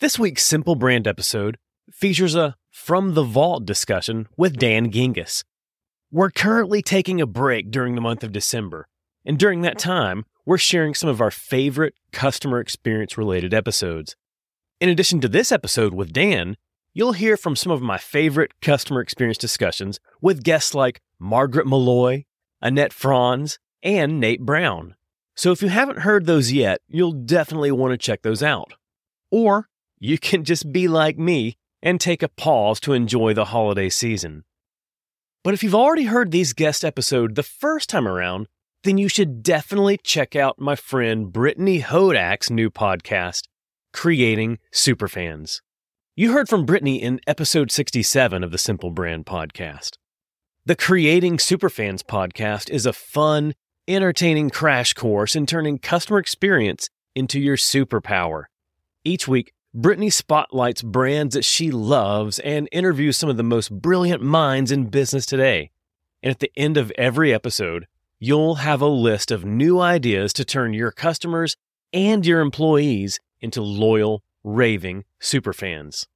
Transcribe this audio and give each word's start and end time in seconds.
This 0.00 0.18
week's 0.18 0.42
Simple 0.42 0.74
Brand 0.74 1.06
episode 1.06 1.56
features 1.92 2.34
a 2.34 2.56
From 2.72 3.14
the 3.14 3.22
Vault 3.22 3.64
discussion 3.64 4.26
with 4.36 4.58
Dan 4.58 4.90
Gingiss. 4.90 5.44
We're 6.10 6.32
currently 6.32 6.82
taking 6.82 7.20
a 7.20 7.26
break 7.26 7.70
during 7.70 7.94
the 7.94 8.00
month 8.00 8.24
of 8.24 8.32
December, 8.32 8.88
and 9.24 9.38
during 9.38 9.60
that 9.60 9.78
time, 9.78 10.24
we're 10.44 10.58
sharing 10.58 10.94
some 10.94 11.08
of 11.08 11.20
our 11.20 11.30
favorite 11.30 11.94
customer 12.10 12.58
experience 12.58 13.16
related 13.16 13.54
episodes. 13.54 14.16
In 14.80 14.88
addition 14.88 15.20
to 15.20 15.28
this 15.28 15.52
episode 15.52 15.94
with 15.94 16.12
Dan, 16.12 16.56
you'll 16.92 17.12
hear 17.12 17.36
from 17.36 17.54
some 17.54 17.70
of 17.70 17.80
my 17.80 17.96
favorite 17.96 18.50
customer 18.60 19.00
experience 19.00 19.38
discussions 19.38 20.00
with 20.20 20.42
guests 20.42 20.74
like 20.74 21.02
Margaret 21.20 21.68
Molloy, 21.68 22.24
Annette 22.60 22.92
Franz, 22.92 23.60
and 23.80 24.18
Nate 24.18 24.44
Brown. 24.44 24.96
So 25.36 25.52
if 25.52 25.62
you 25.62 25.68
haven't 25.68 26.00
heard 26.00 26.26
those 26.26 26.50
yet, 26.50 26.80
you'll 26.88 27.12
definitely 27.12 27.70
want 27.70 27.92
to 27.92 27.96
check 27.96 28.22
those 28.22 28.42
out. 28.42 28.74
Or 29.30 29.68
you 30.04 30.18
can 30.18 30.44
just 30.44 30.70
be 30.70 30.86
like 30.86 31.18
me 31.18 31.56
and 31.82 31.98
take 31.98 32.22
a 32.22 32.28
pause 32.28 32.78
to 32.78 32.92
enjoy 32.92 33.32
the 33.32 33.46
holiday 33.46 33.88
season. 33.88 34.44
But 35.42 35.54
if 35.54 35.62
you've 35.62 35.74
already 35.74 36.04
heard 36.04 36.30
these 36.30 36.52
guest 36.52 36.84
episodes 36.84 37.32
the 37.36 37.42
first 37.42 37.88
time 37.88 38.06
around, 38.06 38.46
then 38.82 38.98
you 38.98 39.08
should 39.08 39.42
definitely 39.42 39.96
check 39.96 40.36
out 40.36 40.60
my 40.60 40.76
friend 40.76 41.32
Brittany 41.32 41.80
Hodak's 41.80 42.50
new 42.50 42.68
podcast, 42.68 43.44
Creating 43.94 44.58
Superfans. 44.74 45.62
You 46.14 46.32
heard 46.32 46.50
from 46.50 46.66
Brittany 46.66 47.00
in 47.00 47.18
episode 47.26 47.72
67 47.72 48.44
of 48.44 48.50
the 48.50 48.58
Simple 48.58 48.90
Brand 48.90 49.24
podcast. 49.24 49.92
The 50.66 50.76
Creating 50.76 51.38
Superfans 51.38 52.02
podcast 52.02 52.68
is 52.68 52.84
a 52.84 52.92
fun, 52.92 53.54
entertaining 53.88 54.50
crash 54.50 54.92
course 54.92 55.34
in 55.34 55.46
turning 55.46 55.78
customer 55.78 56.18
experience 56.18 56.90
into 57.14 57.40
your 57.40 57.56
superpower. 57.56 58.44
Each 59.02 59.26
week, 59.26 59.54
Brittany 59.76 60.08
spotlights 60.08 60.82
brands 60.82 61.34
that 61.34 61.44
she 61.44 61.72
loves 61.72 62.38
and 62.38 62.68
interviews 62.70 63.16
some 63.16 63.28
of 63.28 63.36
the 63.36 63.42
most 63.42 63.72
brilliant 63.72 64.22
minds 64.22 64.70
in 64.70 64.86
business 64.86 65.26
today. 65.26 65.72
And 66.22 66.30
at 66.30 66.38
the 66.38 66.52
end 66.56 66.76
of 66.76 66.92
every 66.96 67.34
episode, 67.34 67.88
you'll 68.20 68.54
have 68.56 68.80
a 68.80 68.86
list 68.86 69.32
of 69.32 69.44
new 69.44 69.80
ideas 69.80 70.32
to 70.34 70.44
turn 70.44 70.74
your 70.74 70.92
customers 70.92 71.56
and 71.92 72.24
your 72.24 72.40
employees 72.40 73.18
into 73.40 73.62
loyal, 73.62 74.22
raving 74.44 75.06
superfans. 75.20 76.06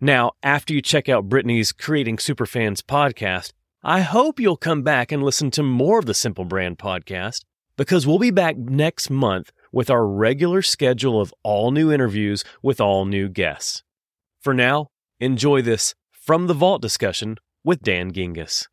Now, 0.00 0.32
after 0.42 0.72
you 0.72 0.80
check 0.80 1.06
out 1.06 1.28
Brittany's 1.28 1.72
Creating 1.72 2.16
Superfans 2.16 2.80
podcast, 2.80 3.52
I 3.82 4.00
hope 4.00 4.40
you'll 4.40 4.56
come 4.56 4.80
back 4.80 5.12
and 5.12 5.22
listen 5.22 5.50
to 5.52 5.62
more 5.62 5.98
of 5.98 6.06
the 6.06 6.14
Simple 6.14 6.46
Brand 6.46 6.78
podcast 6.78 7.44
because 7.76 8.06
we'll 8.06 8.18
be 8.18 8.30
back 8.30 8.56
next 8.56 9.10
month 9.10 9.52
with 9.74 9.90
our 9.90 10.06
regular 10.06 10.62
schedule 10.62 11.20
of 11.20 11.34
all 11.42 11.72
new 11.72 11.90
interviews 11.90 12.44
with 12.62 12.80
all 12.80 13.04
new 13.04 13.28
guests. 13.28 13.82
For 14.40 14.54
now, 14.54 14.86
enjoy 15.18 15.62
this 15.62 15.96
From 16.12 16.46
the 16.46 16.54
Vault 16.54 16.80
discussion 16.80 17.38
with 17.64 17.82
Dan 17.82 18.12
Gingiss. 18.12 18.68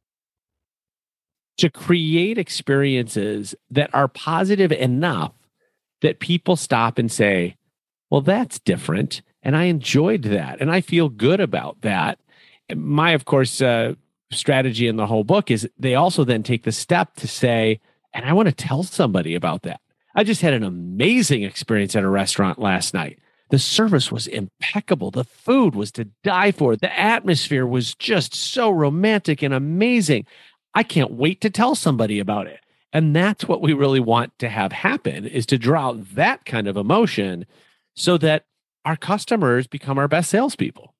To 1.58 1.72
create 1.72 2.38
experiences 2.38 3.56
that 3.72 3.90
are 3.96 4.08
positive 4.08 4.72
enough 4.72 5.34
that 6.02 6.20
people 6.20 6.56
stop 6.56 7.00
and 7.00 7.12
say, 7.12 7.56
well, 8.12 8.22
that's 8.22 8.60
different. 8.60 9.24
And 9.42 9.58
I 9.58 9.64
enjoyed 9.64 10.24
that. 10.24 10.62
And 10.62 10.70
I 10.70 10.82
feel 10.82 11.10
good 11.10 11.40
about 11.40 11.82
that. 11.82 12.20
My, 12.76 13.12
of 13.12 13.26
course, 13.26 13.60
uh, 13.60 13.96
strategy 14.32 14.88
in 14.88 14.98
the 14.98 15.08
whole 15.08 15.24
book 15.24 15.50
is 15.50 15.68
they 15.80 15.96
also 15.96 16.24
then 16.24 16.44
take 16.44 16.64
the 16.64 16.72
step 16.72 17.16
to 17.16 17.28
say, 17.28 17.80
and 18.14 18.24
I 18.24 18.34
want 18.34 18.50
to 18.50 18.56
tell 18.56 18.84
somebody 18.84 19.34
about 19.34 19.64
that. 19.64 19.82
I 20.16 20.24
just 20.24 20.42
had 20.42 20.54
an 20.54 20.64
amazing 20.64 21.44
experience 21.44 21.96
at 21.96 22.04
a 22.04 22.10
restaurant 22.10 22.60
last 22.60 22.94
night. 22.94 23.20
The 23.50 23.60
service 23.60 24.12
was 24.12 24.28
impeccable. 24.28 25.12
The 25.12 25.26
food 25.26 25.76
was 25.76 25.92
to 25.94 26.06
die 26.24 26.52
for. 26.52 26.76
The 26.76 26.98
atmosphere 26.98 27.66
was 27.66 27.96
just 27.96 28.34
so 28.34 28.70
romantic 28.70 29.42
and 29.42 29.54
amazing. 29.54 30.26
I 30.74 30.84
can't 30.84 31.12
wait 31.12 31.42
to 31.42 31.50
tell 31.50 31.76
somebody 31.76 32.20
about 32.20 32.48
it. 32.48 32.62
And 32.94 33.16
that's 33.16 33.48
what 33.48 33.62
we 33.62 33.74
really 33.74 34.00
want 34.00 34.38
to 34.40 34.50
have 34.50 34.72
happen 34.72 35.26
is 35.26 35.46
to 35.48 35.58
draw 35.58 35.90
out 35.90 36.16
that 36.16 36.46
kind 36.46 36.68
of 36.68 36.78
emotion 36.78 37.46
so 37.96 38.18
that 38.18 38.46
our 38.86 38.96
customers 38.96 39.68
become 39.68 39.98
our 39.98 40.08
best 40.08 40.30
salespeople. 40.30 40.91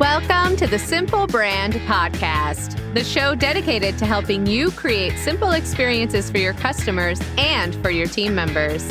Welcome 0.00 0.56
to 0.56 0.66
the 0.66 0.78
Simple 0.78 1.26
Brand 1.26 1.74
Podcast, 1.74 2.94
the 2.94 3.04
show 3.04 3.34
dedicated 3.34 3.98
to 3.98 4.06
helping 4.06 4.46
you 4.46 4.70
create 4.70 5.18
simple 5.18 5.50
experiences 5.50 6.30
for 6.30 6.38
your 6.38 6.54
customers 6.54 7.20
and 7.36 7.74
for 7.82 7.90
your 7.90 8.06
team 8.06 8.34
members. 8.34 8.90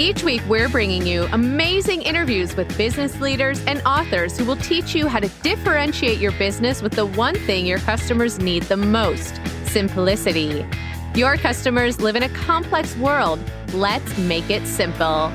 Each 0.00 0.24
week, 0.24 0.42
we're 0.48 0.68
bringing 0.68 1.06
you 1.06 1.28
amazing 1.30 2.02
interviews 2.02 2.56
with 2.56 2.76
business 2.76 3.20
leaders 3.20 3.64
and 3.66 3.82
authors 3.86 4.36
who 4.36 4.44
will 4.44 4.56
teach 4.56 4.96
you 4.96 5.06
how 5.06 5.20
to 5.20 5.28
differentiate 5.44 6.18
your 6.18 6.32
business 6.32 6.82
with 6.82 6.94
the 6.94 7.06
one 7.06 7.36
thing 7.36 7.64
your 7.64 7.78
customers 7.78 8.40
need 8.40 8.64
the 8.64 8.76
most 8.76 9.40
simplicity. 9.66 10.66
Your 11.14 11.36
customers 11.36 12.00
live 12.00 12.16
in 12.16 12.24
a 12.24 12.28
complex 12.30 12.96
world. 12.96 13.38
Let's 13.74 14.18
make 14.18 14.50
it 14.50 14.66
simple. 14.66 15.28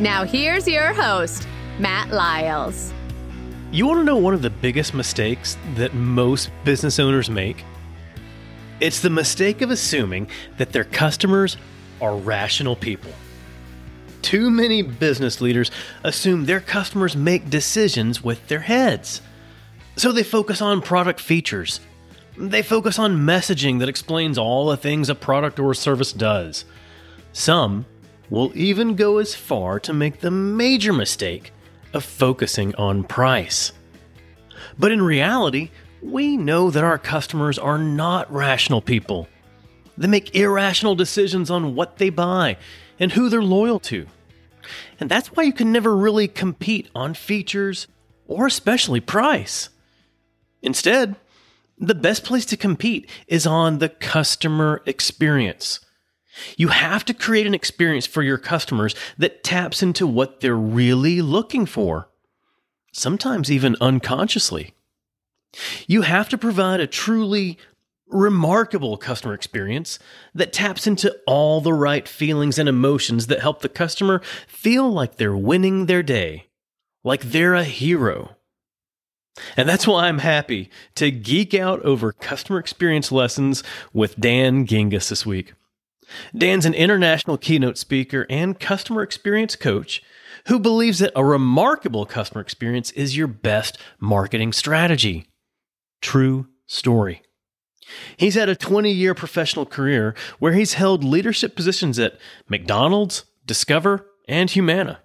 Now, 0.00 0.24
here's 0.24 0.66
your 0.66 0.92
host, 0.92 1.46
Matt 1.78 2.10
Lyles. 2.10 2.93
You 3.74 3.88
want 3.88 3.98
to 3.98 4.04
know 4.04 4.18
one 4.18 4.34
of 4.34 4.42
the 4.42 4.50
biggest 4.50 4.94
mistakes 4.94 5.58
that 5.74 5.94
most 5.94 6.48
business 6.62 7.00
owners 7.00 7.28
make? 7.28 7.64
It's 8.78 9.00
the 9.00 9.10
mistake 9.10 9.62
of 9.62 9.72
assuming 9.72 10.28
that 10.58 10.70
their 10.70 10.84
customers 10.84 11.56
are 12.00 12.14
rational 12.16 12.76
people. 12.76 13.10
Too 14.22 14.48
many 14.48 14.82
business 14.82 15.40
leaders 15.40 15.72
assume 16.04 16.44
their 16.44 16.60
customers 16.60 17.16
make 17.16 17.50
decisions 17.50 18.22
with 18.22 18.46
their 18.46 18.60
heads. 18.60 19.20
So 19.96 20.12
they 20.12 20.22
focus 20.22 20.62
on 20.62 20.80
product 20.80 21.18
features. 21.18 21.80
They 22.38 22.62
focus 22.62 23.00
on 23.00 23.26
messaging 23.26 23.80
that 23.80 23.88
explains 23.88 24.38
all 24.38 24.66
the 24.66 24.76
things 24.76 25.10
a 25.10 25.16
product 25.16 25.58
or 25.58 25.74
service 25.74 26.12
does. 26.12 26.64
Some 27.32 27.86
will 28.30 28.52
even 28.54 28.94
go 28.94 29.18
as 29.18 29.34
far 29.34 29.80
to 29.80 29.92
make 29.92 30.20
the 30.20 30.30
major 30.30 30.92
mistake 30.92 31.50
of 31.94 32.04
focusing 32.04 32.74
on 32.74 33.04
price. 33.04 33.72
But 34.78 34.92
in 34.92 35.02
reality, 35.02 35.70
we 36.02 36.36
know 36.36 36.70
that 36.70 36.84
our 36.84 36.98
customers 36.98 37.58
are 37.58 37.78
not 37.78 38.32
rational 38.32 38.82
people. 38.82 39.28
They 39.96 40.08
make 40.08 40.34
irrational 40.34 40.94
decisions 40.94 41.50
on 41.50 41.74
what 41.74 41.98
they 41.98 42.10
buy 42.10 42.56
and 42.98 43.12
who 43.12 43.28
they're 43.28 43.42
loyal 43.42 43.78
to. 43.80 44.06
And 44.98 45.10
that's 45.10 45.28
why 45.28 45.44
you 45.44 45.52
can 45.52 45.72
never 45.72 45.96
really 45.96 46.28
compete 46.28 46.88
on 46.94 47.14
features 47.14 47.86
or 48.26 48.46
especially 48.46 49.00
price. 49.00 49.68
Instead, 50.62 51.16
the 51.78 51.94
best 51.94 52.24
place 52.24 52.46
to 52.46 52.56
compete 52.56 53.08
is 53.26 53.46
on 53.46 53.78
the 53.78 53.88
customer 53.88 54.82
experience. 54.86 55.80
You 56.56 56.68
have 56.68 57.04
to 57.06 57.14
create 57.14 57.46
an 57.46 57.54
experience 57.54 58.06
for 58.06 58.22
your 58.22 58.38
customers 58.38 58.94
that 59.18 59.44
taps 59.44 59.82
into 59.82 60.06
what 60.06 60.40
they're 60.40 60.56
really 60.56 61.22
looking 61.22 61.66
for, 61.66 62.08
sometimes 62.92 63.50
even 63.50 63.76
unconsciously. 63.80 64.74
You 65.86 66.02
have 66.02 66.28
to 66.30 66.38
provide 66.38 66.80
a 66.80 66.86
truly 66.86 67.58
remarkable 68.08 68.96
customer 68.96 69.34
experience 69.34 69.98
that 70.34 70.52
taps 70.52 70.86
into 70.86 71.16
all 71.26 71.60
the 71.60 71.72
right 71.72 72.06
feelings 72.06 72.58
and 72.58 72.68
emotions 72.68 73.26
that 73.28 73.40
help 73.40 73.62
the 73.62 73.68
customer 73.68 74.20
feel 74.46 74.90
like 74.90 75.16
they're 75.16 75.36
winning 75.36 75.86
their 75.86 76.02
day, 76.02 76.46
like 77.02 77.22
they're 77.22 77.54
a 77.54 77.64
hero. 77.64 78.36
And 79.56 79.68
that's 79.68 79.86
why 79.86 80.06
I'm 80.06 80.18
happy 80.18 80.70
to 80.94 81.10
geek 81.10 81.54
out 81.54 81.82
over 81.82 82.12
customer 82.12 82.58
experience 82.58 83.10
lessons 83.10 83.64
with 83.92 84.18
Dan 84.20 84.66
Gingiss 84.66 85.08
this 85.08 85.26
week. 85.26 85.54
Dan's 86.36 86.66
an 86.66 86.74
international 86.74 87.38
keynote 87.38 87.78
speaker 87.78 88.26
and 88.28 88.58
customer 88.58 89.02
experience 89.02 89.56
coach 89.56 90.02
who 90.46 90.58
believes 90.58 90.98
that 90.98 91.12
a 91.16 91.24
remarkable 91.24 92.06
customer 92.06 92.40
experience 92.40 92.90
is 92.92 93.16
your 93.16 93.26
best 93.26 93.78
marketing 93.98 94.52
strategy. 94.52 95.26
True 96.00 96.48
story. 96.66 97.22
He's 98.16 98.34
had 98.34 98.48
a 98.48 98.56
20 98.56 98.90
year 98.90 99.14
professional 99.14 99.66
career 99.66 100.14
where 100.38 100.52
he's 100.52 100.74
held 100.74 101.04
leadership 101.04 101.54
positions 101.54 101.98
at 101.98 102.18
McDonald's, 102.48 103.24
Discover, 103.44 104.06
and 104.28 104.50
Humana. 104.50 105.00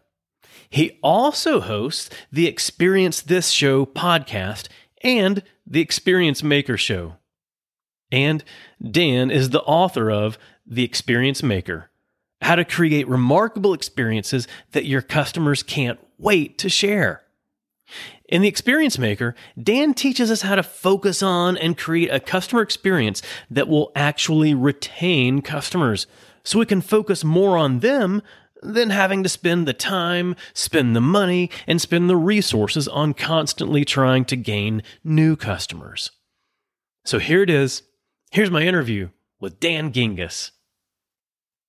He 0.70 1.00
also 1.02 1.60
hosts 1.60 2.10
the 2.32 2.48
Experience 2.48 3.22
This 3.22 3.50
Show 3.50 3.86
podcast 3.86 4.68
and 5.04 5.44
the 5.66 5.82
Experience 5.82 6.44
Maker 6.44 6.78
Show. 6.78 7.16
And 8.12 8.44
Dan 8.90 9.30
is 9.30 9.50
the 9.50 9.62
author 9.62 10.10
of 10.10 10.38
The 10.72 10.84
Experience 10.84 11.42
Maker 11.42 11.90
How 12.42 12.56
to 12.56 12.64
Create 12.64 13.08
Remarkable 13.08 13.74
Experiences 13.74 14.48
That 14.72 14.86
Your 14.86 15.02
Customers 15.02 15.64
Can't 15.64 16.00
Wait 16.20 16.60
to 16.60 16.70
Share. 16.70 17.24
In 18.28 18.44
The 18.44 18.48
Experience 18.48 19.00
Maker, 19.00 19.34
Dan 19.62 19.96
teaches 19.96 20.30
us 20.30 20.44
how 20.44 20.56
to 20.56 20.62
focus 20.62 21.24
on 21.24 21.58
and 21.58 21.76
create 21.76 22.10
a 22.10 22.20
customer 22.20 22.62
experience 22.62 23.24
that 23.50 23.68
will 23.68 23.92
actually 23.96 24.54
retain 24.54 25.42
customers 25.42 26.06
so 26.44 26.60
we 26.60 26.68
can 26.68 26.82
focus 26.82 27.24
more 27.24 27.58
on 27.58 27.80
them 27.80 28.22
than 28.62 28.92
having 28.92 29.24
to 29.24 29.30
spend 29.30 29.68
the 29.68 29.74
time, 29.74 30.36
spend 30.54 30.96
the 30.96 31.02
money, 31.02 31.50
and 31.66 31.82
spend 31.82 32.08
the 32.08 32.16
resources 32.16 32.88
on 32.88 33.16
constantly 33.16 33.84
trying 33.84 34.24
to 34.26 34.36
gain 34.36 34.84
new 35.04 35.36
customers. 35.36 36.12
So 37.06 37.18
here 37.18 37.42
it 37.42 37.50
is. 37.50 37.82
Here's 38.30 38.52
my 38.52 38.62
interview 38.62 39.10
with 39.40 39.60
Dan 39.60 39.92
Gingiss. 39.92 40.52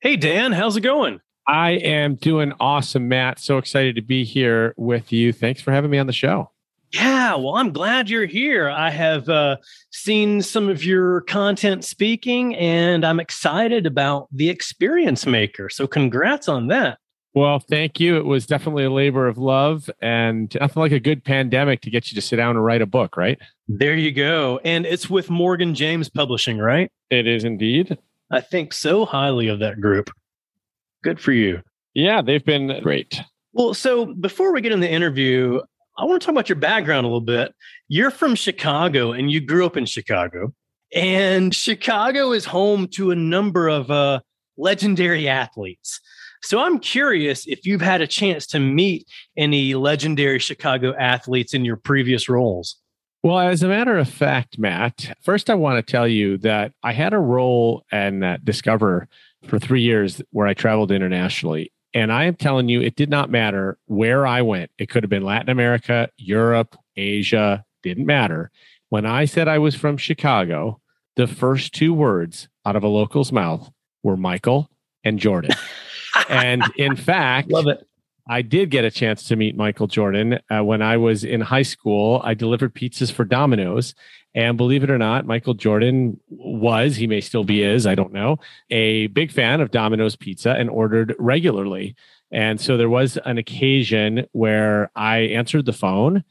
Hey, 0.03 0.17
Dan, 0.17 0.53
how's 0.53 0.79
it 0.79 0.81
going? 0.81 1.21
I 1.47 1.73
am 1.73 2.15
doing 2.15 2.55
awesome, 2.59 3.07
Matt. 3.07 3.39
So 3.39 3.59
excited 3.59 3.97
to 3.97 4.01
be 4.01 4.25
here 4.25 4.73
with 4.79 5.13
you. 5.13 5.31
Thanks 5.31 5.61
for 5.61 5.73
having 5.73 5.91
me 5.91 5.99
on 5.99 6.07
the 6.07 6.13
show. 6.15 6.51
Yeah, 6.91 7.35
well, 7.35 7.57
I'm 7.57 7.71
glad 7.71 8.09
you're 8.09 8.25
here. 8.25 8.71
I 8.71 8.89
have 8.89 9.29
uh, 9.29 9.59
seen 9.91 10.41
some 10.41 10.71
of 10.71 10.83
your 10.83 11.21
content 11.21 11.85
speaking, 11.85 12.57
and 12.57 13.05
I'm 13.05 13.21
excited 13.21 13.85
about 13.85 14.29
the 14.33 14.49
experience 14.49 15.27
maker. 15.27 15.69
So, 15.69 15.87
congrats 15.87 16.49
on 16.49 16.69
that. 16.69 16.99
Well, 17.35 17.59
thank 17.59 18.01
you. 18.01 18.17
It 18.17 18.25
was 18.25 18.47
definitely 18.47 18.85
a 18.85 18.91
labor 18.91 19.29
of 19.29 19.37
love 19.37 19.91
and 20.01 20.57
nothing 20.59 20.81
like 20.81 20.93
a 20.93 20.99
good 20.99 21.25
pandemic 21.25 21.83
to 21.83 21.91
get 21.91 22.11
you 22.11 22.15
to 22.15 22.23
sit 22.23 22.37
down 22.37 22.57
and 22.57 22.65
write 22.65 22.81
a 22.81 22.87
book, 22.87 23.19
right? 23.19 23.39
There 23.69 23.95
you 23.95 24.13
go. 24.13 24.61
And 24.65 24.87
it's 24.87 25.11
with 25.11 25.29
Morgan 25.29 25.75
James 25.75 26.09
Publishing, 26.09 26.57
right? 26.57 26.91
It 27.11 27.27
is 27.27 27.45
indeed. 27.45 27.99
I 28.31 28.41
think 28.41 28.73
so 28.73 29.05
highly 29.05 29.49
of 29.49 29.59
that 29.61 29.81
group. 29.81 30.11
Good 31.03 31.21
for 31.21 31.33
you. 31.33 31.63
Yeah, 31.95 32.23
they've 32.23 32.45
been 32.45 32.81
great. 32.83 33.21
Well, 33.53 33.75
so 33.75 34.07
before 34.07 34.53
we 34.53 34.61
get 34.61 34.73
in 34.73 34.81
the 34.81 34.91
interview, 34.91 35.61
I 35.99 36.05
want 36.05 36.23
to 36.23 36.27
talk 36.27 36.33
about 36.33 36.49
your 36.49 36.57
background 36.57 37.05
a 37.05 37.09
little 37.09 37.21
bit. 37.21 37.53
You're 37.89 38.11
from 38.11 38.35
Chicago 38.35 39.13
and 39.13 39.31
you 39.31 39.41
grew 39.41 39.67
up 39.67 39.77
in 39.77 39.87
Chicago. 39.87 40.55
And 40.95 41.55
Chicago 41.55 42.33
is 42.33 42.45
home 42.45 42.89
to 42.95 43.11
a 43.11 43.17
number 43.17 43.69
of 43.69 43.91
uh, 43.91 44.21
legendary 44.57 45.29
athletes. 45.29 46.01
So 46.43 46.61
I'm 46.61 46.79
curious 46.79 47.47
if 47.47 47.67
you've 47.67 47.83
had 47.83 48.01
a 48.01 48.07
chance 48.07 48.47
to 48.49 48.59
meet 48.59 49.07
any 49.37 49.75
legendary 49.75 50.39
Chicago 50.39 50.95
athletes 50.97 51.53
in 51.53 51.65
your 51.65 51.77
previous 51.77 52.29
roles. 52.29 52.77
Well, 53.23 53.39
as 53.39 53.63
a 53.63 53.69
matter 53.69 53.99
of 53.99 54.09
fact, 54.09 54.59
Matt, 54.59 55.15
first 55.21 55.51
I 55.51 55.55
want 55.55 55.85
to 55.85 55.91
tell 55.93 56.09
you 56.09 56.39
that 56.39 56.73
I 56.83 56.93
had 56.93 57.13
a 57.13 57.19
role 57.19 57.85
in 57.93 58.23
uh, 58.23 58.39
Discover 58.43 59.09
for 59.47 59.59
three 59.59 59.83
years 59.83 60.23
where 60.31 60.47
I 60.47 60.55
traveled 60.55 60.91
internationally. 60.91 61.71
And 61.93 62.13
I 62.13 62.25
am 62.25 62.37
telling 62.37 62.69
you, 62.69 62.81
it 62.81 62.97
did 62.97 63.11
not 63.11 63.31
matter 63.31 63.77
where 63.87 64.27
I 64.27 64.41
went. 64.43 64.71
It 64.79 64.89
could 64.89 65.03
have 65.03 65.11
been 65.11 65.25
Latin 65.25 65.51
America, 65.51 66.09
Europe, 66.17 66.77
Asia, 66.97 67.65
didn't 67.83 68.07
matter. 68.07 68.51
When 68.89 69.05
I 69.05 69.27
said 69.27 69.49
I 69.49 69.59
was 69.59 69.75
from 69.75 69.97
Chicago, 69.97 70.81
the 71.17 71.27
first 71.27 71.75
two 71.75 71.93
words 71.93 72.49
out 72.65 72.77
of 72.77 72.85
a 72.85 72.89
local's 72.89 73.33
mouth 73.33 73.71
were 74.03 74.17
Michael 74.17 74.71
and 75.05 75.19
Jordan. 75.19 75.53
and 76.29 76.63
in 76.77 76.97
fact, 76.97 77.51
love 77.51 77.67
it. 77.67 77.87
I 78.31 78.43
did 78.43 78.71
get 78.71 78.85
a 78.85 78.93
chance 78.93 79.25
to 79.25 79.35
meet 79.35 79.57
Michael 79.57 79.89
Jordan 79.89 80.39
uh, 80.49 80.63
when 80.63 80.83
I 80.83 80.97
was 80.97 81.25
in 81.25 81.41
high 81.41 81.65
school. 81.65 82.21
I 82.23 82.35
delivered 82.35 82.77
pizzas 82.77 83.11
for 83.11 83.25
Domino's. 83.25 83.93
And 84.37 84.57
believe 84.57 84.85
it 84.85 84.91
or 84.91 84.99
not, 84.99 85.27
Michael 85.27 85.55
Jordan 85.55 86.21
was, 86.29 86.95
he 86.95 87.09
may 87.09 87.21
still 87.21 87.43
be, 87.43 87.65
is, 87.65 87.89
I 87.89 87.97
don't 87.97 88.13
know, 88.13 88.37
a 88.71 89.09
big 89.09 89.33
fan 89.33 89.61
of 89.61 89.73
Domino's 89.73 90.15
pizza 90.15 90.53
and 90.53 90.71
ordered 90.71 91.17
regularly. 91.19 91.97
And 92.31 92.61
so 92.61 92.77
there 92.77 92.89
was 92.89 93.19
an 93.25 93.37
occasion 93.37 94.29
where 94.31 94.93
I 94.95 95.19
answered 95.19 95.67
the 95.67 95.73
phone. 95.73 96.23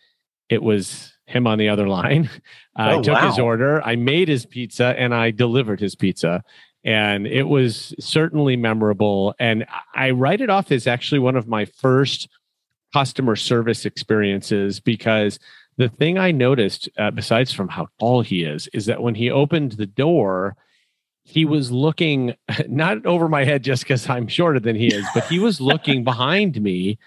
It 0.48 0.64
was 0.64 1.12
him 1.26 1.48
on 1.48 1.58
the 1.58 1.68
other 1.68 1.90
line. 2.00 2.30
Oh, 2.78 3.00
I 3.00 3.02
took 3.02 3.16
wow. 3.16 3.30
his 3.30 3.38
order, 3.38 3.82
I 3.84 3.98
made 3.98 4.30
his 4.30 4.46
pizza, 4.46 4.96
and 4.98 5.14
I 5.14 5.32
delivered 5.32 5.82
his 5.82 5.96
pizza 5.96 6.46
and 6.84 7.28
it 7.28 7.44
was 7.44 7.94
certainly 8.00 8.56
memorable. 8.56 9.36
And 9.40 9.66
I 9.94 10.12
write 10.12 10.42
it 10.42 10.50
off 10.50 10.72
as 10.72 10.88
actually 10.88 11.20
one 11.20 11.36
of 11.36 11.48
my 11.48 11.66
first 11.66 12.30
customer 12.94 13.36
service 13.36 13.86
experiences 13.86 14.80
because 14.80 15.40
the 15.78 15.90
thing 15.90 16.18
I 16.18 16.32
noticed, 16.32 16.90
uh, 16.98 17.12
besides 17.12 17.54
from 17.54 17.70
how 17.70 17.88
tall 18.00 18.22
he 18.22 18.44
is, 18.44 18.68
is 18.74 18.86
that 18.88 19.02
when 19.02 19.16
he 19.16 19.30
opened 19.30 19.74
the 19.74 19.86
door, 19.86 20.56
he 21.24 21.46
was 21.46 21.72
looking 21.72 22.36
not 22.68 23.06
over 23.06 23.30
my 23.30 23.44
head 23.44 23.64
just 23.64 23.84
because 23.84 24.10
I'm 24.10 24.28
shorter 24.28 24.60
than 24.60 24.76
he 24.76 24.88
is, 24.88 25.06
but 25.14 25.26
he 25.26 25.40
was 25.40 25.62
looking 25.62 26.04
behind 26.06 26.62
me 26.62 26.98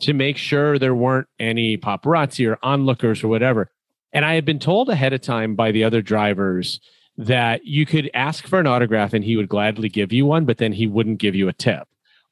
to 0.00 0.12
make 0.12 0.36
sure 0.36 0.78
there 0.78 0.94
weren't 0.94 1.28
any 1.38 1.76
paparazzi 1.76 2.48
or 2.48 2.58
onlookers 2.62 3.22
or 3.24 3.28
whatever. 3.28 3.70
And 4.12 4.24
I 4.24 4.34
had 4.34 4.44
been 4.44 4.58
told 4.58 4.88
ahead 4.88 5.12
of 5.12 5.20
time 5.20 5.54
by 5.54 5.70
the 5.72 5.84
other 5.84 6.02
drivers 6.02 6.80
that 7.18 7.66
you 7.66 7.84
could 7.84 8.08
ask 8.14 8.46
for 8.46 8.60
an 8.60 8.66
autograph 8.66 9.12
and 9.12 9.24
he 9.24 9.36
would 9.36 9.48
gladly 9.48 9.88
give 9.88 10.12
you 10.12 10.24
one, 10.24 10.44
but 10.44 10.58
then 10.58 10.72
he 10.72 10.86
wouldn't 10.86 11.18
give 11.18 11.34
you 11.34 11.48
a 11.48 11.52
tip. 11.52 11.86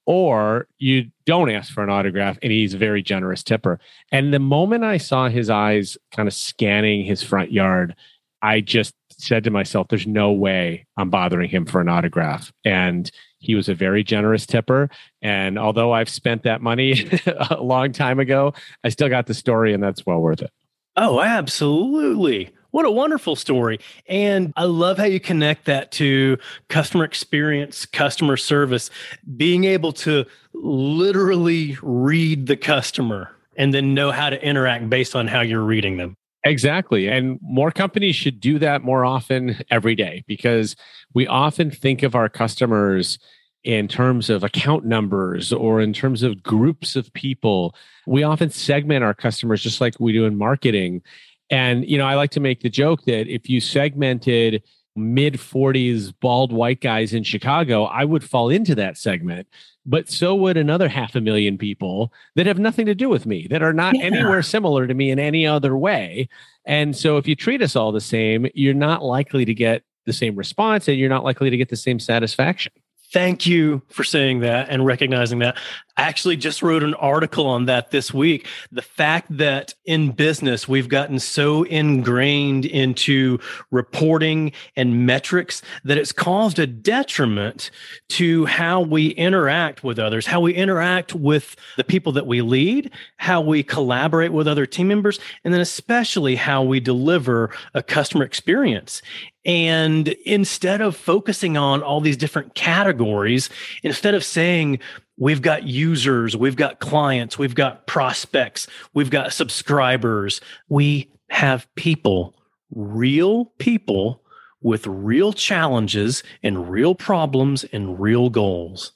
Or 0.06 0.68
you 0.78 1.10
don't 1.26 1.50
ask 1.50 1.72
for 1.72 1.82
an 1.82 1.90
autograph 1.90 2.38
and 2.40 2.52
he's 2.52 2.74
a 2.74 2.78
very 2.78 3.02
generous 3.02 3.42
tipper. 3.42 3.80
And 4.12 4.32
the 4.32 4.38
moment 4.38 4.84
I 4.84 4.98
saw 4.98 5.28
his 5.28 5.50
eyes 5.50 5.98
kind 6.12 6.28
of 6.28 6.34
scanning 6.34 7.04
his 7.04 7.24
front 7.24 7.50
yard, 7.50 7.96
I 8.40 8.60
just 8.60 8.94
said 9.10 9.42
to 9.44 9.50
myself, 9.50 9.88
there's 9.88 10.06
no 10.06 10.30
way 10.30 10.86
I'm 10.96 11.10
bothering 11.10 11.50
him 11.50 11.66
for 11.66 11.80
an 11.80 11.88
autograph. 11.88 12.52
And 12.64 13.10
he 13.40 13.56
was 13.56 13.68
a 13.68 13.74
very 13.74 14.04
generous 14.04 14.46
tipper. 14.46 14.88
And 15.20 15.58
although 15.58 15.92
I've 15.92 16.08
spent 16.08 16.44
that 16.44 16.62
money 16.62 17.10
a 17.50 17.60
long 17.60 17.90
time 17.90 18.20
ago, 18.20 18.54
I 18.84 18.90
still 18.90 19.08
got 19.08 19.26
the 19.26 19.34
story 19.34 19.74
and 19.74 19.82
that's 19.82 20.06
well 20.06 20.20
worth 20.20 20.42
it. 20.42 20.52
Oh, 20.94 21.20
absolutely. 21.20 22.50
What 22.76 22.84
a 22.84 22.90
wonderful 22.90 23.36
story. 23.36 23.80
And 24.06 24.52
I 24.54 24.64
love 24.64 24.98
how 24.98 25.06
you 25.06 25.18
connect 25.18 25.64
that 25.64 25.92
to 25.92 26.36
customer 26.68 27.04
experience, 27.04 27.86
customer 27.86 28.36
service, 28.36 28.90
being 29.34 29.64
able 29.64 29.94
to 29.94 30.26
literally 30.52 31.78
read 31.80 32.48
the 32.48 32.56
customer 32.58 33.30
and 33.56 33.72
then 33.72 33.94
know 33.94 34.10
how 34.10 34.28
to 34.28 34.38
interact 34.44 34.90
based 34.90 35.16
on 35.16 35.26
how 35.26 35.40
you're 35.40 35.64
reading 35.64 35.96
them. 35.96 36.18
Exactly. 36.44 37.08
And 37.08 37.38
more 37.40 37.70
companies 37.70 38.14
should 38.14 38.40
do 38.40 38.58
that 38.58 38.82
more 38.82 39.06
often 39.06 39.58
every 39.70 39.94
day 39.94 40.22
because 40.26 40.76
we 41.14 41.26
often 41.26 41.70
think 41.70 42.02
of 42.02 42.14
our 42.14 42.28
customers 42.28 43.18
in 43.64 43.88
terms 43.88 44.30
of 44.30 44.44
account 44.44 44.84
numbers 44.84 45.52
or 45.52 45.80
in 45.80 45.92
terms 45.92 46.22
of 46.22 46.42
groups 46.42 46.94
of 46.94 47.12
people. 47.14 47.74
We 48.06 48.22
often 48.22 48.50
segment 48.50 49.02
our 49.02 49.14
customers 49.14 49.60
just 49.60 49.80
like 49.80 49.98
we 49.98 50.12
do 50.12 50.24
in 50.24 50.36
marketing. 50.36 51.02
And, 51.50 51.88
you 51.88 51.96
know, 51.98 52.06
I 52.06 52.14
like 52.14 52.30
to 52.32 52.40
make 52.40 52.60
the 52.60 52.70
joke 52.70 53.04
that 53.04 53.32
if 53.32 53.48
you 53.48 53.60
segmented 53.60 54.62
mid 54.96 55.34
40s 55.34 56.12
bald 56.20 56.52
white 56.52 56.80
guys 56.80 57.12
in 57.12 57.22
Chicago, 57.22 57.84
I 57.84 58.04
would 58.04 58.24
fall 58.24 58.48
into 58.48 58.74
that 58.74 58.96
segment. 58.96 59.46
But 59.84 60.10
so 60.10 60.34
would 60.34 60.56
another 60.56 60.88
half 60.88 61.14
a 61.14 61.20
million 61.20 61.58
people 61.58 62.12
that 62.34 62.46
have 62.46 62.58
nothing 62.58 62.86
to 62.86 62.94
do 62.94 63.08
with 63.08 63.26
me, 63.26 63.46
that 63.50 63.62
are 63.62 63.72
not 63.72 63.94
yeah. 63.96 64.04
anywhere 64.04 64.42
similar 64.42 64.86
to 64.86 64.94
me 64.94 65.10
in 65.10 65.18
any 65.18 65.46
other 65.46 65.76
way. 65.76 66.28
And 66.64 66.96
so 66.96 67.18
if 67.18 67.28
you 67.28 67.36
treat 67.36 67.62
us 67.62 67.76
all 67.76 67.92
the 67.92 68.00
same, 68.00 68.48
you're 68.54 68.74
not 68.74 69.04
likely 69.04 69.44
to 69.44 69.54
get 69.54 69.82
the 70.04 70.12
same 70.12 70.34
response 70.34 70.88
and 70.88 70.98
you're 70.98 71.08
not 71.08 71.24
likely 71.24 71.50
to 71.50 71.56
get 71.56 71.68
the 71.68 71.76
same 71.76 72.00
satisfaction. 72.00 72.72
Thank 73.12 73.46
you 73.46 73.82
for 73.88 74.04
saying 74.04 74.40
that 74.40 74.68
and 74.68 74.84
recognizing 74.84 75.38
that. 75.38 75.56
I 75.96 76.02
actually 76.02 76.36
just 76.36 76.62
wrote 76.62 76.82
an 76.82 76.94
article 76.94 77.46
on 77.46 77.66
that 77.66 77.90
this 77.90 78.12
week. 78.12 78.46
The 78.70 78.82
fact 78.82 79.34
that 79.38 79.74
in 79.86 80.10
business, 80.10 80.68
we've 80.68 80.88
gotten 80.88 81.18
so 81.18 81.62
ingrained 81.62 82.66
into 82.66 83.38
reporting 83.70 84.52
and 84.74 85.06
metrics 85.06 85.62
that 85.84 85.96
it's 85.96 86.12
caused 86.12 86.58
a 86.58 86.66
detriment 86.66 87.70
to 88.10 88.44
how 88.44 88.82
we 88.82 89.08
interact 89.10 89.82
with 89.82 89.98
others, 89.98 90.26
how 90.26 90.40
we 90.40 90.52
interact 90.52 91.14
with 91.14 91.56
the 91.78 91.84
people 91.84 92.12
that 92.12 92.26
we 92.26 92.42
lead, 92.42 92.90
how 93.16 93.40
we 93.40 93.62
collaborate 93.62 94.32
with 94.32 94.46
other 94.46 94.66
team 94.66 94.88
members, 94.88 95.18
and 95.44 95.54
then 95.54 95.62
especially 95.62 96.36
how 96.36 96.62
we 96.62 96.78
deliver 96.80 97.50
a 97.72 97.82
customer 97.82 98.24
experience. 98.24 99.00
And 99.46 100.08
instead 100.26 100.80
of 100.80 100.96
focusing 100.96 101.56
on 101.56 101.82
all 101.82 102.00
these 102.00 102.16
different 102.16 102.54
categories, 102.54 103.48
instead 103.84 104.14
of 104.14 104.24
saying, 104.24 104.80
we've 105.16 105.40
got 105.40 105.62
users, 105.62 106.36
we've 106.36 106.56
got 106.56 106.80
clients, 106.80 107.38
we've 107.38 107.54
got 107.54 107.86
prospects, 107.86 108.66
we've 108.92 109.08
got 109.08 109.32
subscribers, 109.32 110.40
we 110.68 111.10
have 111.30 111.72
people, 111.76 112.34
real 112.74 113.46
people 113.58 114.22
with 114.62 114.86
real 114.86 115.32
challenges 115.32 116.24
and 116.42 116.68
real 116.68 116.94
problems 116.94 117.64
and 117.64 118.00
real 118.00 118.28
goals. 118.28 118.92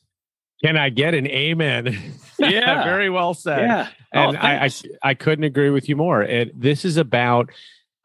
Can 0.64 0.76
I 0.76 0.90
get 0.90 1.14
an 1.14 1.26
amen? 1.26 1.96
Yeah. 2.40 2.84
Very 2.84 3.10
well 3.10 3.34
said. 3.34 3.60
Yeah. 3.60 3.88
Oh, 4.14 4.28
and 4.28 4.36
oh, 4.38 4.40
I, 4.40 4.64
I, 4.64 4.70
I 5.02 5.12
couldn't 5.12 5.44
agree 5.44 5.68
with 5.68 5.90
you 5.90 5.96
more. 5.96 6.22
It, 6.22 6.58
this 6.58 6.86
is 6.86 6.96
about 6.96 7.50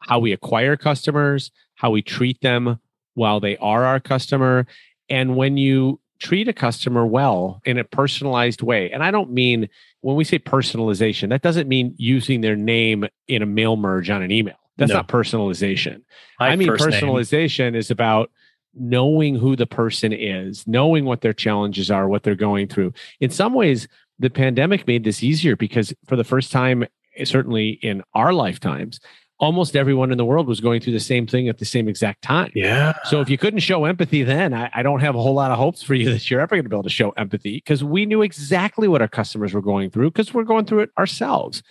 how 0.00 0.18
we 0.18 0.32
acquire 0.32 0.76
customers, 0.76 1.50
how 1.76 1.90
we 1.90 2.02
treat 2.02 2.40
them 2.40 2.80
while 3.14 3.40
they 3.40 3.56
are 3.58 3.84
our 3.84 4.00
customer. 4.00 4.66
And 5.08 5.36
when 5.36 5.56
you 5.56 6.00
treat 6.18 6.48
a 6.48 6.52
customer 6.52 7.06
well 7.06 7.60
in 7.64 7.78
a 7.78 7.84
personalized 7.84 8.62
way, 8.62 8.90
and 8.90 9.02
I 9.02 9.10
don't 9.10 9.30
mean 9.30 9.68
when 10.00 10.16
we 10.16 10.24
say 10.24 10.38
personalization, 10.38 11.28
that 11.30 11.42
doesn't 11.42 11.68
mean 11.68 11.94
using 11.96 12.40
their 12.40 12.56
name 12.56 13.06
in 13.28 13.42
a 13.42 13.46
mail 13.46 13.76
merge 13.76 14.10
on 14.10 14.22
an 14.22 14.30
email. 14.30 14.56
That's 14.76 14.90
no. 14.90 14.96
not 14.96 15.08
personalization. 15.08 16.02
I 16.38 16.56
mean, 16.56 16.68
personalization 16.68 17.72
name. 17.72 17.76
is 17.76 17.90
about 17.90 18.30
knowing 18.74 19.34
who 19.34 19.56
the 19.56 19.66
person 19.66 20.12
is, 20.12 20.66
knowing 20.66 21.06
what 21.06 21.22
their 21.22 21.32
challenges 21.32 21.90
are, 21.90 22.08
what 22.08 22.22
they're 22.22 22.34
going 22.34 22.68
through. 22.68 22.92
In 23.20 23.30
some 23.30 23.54
ways, 23.54 23.88
the 24.18 24.30
pandemic 24.30 24.86
made 24.86 25.04
this 25.04 25.22
easier 25.22 25.56
because 25.56 25.94
for 26.06 26.16
the 26.16 26.24
first 26.24 26.52
time, 26.52 26.84
certainly 27.24 27.70
in 27.70 28.02
our 28.14 28.32
lifetimes, 28.32 29.00
almost 29.38 29.76
everyone 29.76 30.10
in 30.10 30.18
the 30.18 30.24
world 30.24 30.46
was 30.46 30.60
going 30.60 30.80
through 30.80 30.94
the 30.94 31.00
same 31.00 31.26
thing 31.26 31.48
at 31.48 31.58
the 31.58 31.64
same 31.64 31.88
exact 31.88 32.22
time. 32.22 32.50
Yeah. 32.54 32.94
So 33.04 33.20
if 33.20 33.28
you 33.28 33.36
couldn't 33.36 33.60
show 33.60 33.84
empathy 33.84 34.22
then, 34.22 34.54
I, 34.54 34.70
I 34.74 34.82
don't 34.82 35.00
have 35.00 35.14
a 35.14 35.20
whole 35.20 35.34
lot 35.34 35.50
of 35.50 35.58
hopes 35.58 35.82
for 35.82 35.94
you 35.94 36.10
that 36.10 36.30
you're 36.30 36.40
ever 36.40 36.56
going 36.56 36.64
to 36.64 36.68
be 36.68 36.76
able 36.76 36.82
to 36.84 36.88
show 36.88 37.10
empathy 37.10 37.56
because 37.56 37.84
we 37.84 38.06
knew 38.06 38.22
exactly 38.22 38.88
what 38.88 39.02
our 39.02 39.08
customers 39.08 39.52
were 39.52 39.62
going 39.62 39.90
through 39.90 40.10
because 40.10 40.32
we're 40.32 40.44
going 40.44 40.64
through 40.64 40.80
it 40.80 40.90
ourselves. 40.98 41.62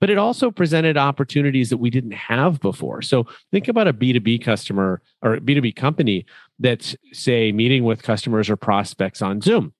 But 0.00 0.10
it 0.10 0.18
also 0.18 0.52
presented 0.52 0.96
opportunities 0.96 1.70
that 1.70 1.78
we 1.78 1.90
didn't 1.90 2.12
have 2.12 2.60
before. 2.60 3.02
So 3.02 3.26
think 3.50 3.66
about 3.66 3.88
a 3.88 3.92
B2B 3.92 4.44
customer 4.44 5.02
or 5.22 5.38
B2B 5.38 5.74
company 5.74 6.24
that's, 6.60 6.94
say, 7.12 7.50
meeting 7.50 7.82
with 7.82 8.04
customers 8.04 8.48
or 8.48 8.56
prospects 8.56 9.22
on 9.22 9.40
Zoom 9.40 9.72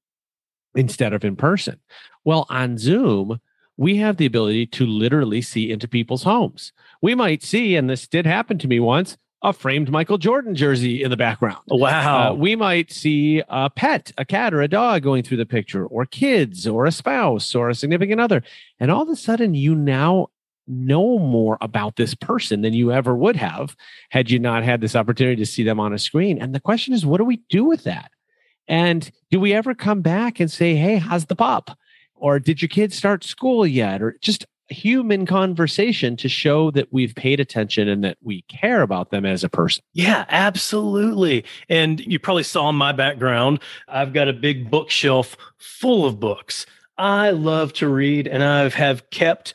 instead 0.74 1.12
of 1.12 1.24
in 1.24 1.36
person. 1.36 1.78
Well, 2.24 2.46
on 2.50 2.78
Zoom, 2.78 3.40
we 3.76 3.96
have 3.98 4.16
the 4.16 4.26
ability 4.26 4.66
to 4.66 4.86
literally 4.86 5.40
see 5.40 5.70
into 5.70 5.86
people's 5.86 6.24
homes. 6.24 6.72
We 7.00 7.14
might 7.14 7.42
see, 7.42 7.76
and 7.76 7.88
this 7.88 8.06
did 8.06 8.26
happen 8.26 8.58
to 8.58 8.68
me 8.68 8.80
once, 8.80 9.16
a 9.40 9.52
framed 9.52 9.90
Michael 9.90 10.18
Jordan 10.18 10.56
jersey 10.56 11.02
in 11.02 11.10
the 11.10 11.16
background. 11.16 11.60
Wow. 11.68 12.32
Uh, 12.32 12.34
we 12.34 12.56
might 12.56 12.90
see 12.90 13.42
a 13.48 13.70
pet, 13.70 14.10
a 14.18 14.24
cat 14.24 14.52
or 14.52 14.62
a 14.62 14.68
dog 14.68 15.02
going 15.02 15.22
through 15.22 15.36
the 15.36 15.46
picture, 15.46 15.86
or 15.86 16.06
kids, 16.06 16.66
or 16.66 16.86
a 16.86 16.92
spouse, 16.92 17.54
or 17.54 17.68
a 17.68 17.74
significant 17.74 18.20
other. 18.20 18.42
And 18.80 18.90
all 18.90 19.02
of 19.02 19.08
a 19.08 19.16
sudden, 19.16 19.54
you 19.54 19.76
now 19.76 20.28
know 20.66 21.18
more 21.18 21.56
about 21.60 21.96
this 21.96 22.14
person 22.14 22.62
than 22.62 22.74
you 22.74 22.92
ever 22.92 23.14
would 23.14 23.36
have 23.36 23.74
had 24.10 24.30
you 24.30 24.38
not 24.38 24.64
had 24.64 24.80
this 24.80 24.96
opportunity 24.96 25.36
to 25.36 25.46
see 25.46 25.62
them 25.62 25.80
on 25.80 25.92
a 25.92 25.98
screen. 25.98 26.36
And 26.42 26.54
the 26.54 26.60
question 26.60 26.92
is, 26.92 27.06
what 27.06 27.18
do 27.18 27.24
we 27.24 27.40
do 27.48 27.64
with 27.64 27.84
that? 27.84 28.10
And 28.66 29.10
do 29.30 29.40
we 29.40 29.54
ever 29.54 29.74
come 29.74 30.02
back 30.02 30.40
and 30.40 30.50
say, 30.50 30.74
hey, 30.74 30.96
how's 30.96 31.26
the 31.26 31.36
pup? 31.36 31.70
Or 32.14 32.38
did 32.38 32.60
your 32.60 32.68
kids 32.68 32.96
start 32.96 33.24
school 33.24 33.66
yet? 33.66 34.02
Or 34.02 34.16
just 34.20 34.44
human 34.70 35.26
conversation 35.26 36.16
to 36.16 36.28
show 36.28 36.70
that 36.72 36.92
we've 36.92 37.14
paid 37.14 37.40
attention 37.40 37.88
and 37.88 38.04
that 38.04 38.18
we 38.22 38.42
care 38.42 38.82
about 38.82 39.10
them 39.10 39.24
as 39.24 39.42
a 39.42 39.48
person. 39.48 39.82
Yeah, 39.94 40.24
absolutely. 40.28 41.44
And 41.68 42.00
you 42.00 42.18
probably 42.18 42.42
saw 42.42 42.68
in 42.68 42.76
my 42.76 42.92
background, 42.92 43.60
I've 43.86 44.12
got 44.12 44.28
a 44.28 44.32
big 44.32 44.70
bookshelf 44.70 45.36
full 45.56 46.04
of 46.04 46.20
books. 46.20 46.66
I 46.96 47.30
love 47.30 47.72
to 47.74 47.88
read 47.88 48.26
and 48.26 48.42
I've 48.42 48.74
have 48.74 49.08
kept 49.10 49.54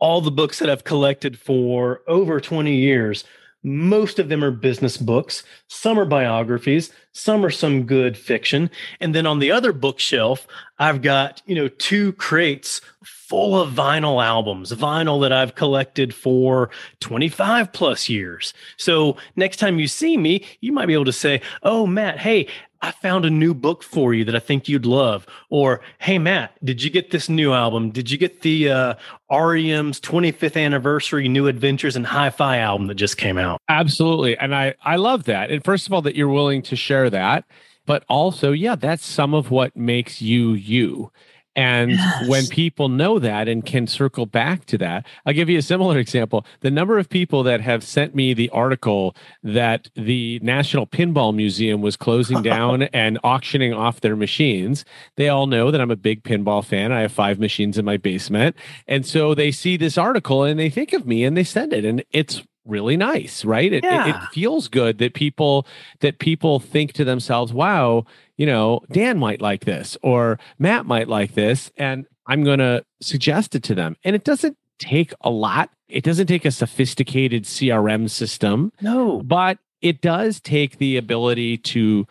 all 0.00 0.20
the 0.20 0.30
books 0.30 0.58
that 0.58 0.70
I've 0.70 0.84
collected 0.84 1.38
for 1.38 2.02
over 2.06 2.40
20 2.40 2.74
years. 2.74 3.24
Most 3.68 4.18
of 4.18 4.28
them 4.28 4.42
are 4.42 4.50
business 4.50 4.96
books. 4.96 5.42
Some 5.68 5.98
are 5.98 6.04
biographies. 6.04 6.92
Some 7.12 7.44
are 7.44 7.50
some 7.50 7.84
good 7.84 8.16
fiction. 8.16 8.70
And 9.00 9.14
then 9.14 9.26
on 9.26 9.38
the 9.38 9.50
other 9.50 9.72
bookshelf, 9.72 10.46
I've 10.78 11.02
got, 11.02 11.42
you 11.46 11.54
know, 11.54 11.68
two 11.68 12.12
crates 12.12 12.80
full 13.04 13.60
of 13.60 13.72
vinyl 13.72 14.24
albums, 14.24 14.72
vinyl 14.72 15.20
that 15.20 15.32
I've 15.32 15.54
collected 15.54 16.14
for 16.14 16.70
25 17.00 17.72
plus 17.72 18.08
years. 18.08 18.54
So 18.76 19.16
next 19.36 19.56
time 19.58 19.78
you 19.78 19.86
see 19.86 20.16
me, 20.16 20.46
you 20.60 20.72
might 20.72 20.86
be 20.86 20.94
able 20.94 21.04
to 21.04 21.12
say, 21.12 21.42
Oh, 21.62 21.86
Matt, 21.86 22.18
hey, 22.18 22.46
I 22.80 22.92
found 22.92 23.24
a 23.24 23.30
new 23.30 23.54
book 23.54 23.82
for 23.82 24.14
you 24.14 24.24
that 24.24 24.36
I 24.36 24.38
think 24.38 24.68
you'd 24.68 24.86
love. 24.86 25.26
Or, 25.50 25.80
hey, 25.98 26.18
Matt, 26.18 26.52
did 26.64 26.82
you 26.82 26.90
get 26.90 27.10
this 27.10 27.28
new 27.28 27.52
album? 27.52 27.90
Did 27.90 28.10
you 28.10 28.18
get 28.18 28.42
the 28.42 28.70
uh, 28.70 28.94
REM's 29.30 30.00
25th 30.00 30.62
anniversary 30.62 31.28
New 31.28 31.48
Adventures 31.48 31.96
and 31.96 32.06
Hi 32.06 32.30
Fi 32.30 32.58
album 32.58 32.86
that 32.86 32.94
just 32.94 33.16
came 33.16 33.38
out? 33.38 33.60
Absolutely. 33.68 34.36
And 34.38 34.54
I, 34.54 34.74
I 34.82 34.96
love 34.96 35.24
that. 35.24 35.50
And 35.50 35.64
first 35.64 35.86
of 35.86 35.92
all, 35.92 36.02
that 36.02 36.14
you're 36.14 36.28
willing 36.28 36.62
to 36.62 36.76
share 36.76 37.10
that. 37.10 37.44
But 37.84 38.04
also, 38.08 38.52
yeah, 38.52 38.76
that's 38.76 39.04
some 39.04 39.32
of 39.32 39.50
what 39.50 39.74
makes 39.74 40.20
you 40.20 40.52
you. 40.52 41.10
And 41.58 41.90
yes. 41.90 42.28
when 42.28 42.46
people 42.46 42.88
know 42.88 43.18
that 43.18 43.48
and 43.48 43.66
can 43.66 43.88
circle 43.88 44.26
back 44.26 44.64
to 44.66 44.78
that, 44.78 45.04
I'll 45.26 45.32
give 45.32 45.48
you 45.48 45.58
a 45.58 45.62
similar 45.62 45.98
example. 45.98 46.46
The 46.60 46.70
number 46.70 47.00
of 47.00 47.08
people 47.08 47.42
that 47.42 47.60
have 47.62 47.82
sent 47.82 48.14
me 48.14 48.32
the 48.32 48.48
article 48.50 49.16
that 49.42 49.90
the 49.96 50.38
National 50.40 50.86
Pinball 50.86 51.34
Museum 51.34 51.82
was 51.82 51.96
closing 51.96 52.42
down 52.44 52.82
and 52.84 53.18
auctioning 53.24 53.74
off 53.74 54.02
their 54.02 54.14
machines, 54.14 54.84
they 55.16 55.28
all 55.28 55.48
know 55.48 55.72
that 55.72 55.80
I'm 55.80 55.90
a 55.90 55.96
big 55.96 56.22
pinball 56.22 56.64
fan. 56.64 56.92
I 56.92 57.00
have 57.00 57.10
five 57.10 57.40
machines 57.40 57.76
in 57.76 57.84
my 57.84 57.96
basement. 57.96 58.54
And 58.86 59.04
so 59.04 59.34
they 59.34 59.50
see 59.50 59.76
this 59.76 59.98
article 59.98 60.44
and 60.44 60.60
they 60.60 60.70
think 60.70 60.92
of 60.92 61.08
me 61.08 61.24
and 61.24 61.36
they 61.36 61.42
send 61.42 61.72
it. 61.72 61.84
And 61.84 62.04
it's 62.12 62.40
really 62.68 62.96
nice, 62.96 63.44
right? 63.44 63.72
It, 63.72 63.84
yeah. 63.84 64.06
it, 64.06 64.16
it, 64.16 64.22
feels 64.32 64.68
good 64.68 64.98
that 64.98 65.14
people 65.14 65.66
that 66.00 66.18
people 66.18 66.60
think 66.60 66.92
to 66.94 67.04
themselves, 67.04 67.52
"Wow, 67.52 68.04
you 68.36 68.46
know, 68.46 68.82
Dan 68.90 69.18
might 69.18 69.40
like 69.40 69.64
this 69.64 69.96
or 70.02 70.38
Matt 70.58 70.86
might 70.86 71.08
like 71.08 71.34
this," 71.34 71.72
and 71.76 72.06
I'm 72.26 72.44
going 72.44 72.58
to 72.58 72.84
suggest 73.00 73.54
it 73.54 73.62
to 73.64 73.74
them. 73.74 73.96
And 74.04 74.14
it 74.14 74.24
doesn't 74.24 74.56
take 74.78 75.12
a 75.22 75.30
lot. 75.30 75.70
It 75.88 76.04
doesn't 76.04 76.26
take 76.26 76.44
a 76.44 76.50
sophisticated 76.50 77.44
CRM 77.44 78.10
system. 78.10 78.72
No, 78.80 79.22
but 79.22 79.58
it 79.80 80.00
does 80.00 80.40
take 80.40 80.78
the 80.78 80.96
ability 80.96 81.58
to 81.58 82.06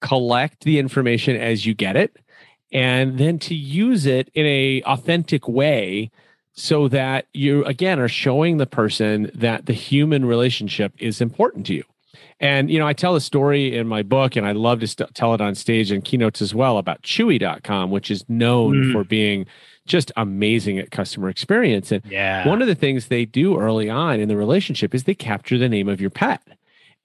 collect 0.00 0.64
the 0.64 0.78
information 0.78 1.36
as 1.36 1.64
you 1.64 1.74
get 1.74 1.96
it 1.96 2.18
and 2.72 3.18
then 3.18 3.38
to 3.38 3.54
use 3.54 4.04
it 4.04 4.28
in 4.34 4.44
a 4.44 4.82
authentic 4.82 5.48
way 5.48 6.10
so 6.54 6.88
that 6.88 7.26
you 7.32 7.64
again 7.64 7.98
are 7.98 8.08
showing 8.08 8.56
the 8.56 8.66
person 8.66 9.30
that 9.34 9.66
the 9.66 9.72
human 9.72 10.24
relationship 10.24 10.92
is 10.98 11.20
important 11.20 11.66
to 11.66 11.74
you 11.74 11.84
and 12.40 12.70
you 12.70 12.78
know 12.78 12.86
i 12.86 12.92
tell 12.92 13.16
a 13.16 13.20
story 13.20 13.76
in 13.76 13.86
my 13.86 14.02
book 14.02 14.36
and 14.36 14.46
i 14.46 14.52
love 14.52 14.80
to 14.80 14.86
st- 14.86 15.14
tell 15.14 15.34
it 15.34 15.40
on 15.40 15.54
stage 15.54 15.90
and 15.90 16.04
keynotes 16.04 16.40
as 16.40 16.54
well 16.54 16.78
about 16.78 17.02
chewy.com 17.02 17.90
which 17.90 18.10
is 18.10 18.24
known 18.28 18.84
mm. 18.84 18.92
for 18.92 19.04
being 19.04 19.46
just 19.86 20.10
amazing 20.16 20.78
at 20.78 20.90
customer 20.90 21.28
experience 21.28 21.92
and 21.92 22.02
yeah. 22.06 22.46
one 22.48 22.62
of 22.62 22.68
the 22.68 22.74
things 22.74 23.08
they 23.08 23.24
do 23.24 23.58
early 23.58 23.90
on 23.90 24.20
in 24.20 24.28
the 24.28 24.36
relationship 24.36 24.94
is 24.94 25.04
they 25.04 25.14
capture 25.14 25.58
the 25.58 25.68
name 25.68 25.88
of 25.88 26.00
your 26.00 26.10
pet 26.10 26.40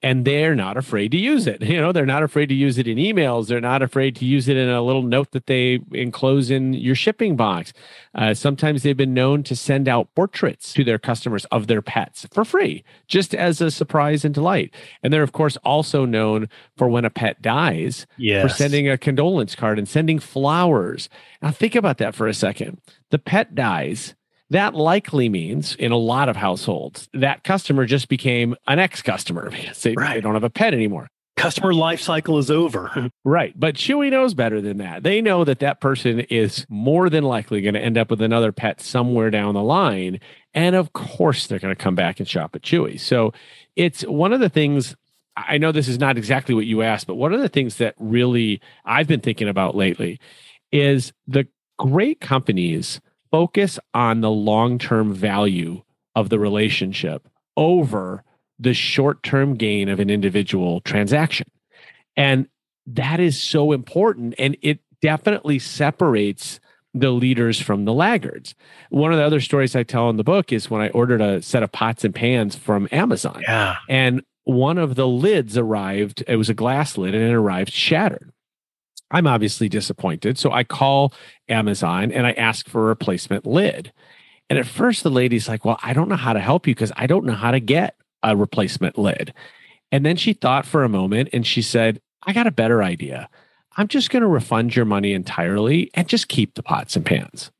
and 0.02 0.24
they're 0.24 0.54
not 0.54 0.76
afraid 0.76 1.10
to 1.12 1.18
use 1.18 1.46
it. 1.46 1.62
You 1.70 1.80
know, 1.80 1.92
they're 1.92 2.04
not 2.04 2.24
afraid 2.24 2.48
to 2.48 2.54
use 2.54 2.78
it 2.78 2.88
in 2.88 2.98
emails. 2.98 3.46
They're 3.46 3.60
not 3.60 3.80
afraid 3.80 4.16
to 4.16 4.24
use 4.24 4.48
it 4.48 4.56
in 4.56 4.68
a 4.68 4.82
little 4.82 5.04
note 5.04 5.30
that 5.30 5.46
they 5.46 5.78
enclose 5.92 6.50
in 6.50 6.72
your 6.72 6.96
shipping 6.96 7.36
box. 7.36 7.72
Uh, 8.12 8.34
sometimes 8.34 8.82
they've 8.82 8.96
been 8.96 9.14
known 9.14 9.44
to 9.44 9.54
send 9.54 9.88
out 9.88 10.12
portraits 10.16 10.72
to 10.72 10.82
their 10.82 10.98
customers 10.98 11.44
of 11.46 11.68
their 11.68 11.80
pets 11.80 12.26
for 12.32 12.44
free, 12.44 12.82
just 13.06 13.36
as 13.36 13.60
a 13.60 13.70
surprise 13.70 14.24
and 14.24 14.34
delight. 14.34 14.74
And 15.00 15.12
they're, 15.12 15.22
of 15.22 15.30
course, 15.30 15.56
also 15.58 16.04
known 16.04 16.48
for 16.76 16.88
when 16.88 17.04
a 17.04 17.10
pet 17.10 17.40
dies, 17.40 18.04
yes. 18.18 18.42
for 18.42 18.48
sending 18.48 18.88
a 18.88 18.98
condolence 18.98 19.54
card 19.54 19.78
and 19.78 19.88
sending 19.88 20.18
flowers. 20.18 21.08
Now, 21.40 21.52
think 21.52 21.76
about 21.76 21.98
that 21.98 22.16
for 22.16 22.26
a 22.26 22.34
second. 22.34 22.80
The 23.10 23.20
pet 23.20 23.54
dies 23.54 24.16
that 24.50 24.74
likely 24.74 25.28
means 25.28 25.74
in 25.76 25.92
a 25.92 25.96
lot 25.96 26.28
of 26.28 26.36
households 26.36 27.08
that 27.14 27.44
customer 27.44 27.86
just 27.86 28.08
became 28.08 28.56
an 28.66 28.78
ex 28.78 29.00
customer 29.00 29.50
because 29.50 29.82
they, 29.82 29.94
right. 29.94 30.14
they 30.14 30.20
don't 30.20 30.34
have 30.34 30.44
a 30.44 30.50
pet 30.50 30.74
anymore. 30.74 31.08
Customer 31.36 31.72
life 31.72 32.00
cycle 32.00 32.36
is 32.36 32.50
over. 32.50 33.10
right. 33.24 33.58
But 33.58 33.74
Chewy 33.76 34.10
knows 34.10 34.34
better 34.34 34.60
than 34.60 34.76
that. 34.78 35.04
They 35.04 35.22
know 35.22 35.44
that 35.44 35.60
that 35.60 35.80
person 35.80 36.20
is 36.20 36.66
more 36.68 37.08
than 37.08 37.24
likely 37.24 37.62
going 37.62 37.74
to 37.74 37.80
end 37.80 37.96
up 37.96 38.10
with 38.10 38.20
another 38.20 38.52
pet 38.52 38.80
somewhere 38.80 39.30
down 39.30 39.54
the 39.54 39.62
line. 39.62 40.20
And 40.52 40.76
of 40.76 40.92
course, 40.92 41.46
they're 41.46 41.58
going 41.58 41.74
to 41.74 41.82
come 41.82 41.94
back 41.94 42.20
and 42.20 42.28
shop 42.28 42.54
at 42.54 42.62
Chewy. 42.62 43.00
So 43.00 43.32
it's 43.74 44.02
one 44.02 44.34
of 44.34 44.40
the 44.40 44.50
things 44.50 44.94
I 45.36 45.58
know 45.58 45.72
this 45.72 45.88
is 45.88 45.98
not 45.98 46.18
exactly 46.18 46.54
what 46.54 46.66
you 46.66 46.82
asked, 46.82 47.06
but 47.06 47.14
one 47.14 47.32
of 47.32 47.40
the 47.40 47.48
things 47.48 47.76
that 47.76 47.94
really 47.98 48.60
I've 48.84 49.06
been 49.06 49.20
thinking 49.20 49.48
about 49.48 49.74
lately 49.74 50.20
is 50.72 51.12
the 51.26 51.46
great 51.78 52.20
companies 52.20 53.00
focus 53.30 53.78
on 53.94 54.20
the 54.20 54.30
long 54.30 54.78
term 54.78 55.12
value 55.12 55.82
of 56.14 56.28
the 56.28 56.38
relationship 56.38 57.28
over 57.56 58.24
the 58.58 58.74
short 58.74 59.22
term 59.22 59.54
gain 59.56 59.88
of 59.88 60.00
an 60.00 60.10
individual 60.10 60.80
transaction. 60.80 61.46
And 62.16 62.48
that 62.86 63.20
is 63.20 63.40
so 63.40 63.72
important. 63.72 64.34
And 64.38 64.56
it 64.62 64.80
definitely 65.00 65.58
separates 65.58 66.60
the 66.92 67.10
leaders 67.10 67.60
from 67.60 67.84
the 67.84 67.92
laggards. 67.92 68.54
One 68.90 69.12
of 69.12 69.18
the 69.18 69.24
other 69.24 69.40
stories 69.40 69.76
I 69.76 69.84
tell 69.84 70.10
in 70.10 70.16
the 70.16 70.24
book 70.24 70.52
is 70.52 70.68
when 70.68 70.82
I 70.82 70.88
ordered 70.88 71.20
a 71.20 71.40
set 71.40 71.62
of 71.62 71.70
pots 71.70 72.04
and 72.04 72.14
pans 72.14 72.56
from 72.56 72.88
Amazon. 72.90 73.42
Yeah. 73.42 73.76
And 73.88 74.22
one 74.44 74.78
of 74.78 74.96
the 74.96 75.06
lids 75.06 75.56
arrived, 75.56 76.24
it 76.26 76.36
was 76.36 76.50
a 76.50 76.54
glass 76.54 76.98
lid 76.98 77.14
and 77.14 77.22
it 77.22 77.32
arrived 77.32 77.72
shattered. 77.72 78.32
I'm 79.10 79.26
obviously 79.26 79.68
disappointed. 79.68 80.38
So 80.38 80.52
I 80.52 80.64
call 80.64 81.12
Amazon 81.48 82.12
and 82.12 82.26
I 82.26 82.32
ask 82.32 82.68
for 82.68 82.82
a 82.82 82.88
replacement 82.88 83.46
lid. 83.46 83.92
And 84.48 84.58
at 84.58 84.66
first, 84.66 85.02
the 85.02 85.10
lady's 85.10 85.48
like, 85.48 85.64
Well, 85.64 85.78
I 85.82 85.92
don't 85.92 86.08
know 86.08 86.16
how 86.16 86.32
to 86.32 86.40
help 86.40 86.66
you 86.66 86.74
because 86.74 86.92
I 86.96 87.06
don't 87.06 87.24
know 87.24 87.34
how 87.34 87.50
to 87.50 87.60
get 87.60 87.96
a 88.22 88.36
replacement 88.36 88.98
lid. 88.98 89.32
And 89.92 90.04
then 90.04 90.16
she 90.16 90.32
thought 90.32 90.66
for 90.66 90.84
a 90.84 90.88
moment 90.88 91.30
and 91.32 91.46
she 91.46 91.62
said, 91.62 92.00
I 92.22 92.32
got 92.32 92.46
a 92.46 92.52
better 92.52 92.82
idea. 92.82 93.28
I'm 93.76 93.88
just 93.88 94.10
going 94.10 94.22
to 94.22 94.28
refund 94.28 94.76
your 94.76 94.84
money 94.84 95.12
entirely 95.12 95.90
and 95.94 96.08
just 96.08 96.28
keep 96.28 96.54
the 96.54 96.62
pots 96.62 96.96
and 96.96 97.06
pans. 97.06 97.50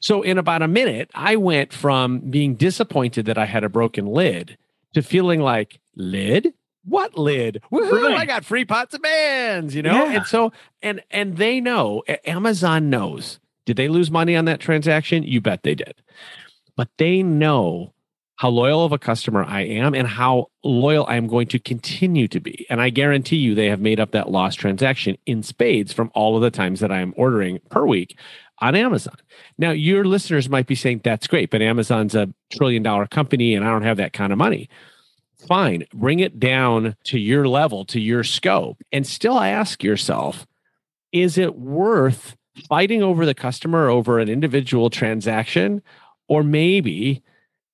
So, 0.00 0.22
in 0.22 0.36
about 0.36 0.62
a 0.62 0.68
minute, 0.68 1.10
I 1.14 1.36
went 1.36 1.72
from 1.72 2.20
being 2.20 2.54
disappointed 2.54 3.26
that 3.26 3.38
I 3.38 3.46
had 3.46 3.64
a 3.64 3.68
broken 3.68 4.06
lid 4.06 4.58
to 4.94 5.02
feeling 5.02 5.40
like, 5.40 5.80
lid? 5.96 6.52
What 6.84 7.18
lid? 7.18 7.62
Woohoo, 7.72 8.02
Right. 8.02 8.16
I 8.16 8.26
got 8.26 8.44
free 8.44 8.64
pots 8.64 8.94
and 8.94 9.02
pans, 9.02 9.74
you 9.74 9.82
know? 9.82 10.04
Yeah. 10.04 10.12
And 10.18 10.26
so 10.26 10.52
and 10.82 11.02
and 11.10 11.36
they 11.36 11.60
know, 11.60 12.02
Amazon 12.26 12.90
knows. 12.90 13.38
Did 13.66 13.76
they 13.76 13.88
lose 13.88 14.10
money 14.10 14.36
on 14.36 14.46
that 14.46 14.60
transaction? 14.60 15.22
You 15.22 15.40
bet 15.40 15.62
they 15.62 15.74
did. 15.74 15.94
But 16.76 16.88
they 16.96 17.22
know 17.22 17.92
how 18.36 18.48
loyal 18.48 18.84
of 18.86 18.92
a 18.92 18.98
customer 18.98 19.44
I 19.44 19.60
am 19.66 19.94
and 19.94 20.08
how 20.08 20.46
loyal 20.64 21.04
I 21.06 21.16
am 21.16 21.26
going 21.26 21.46
to 21.48 21.58
continue 21.58 22.26
to 22.28 22.40
be. 22.40 22.66
And 22.70 22.80
I 22.80 22.88
guarantee 22.88 23.36
you 23.36 23.54
they 23.54 23.66
have 23.66 23.80
made 23.82 24.00
up 24.00 24.12
that 24.12 24.30
lost 24.30 24.58
transaction 24.58 25.18
in 25.26 25.42
spades 25.42 25.92
from 25.92 26.10
all 26.14 26.36
of 26.36 26.42
the 26.42 26.50
times 26.50 26.80
that 26.80 26.90
I 26.90 27.00
am 27.00 27.12
ordering 27.18 27.60
per 27.68 27.84
week 27.84 28.16
on 28.60 28.74
Amazon. 28.74 29.16
Now, 29.58 29.72
your 29.72 30.06
listeners 30.06 30.48
might 30.48 30.66
be 30.66 30.74
saying 30.74 31.02
that's 31.04 31.26
great, 31.26 31.50
but 31.50 31.60
Amazon's 31.60 32.14
a 32.14 32.32
trillion 32.50 32.82
dollar 32.82 33.06
company 33.06 33.54
and 33.54 33.62
I 33.62 33.70
don't 33.70 33.82
have 33.82 33.98
that 33.98 34.14
kind 34.14 34.32
of 34.32 34.38
money. 34.38 34.70
Fine, 35.46 35.86
bring 35.94 36.20
it 36.20 36.38
down 36.38 36.96
to 37.04 37.18
your 37.18 37.48
level, 37.48 37.84
to 37.86 38.00
your 38.00 38.24
scope, 38.24 38.82
and 38.92 39.06
still 39.06 39.38
ask 39.38 39.82
yourself 39.82 40.46
is 41.12 41.38
it 41.38 41.56
worth 41.56 42.36
fighting 42.68 43.02
over 43.02 43.26
the 43.26 43.34
customer 43.34 43.88
over 43.88 44.18
an 44.18 44.28
individual 44.28 44.90
transaction? 44.90 45.82
Or 46.28 46.44
maybe 46.44 47.24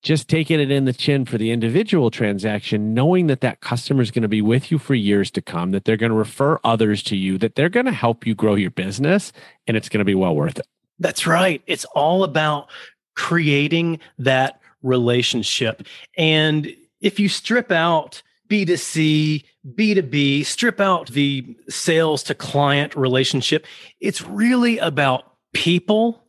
just 0.02 0.28
taking 0.28 0.60
it 0.60 0.70
in 0.70 0.84
the 0.84 0.92
chin 0.92 1.24
for 1.24 1.36
the 1.36 1.50
individual 1.50 2.10
transaction, 2.10 2.94
knowing 2.94 3.26
that 3.26 3.40
that 3.40 3.60
customer 3.60 4.00
is 4.00 4.10
going 4.10 4.22
to 4.22 4.28
be 4.28 4.40
with 4.40 4.70
you 4.70 4.78
for 4.78 4.94
years 4.94 5.30
to 5.32 5.42
come, 5.42 5.72
that 5.72 5.84
they're 5.84 5.96
going 5.96 6.12
to 6.12 6.16
refer 6.16 6.58
others 6.62 7.02
to 7.02 7.16
you, 7.16 7.36
that 7.38 7.56
they're 7.56 7.68
going 7.68 7.86
to 7.86 7.92
help 7.92 8.26
you 8.26 8.34
grow 8.34 8.54
your 8.54 8.70
business, 8.70 9.32
and 9.66 9.76
it's 9.76 9.88
going 9.88 9.98
to 9.98 10.04
be 10.04 10.14
well 10.14 10.34
worth 10.34 10.58
it. 10.58 10.66
That's 10.98 11.26
right. 11.26 11.60
It's 11.66 11.84
all 11.86 12.24
about 12.24 12.68
creating 13.16 13.98
that 14.18 14.60
relationship. 14.82 15.82
And 16.16 16.72
if 17.06 17.20
you 17.20 17.28
strip 17.28 17.70
out 17.70 18.20
B2C, 18.50 19.44
B2B, 19.64 20.44
strip 20.44 20.80
out 20.80 21.06
the 21.10 21.56
sales 21.68 22.24
to 22.24 22.34
client 22.34 22.96
relationship, 22.96 23.64
it's 24.00 24.22
really 24.22 24.78
about 24.78 25.32
people 25.54 26.24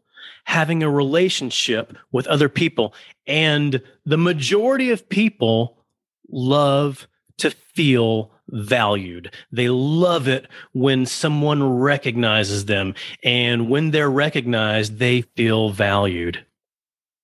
having 0.45 0.83
a 0.83 0.89
relationship 0.89 1.97
with 2.11 2.27
other 2.27 2.47
people. 2.47 2.93
And 3.25 3.81
the 4.05 4.19
majority 4.19 4.91
of 4.91 5.09
people 5.09 5.83
love 6.29 7.07
to 7.39 7.49
feel 7.49 8.31
valued. 8.49 9.33
They 9.51 9.69
love 9.69 10.27
it 10.27 10.47
when 10.73 11.07
someone 11.07 11.79
recognizes 11.79 12.65
them. 12.65 12.93
And 13.23 13.67
when 13.67 13.89
they're 13.89 14.11
recognized, 14.11 14.99
they 14.99 15.23
feel 15.23 15.71
valued. 15.71 16.45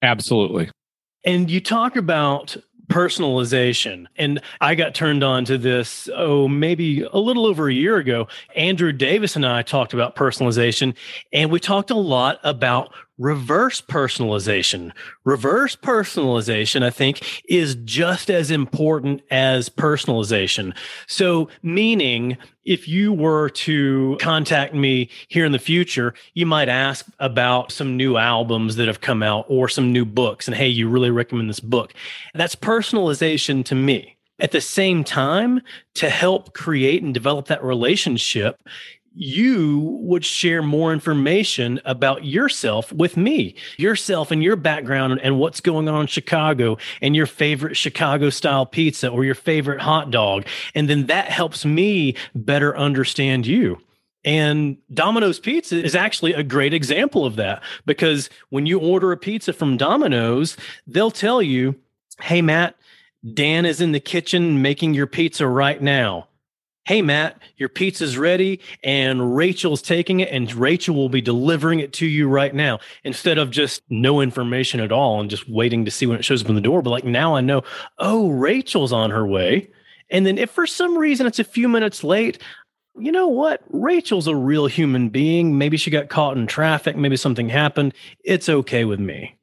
Absolutely. 0.02 0.72
And 1.24 1.52
you 1.52 1.62
talk 1.62 1.96
about 1.96 2.58
personalization. 2.88 4.06
And 4.18 4.42
I 4.62 4.76
got 4.76 4.94
turned 4.94 5.24
on 5.24 5.46
to 5.46 5.58
this, 5.58 6.10
oh, 6.16 6.48
maybe 6.48 7.02
a 7.02 7.18
little 7.18 7.46
over 7.46 7.70
a 7.70 7.74
year 7.74 7.98
ago. 7.98 8.28
Andrew 8.56 8.92
Davis 8.92 9.36
and 9.36 9.46
I 9.46 9.62
talked 9.62 9.94
about 9.94 10.16
personalization, 10.16 10.96
and 11.32 11.52
we 11.52 11.60
talked 11.60 11.92
a 11.92 11.96
lot 11.96 12.40
about 12.44 12.94
reverse 13.18 13.82
personalization. 13.82 14.92
Reverse 15.24 15.76
personalization, 15.76 16.84
I 16.84 16.90
think, 16.90 17.42
is 17.48 17.76
just 17.84 18.30
as 18.30 18.52
important 18.52 19.22
as 19.30 19.70
personalization. 19.70 20.76
So, 21.08 21.50
meaning, 21.62 22.38
if 22.66 22.88
you 22.88 23.14
were 23.14 23.50
to 23.50 24.18
contact 24.20 24.74
me 24.74 25.10
here 25.28 25.46
in 25.46 25.52
the 25.52 25.60
future, 25.60 26.14
you 26.34 26.46
might 26.46 26.70
ask 26.70 27.06
about 27.20 27.72
some 27.72 27.98
new 27.98 28.18
albums 28.18 28.76
that 28.78 28.88
have 28.88 29.02
come 29.02 29.22
out 29.22 29.46
or 29.48 29.68
some 29.68 29.92
new 29.92 30.06
books. 30.06 30.48
And 30.48 30.56
hey, 30.56 30.68
you 30.68 30.90
really 30.90 31.12
recommend 31.12 31.50
this 31.50 31.60
book. 31.60 31.94
That's 32.34 32.56
personalization 32.56 33.64
to 33.66 33.76
me. 33.76 34.18
At 34.40 34.52
the 34.52 34.62
same 34.62 35.04
time, 35.04 35.62
to 35.96 36.10
help 36.10 36.54
create 36.54 37.04
and 37.04 37.14
develop 37.14 37.46
that 37.48 37.64
relationship, 37.64 38.60
you 39.14 40.00
would 40.02 40.26
share 40.26 40.64
more 40.64 40.92
information 40.92 41.80
about 41.86 42.26
yourself 42.26 42.92
with 42.92 43.16
me, 43.16 43.56
yourself 43.78 44.32
and 44.32 44.44
your 44.44 44.56
background 44.56 45.20
and 45.22 45.40
what's 45.40 45.62
going 45.62 45.88
on 45.88 46.02
in 46.02 46.08
Chicago 46.08 46.78
and 47.02 47.16
your 47.16 47.26
favorite 47.26 47.78
Chicago 47.78 48.30
style 48.30 48.66
pizza 48.66 49.10
or 49.10 49.24
your 49.24 49.36
favorite 49.36 49.82
hot 49.82 50.10
dog. 50.10 50.46
And 50.74 50.90
then 50.90 51.06
that 51.08 51.30
helps 51.30 51.64
me 51.66 52.16
better 52.34 52.76
understand 52.78 53.46
you. 53.46 53.80
And 54.26 54.78
Domino's 54.94 55.40
Pizza 55.40 55.84
is 55.84 55.96
actually 55.96 56.34
a 56.34 56.44
great 56.44 56.74
example 56.74 57.26
of 57.26 57.36
that 57.36 57.62
because 57.86 58.30
when 58.50 58.66
you 58.66 58.80
order 58.80 59.12
a 59.12 59.18
pizza 59.18 59.52
from 59.52 59.78
Domino's, 59.78 60.56
they'll 60.88 61.12
tell 61.12 61.42
you, 61.42 61.76
Hey, 62.22 62.42
Matt, 62.42 62.76
Dan 63.34 63.66
is 63.66 63.82
in 63.82 63.92
the 63.92 64.00
kitchen 64.00 64.62
making 64.62 64.94
your 64.94 65.08
pizza 65.08 65.48
right 65.48 65.82
now. 65.82 66.28
Hey, 66.86 67.02
Matt, 67.02 67.42
your 67.56 67.70
pizza's 67.70 68.18
ready 68.18 68.60
and 68.84 69.38
Rachel's 69.38 69.82
taking 69.82 70.20
it 70.20 70.30
and 70.30 70.54
Rachel 70.54 70.96
will 70.96 71.08
be 71.08 71.22
delivering 71.22 71.80
it 71.80 71.94
to 71.94 72.06
you 72.06 72.28
right 72.28 72.54
now 72.54 72.80
instead 73.06 73.38
of 73.38 73.52
just 73.52 73.82
no 73.90 74.20
information 74.20 74.82
at 74.82 74.92
all 74.92 75.22
and 75.22 75.30
just 75.30 75.50
waiting 75.50 75.86
to 75.86 75.92
see 75.92 76.06
when 76.06 76.20
it 76.20 76.26
shows 76.26 76.44
up 76.44 76.50
in 76.50 76.56
the 76.56 76.62
door. 76.62 76.82
But 76.82 76.90
like 76.90 77.06
now 77.06 77.36
I 77.36 77.42
know, 77.42 77.64
oh, 78.00 78.32
Rachel's 78.32 78.92
on 78.92 79.12
her 79.12 79.26
way. 79.26 79.70
And 80.10 80.26
then 80.26 80.38
if 80.38 80.52
for 80.52 80.68
some 80.68 80.98
reason 80.98 81.26
it's 81.26 81.40
a 81.40 81.46
few 81.46 81.70
minutes 81.70 82.04
late, 82.04 82.40
you 83.00 83.14
know 83.14 83.30
what? 83.30 83.62
Rachel's 83.70 84.28
a 84.28 84.36
real 84.36 84.68
human 84.68 85.08
being. 85.08 85.58
Maybe 85.58 85.78
she 85.78 85.90
got 85.90 86.10
caught 86.10 86.38
in 86.38 86.48
traffic. 86.48 86.98
Maybe 86.98 87.16
something 87.16 87.48
happened. 87.48 87.94
It's 88.26 88.50
okay 88.50 88.84
with 88.84 89.00
me. 89.00 89.38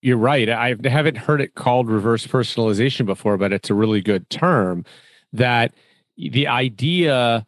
You're 0.00 0.16
right. 0.16 0.48
I 0.48 0.76
haven't 0.84 1.16
heard 1.16 1.40
it 1.40 1.56
called 1.56 1.88
reverse 1.88 2.24
personalization 2.26 3.04
before, 3.04 3.36
but 3.36 3.52
it's 3.52 3.68
a 3.68 3.74
really 3.74 4.00
good 4.00 4.30
term 4.30 4.84
that 5.32 5.74
the 6.16 6.46
idea 6.46 7.46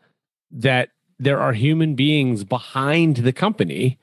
that 0.50 0.90
there 1.18 1.40
are 1.40 1.52
human 1.52 1.94
beings 1.94 2.44
behind 2.44 3.16
the 3.16 3.32
company 3.32 3.98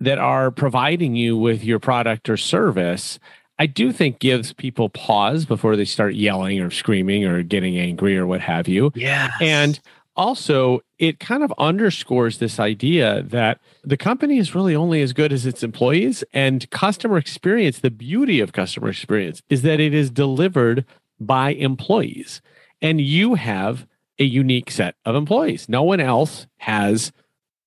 that 0.00 0.18
are 0.18 0.50
providing 0.50 1.16
you 1.16 1.36
with 1.36 1.64
your 1.64 1.78
product 1.78 2.28
or 2.28 2.36
service, 2.36 3.18
I 3.58 3.66
do 3.66 3.92
think 3.92 4.20
gives 4.20 4.52
people 4.52 4.88
pause 4.88 5.44
before 5.44 5.76
they 5.76 5.84
start 5.84 6.14
yelling 6.14 6.60
or 6.60 6.70
screaming 6.70 7.24
or 7.24 7.42
getting 7.42 7.76
angry 7.76 8.16
or 8.16 8.26
what 8.26 8.40
have 8.40 8.68
you. 8.68 8.92
Yeah. 8.94 9.30
And 9.40 9.80
also, 10.16 10.80
it 10.98 11.20
kind 11.20 11.44
of 11.44 11.52
underscores 11.58 12.38
this 12.38 12.58
idea 12.58 13.22
that 13.22 13.60
the 13.84 13.96
company 13.96 14.38
is 14.38 14.54
really 14.54 14.74
only 14.74 15.00
as 15.00 15.12
good 15.12 15.32
as 15.32 15.46
its 15.46 15.62
employees 15.62 16.24
and 16.32 16.68
customer 16.70 17.18
experience. 17.18 17.78
The 17.78 17.90
beauty 17.90 18.40
of 18.40 18.52
customer 18.52 18.88
experience 18.88 19.42
is 19.48 19.62
that 19.62 19.78
it 19.78 19.94
is 19.94 20.10
delivered 20.10 20.84
by 21.20 21.50
employees, 21.50 22.40
and 22.82 23.00
you 23.00 23.34
have 23.34 23.86
a 24.18 24.24
unique 24.24 24.70
set 24.70 24.96
of 25.04 25.14
employees. 25.14 25.68
No 25.68 25.82
one 25.82 26.00
else 26.00 26.46
has 26.58 27.12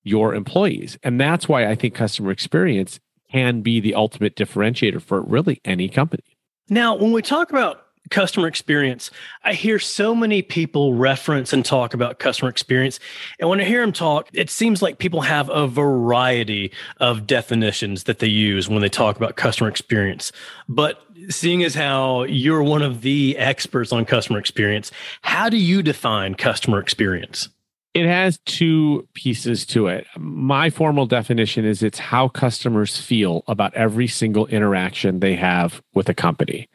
your 0.03 0.33
employees. 0.33 0.97
And 1.03 1.19
that's 1.19 1.47
why 1.47 1.67
I 1.67 1.75
think 1.75 1.93
customer 1.93 2.31
experience 2.31 2.99
can 3.31 3.61
be 3.61 3.79
the 3.79 3.95
ultimate 3.95 4.35
differentiator 4.35 5.01
for 5.01 5.21
really 5.21 5.61
any 5.63 5.87
company. 5.87 6.37
Now, 6.69 6.95
when 6.95 7.11
we 7.11 7.21
talk 7.21 7.49
about 7.49 7.85
customer 8.11 8.47
experience, 8.47 9.09
I 9.43 9.53
hear 9.53 9.79
so 9.79 10.13
many 10.13 10.41
people 10.41 10.93
reference 10.93 11.53
and 11.53 11.65
talk 11.65 11.93
about 11.93 12.19
customer 12.19 12.49
experience. 12.49 12.99
And 13.39 13.49
when 13.49 13.59
I 13.59 13.63
hear 13.63 13.81
them 13.81 13.93
talk, 13.93 14.29
it 14.33 14.49
seems 14.49 14.81
like 14.81 14.99
people 14.99 15.21
have 15.21 15.49
a 15.49 15.67
variety 15.67 16.71
of 16.97 17.25
definitions 17.25 18.03
that 18.03 18.19
they 18.19 18.27
use 18.27 18.69
when 18.69 18.81
they 18.81 18.89
talk 18.89 19.17
about 19.17 19.35
customer 19.35 19.69
experience. 19.69 20.31
But 20.69 21.01
seeing 21.29 21.63
as 21.63 21.73
how 21.73 22.23
you're 22.23 22.63
one 22.63 22.81
of 22.81 23.01
the 23.01 23.37
experts 23.37 23.91
on 23.91 24.05
customer 24.05 24.37
experience, 24.37 24.91
how 25.21 25.49
do 25.49 25.57
you 25.57 25.81
define 25.81 26.35
customer 26.35 26.79
experience? 26.79 27.49
It 27.93 28.05
has 28.05 28.39
two 28.45 29.07
pieces 29.15 29.65
to 29.67 29.87
it. 29.87 30.07
My 30.17 30.69
formal 30.69 31.05
definition 31.05 31.65
is 31.65 31.83
it's 31.83 31.99
how 31.99 32.29
customers 32.29 32.95
feel 32.95 33.43
about 33.47 33.73
every 33.73 34.07
single 34.07 34.47
interaction 34.47 35.19
they 35.19 35.35
have 35.35 35.81
with 35.93 36.07
a 36.07 36.13
company. 36.13 36.69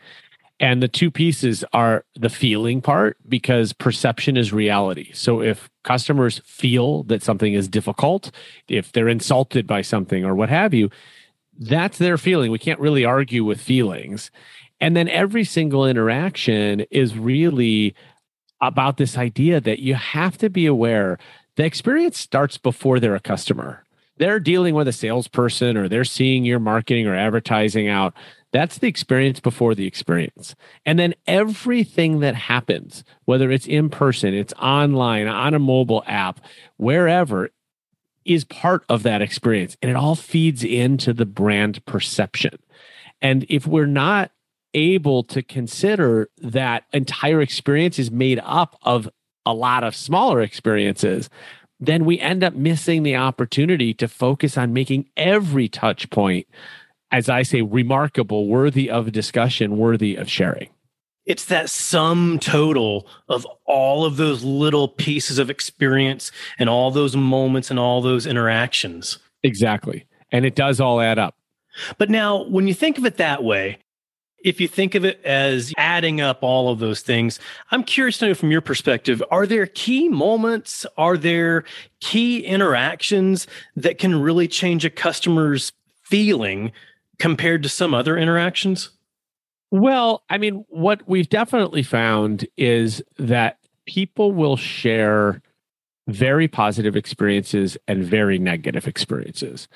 And 0.58 0.82
the 0.82 0.88
two 0.88 1.10
pieces 1.10 1.64
are 1.72 2.04
the 2.14 2.30
feeling 2.30 2.80
part 2.80 3.18
because 3.28 3.74
perception 3.74 4.36
is 4.36 4.52
reality. 4.52 5.12
So 5.12 5.42
if 5.42 5.68
customers 5.84 6.40
feel 6.46 7.02
that 7.04 7.22
something 7.22 7.52
is 7.52 7.68
difficult, 7.68 8.30
if 8.66 8.92
they're 8.92 9.08
insulted 9.08 9.66
by 9.66 9.82
something 9.82 10.24
or 10.24 10.34
what 10.34 10.48
have 10.48 10.72
you, 10.72 10.90
that's 11.58 11.98
their 11.98 12.16
feeling. 12.16 12.50
We 12.50 12.58
can't 12.58 12.80
really 12.80 13.04
argue 13.04 13.44
with 13.44 13.60
feelings. 13.60 14.30
And 14.80 14.96
then 14.96 15.08
every 15.08 15.44
single 15.44 15.86
interaction 15.86 16.80
is 16.90 17.16
really 17.16 17.94
about 18.60 18.96
this 18.96 19.18
idea 19.18 19.60
that 19.60 19.80
you 19.80 19.94
have 19.94 20.38
to 20.38 20.48
be 20.48 20.66
aware 20.66 21.18
the 21.56 21.64
experience 21.64 22.18
starts 22.18 22.58
before 22.58 23.00
they're 23.00 23.14
a 23.14 23.20
customer. 23.20 23.82
They're 24.18 24.40
dealing 24.40 24.74
with 24.74 24.88
a 24.88 24.92
salesperson 24.92 25.76
or 25.76 25.88
they're 25.88 26.04
seeing 26.04 26.44
your 26.44 26.58
marketing 26.58 27.06
or 27.06 27.14
advertising 27.14 27.88
out. 27.88 28.14
That's 28.56 28.78
the 28.78 28.88
experience 28.88 29.38
before 29.38 29.74
the 29.74 29.86
experience. 29.86 30.54
And 30.86 30.98
then 30.98 31.12
everything 31.26 32.20
that 32.20 32.34
happens, 32.34 33.04
whether 33.26 33.50
it's 33.50 33.66
in 33.66 33.90
person, 33.90 34.32
it's 34.32 34.54
online, 34.54 35.28
on 35.28 35.52
a 35.52 35.58
mobile 35.58 36.02
app, 36.06 36.40
wherever, 36.78 37.50
is 38.24 38.44
part 38.44 38.86
of 38.88 39.02
that 39.02 39.20
experience. 39.20 39.76
And 39.82 39.90
it 39.90 39.94
all 39.94 40.14
feeds 40.14 40.64
into 40.64 41.12
the 41.12 41.26
brand 41.26 41.84
perception. 41.84 42.58
And 43.20 43.44
if 43.50 43.66
we're 43.66 43.84
not 43.84 44.30
able 44.72 45.22
to 45.24 45.42
consider 45.42 46.30
that 46.38 46.84
entire 46.94 47.42
experience 47.42 47.98
is 47.98 48.10
made 48.10 48.40
up 48.42 48.78
of 48.80 49.06
a 49.44 49.52
lot 49.52 49.84
of 49.84 49.94
smaller 49.94 50.40
experiences, 50.40 51.28
then 51.78 52.06
we 52.06 52.18
end 52.20 52.42
up 52.42 52.54
missing 52.54 53.02
the 53.02 53.16
opportunity 53.16 53.92
to 53.92 54.08
focus 54.08 54.56
on 54.56 54.72
making 54.72 55.10
every 55.14 55.68
touch 55.68 56.08
point, 56.08 56.46
as 57.10 57.28
I 57.28 57.42
say, 57.42 57.62
remarkable, 57.62 58.48
worthy 58.48 58.90
of 58.90 59.12
discussion, 59.12 59.76
worthy 59.76 60.16
of 60.16 60.30
sharing. 60.30 60.68
It's 61.24 61.46
that 61.46 61.68
sum 61.68 62.38
total 62.38 63.08
of 63.28 63.46
all 63.66 64.04
of 64.04 64.16
those 64.16 64.44
little 64.44 64.86
pieces 64.86 65.38
of 65.38 65.50
experience 65.50 66.30
and 66.58 66.68
all 66.68 66.90
those 66.90 67.16
moments 67.16 67.70
and 67.70 67.80
all 67.80 68.00
those 68.00 68.26
interactions. 68.26 69.18
Exactly. 69.42 70.06
And 70.30 70.44
it 70.44 70.54
does 70.54 70.80
all 70.80 71.00
add 71.00 71.18
up. 71.18 71.34
But 71.98 72.10
now, 72.10 72.44
when 72.44 72.68
you 72.68 72.74
think 72.74 72.96
of 72.96 73.04
it 73.04 73.16
that 73.16 73.42
way, 73.42 73.78
if 74.44 74.60
you 74.60 74.68
think 74.68 74.94
of 74.94 75.04
it 75.04 75.20
as 75.24 75.72
adding 75.76 76.20
up 76.20 76.42
all 76.42 76.70
of 76.70 76.78
those 76.78 77.00
things, 77.00 77.40
I'm 77.72 77.82
curious 77.82 78.18
to 78.18 78.28
know 78.28 78.34
from 78.34 78.52
your 78.52 78.60
perspective 78.60 79.22
are 79.30 79.46
there 79.46 79.66
key 79.66 80.08
moments? 80.08 80.86
Are 80.96 81.16
there 81.16 81.64
key 82.00 82.44
interactions 82.44 83.48
that 83.74 83.98
can 83.98 84.20
really 84.20 84.46
change 84.46 84.84
a 84.84 84.90
customer's 84.90 85.72
feeling 86.04 86.70
compared 87.18 87.62
to 87.62 87.68
some 87.68 87.94
other 87.94 88.16
interactions? 88.16 88.90
Well, 89.70 90.22
I 90.30 90.38
mean, 90.38 90.64
what 90.68 91.02
we've 91.08 91.28
definitely 91.28 91.82
found 91.82 92.46
is 92.56 93.02
that 93.18 93.58
people 93.86 94.32
will 94.32 94.56
share 94.56 95.42
very 96.08 96.46
positive 96.46 96.94
experiences 96.94 97.76
and 97.88 98.04
very 98.04 98.38
negative 98.38 98.86
experiences 98.86 99.68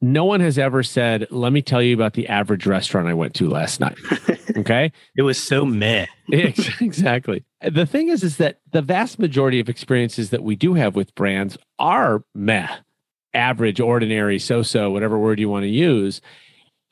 no 0.00 0.24
one 0.24 0.40
has 0.40 0.58
ever 0.58 0.82
said, 0.82 1.26
let 1.30 1.52
me 1.52 1.62
tell 1.62 1.82
you 1.82 1.94
about 1.94 2.14
the 2.14 2.28
average 2.28 2.66
restaurant 2.66 3.08
I 3.08 3.14
went 3.14 3.34
to 3.34 3.48
last 3.48 3.80
night. 3.80 3.98
Okay. 4.56 4.90
it 5.14 5.20
was 5.20 5.42
so 5.42 5.66
meh. 5.66 6.06
exactly. 6.28 7.44
The 7.60 7.84
thing 7.84 8.08
is, 8.08 8.24
is 8.24 8.38
that 8.38 8.60
the 8.72 8.80
vast 8.80 9.18
majority 9.18 9.60
of 9.60 9.68
experiences 9.68 10.30
that 10.30 10.42
we 10.42 10.56
do 10.56 10.72
have 10.72 10.96
with 10.96 11.14
brands 11.14 11.58
are 11.78 12.24
meh, 12.34 12.74
average, 13.34 13.80
ordinary, 13.80 14.38
so 14.38 14.62
so, 14.62 14.90
whatever 14.90 15.18
word 15.18 15.38
you 15.38 15.50
want 15.50 15.64
to 15.64 15.68
use. 15.68 16.22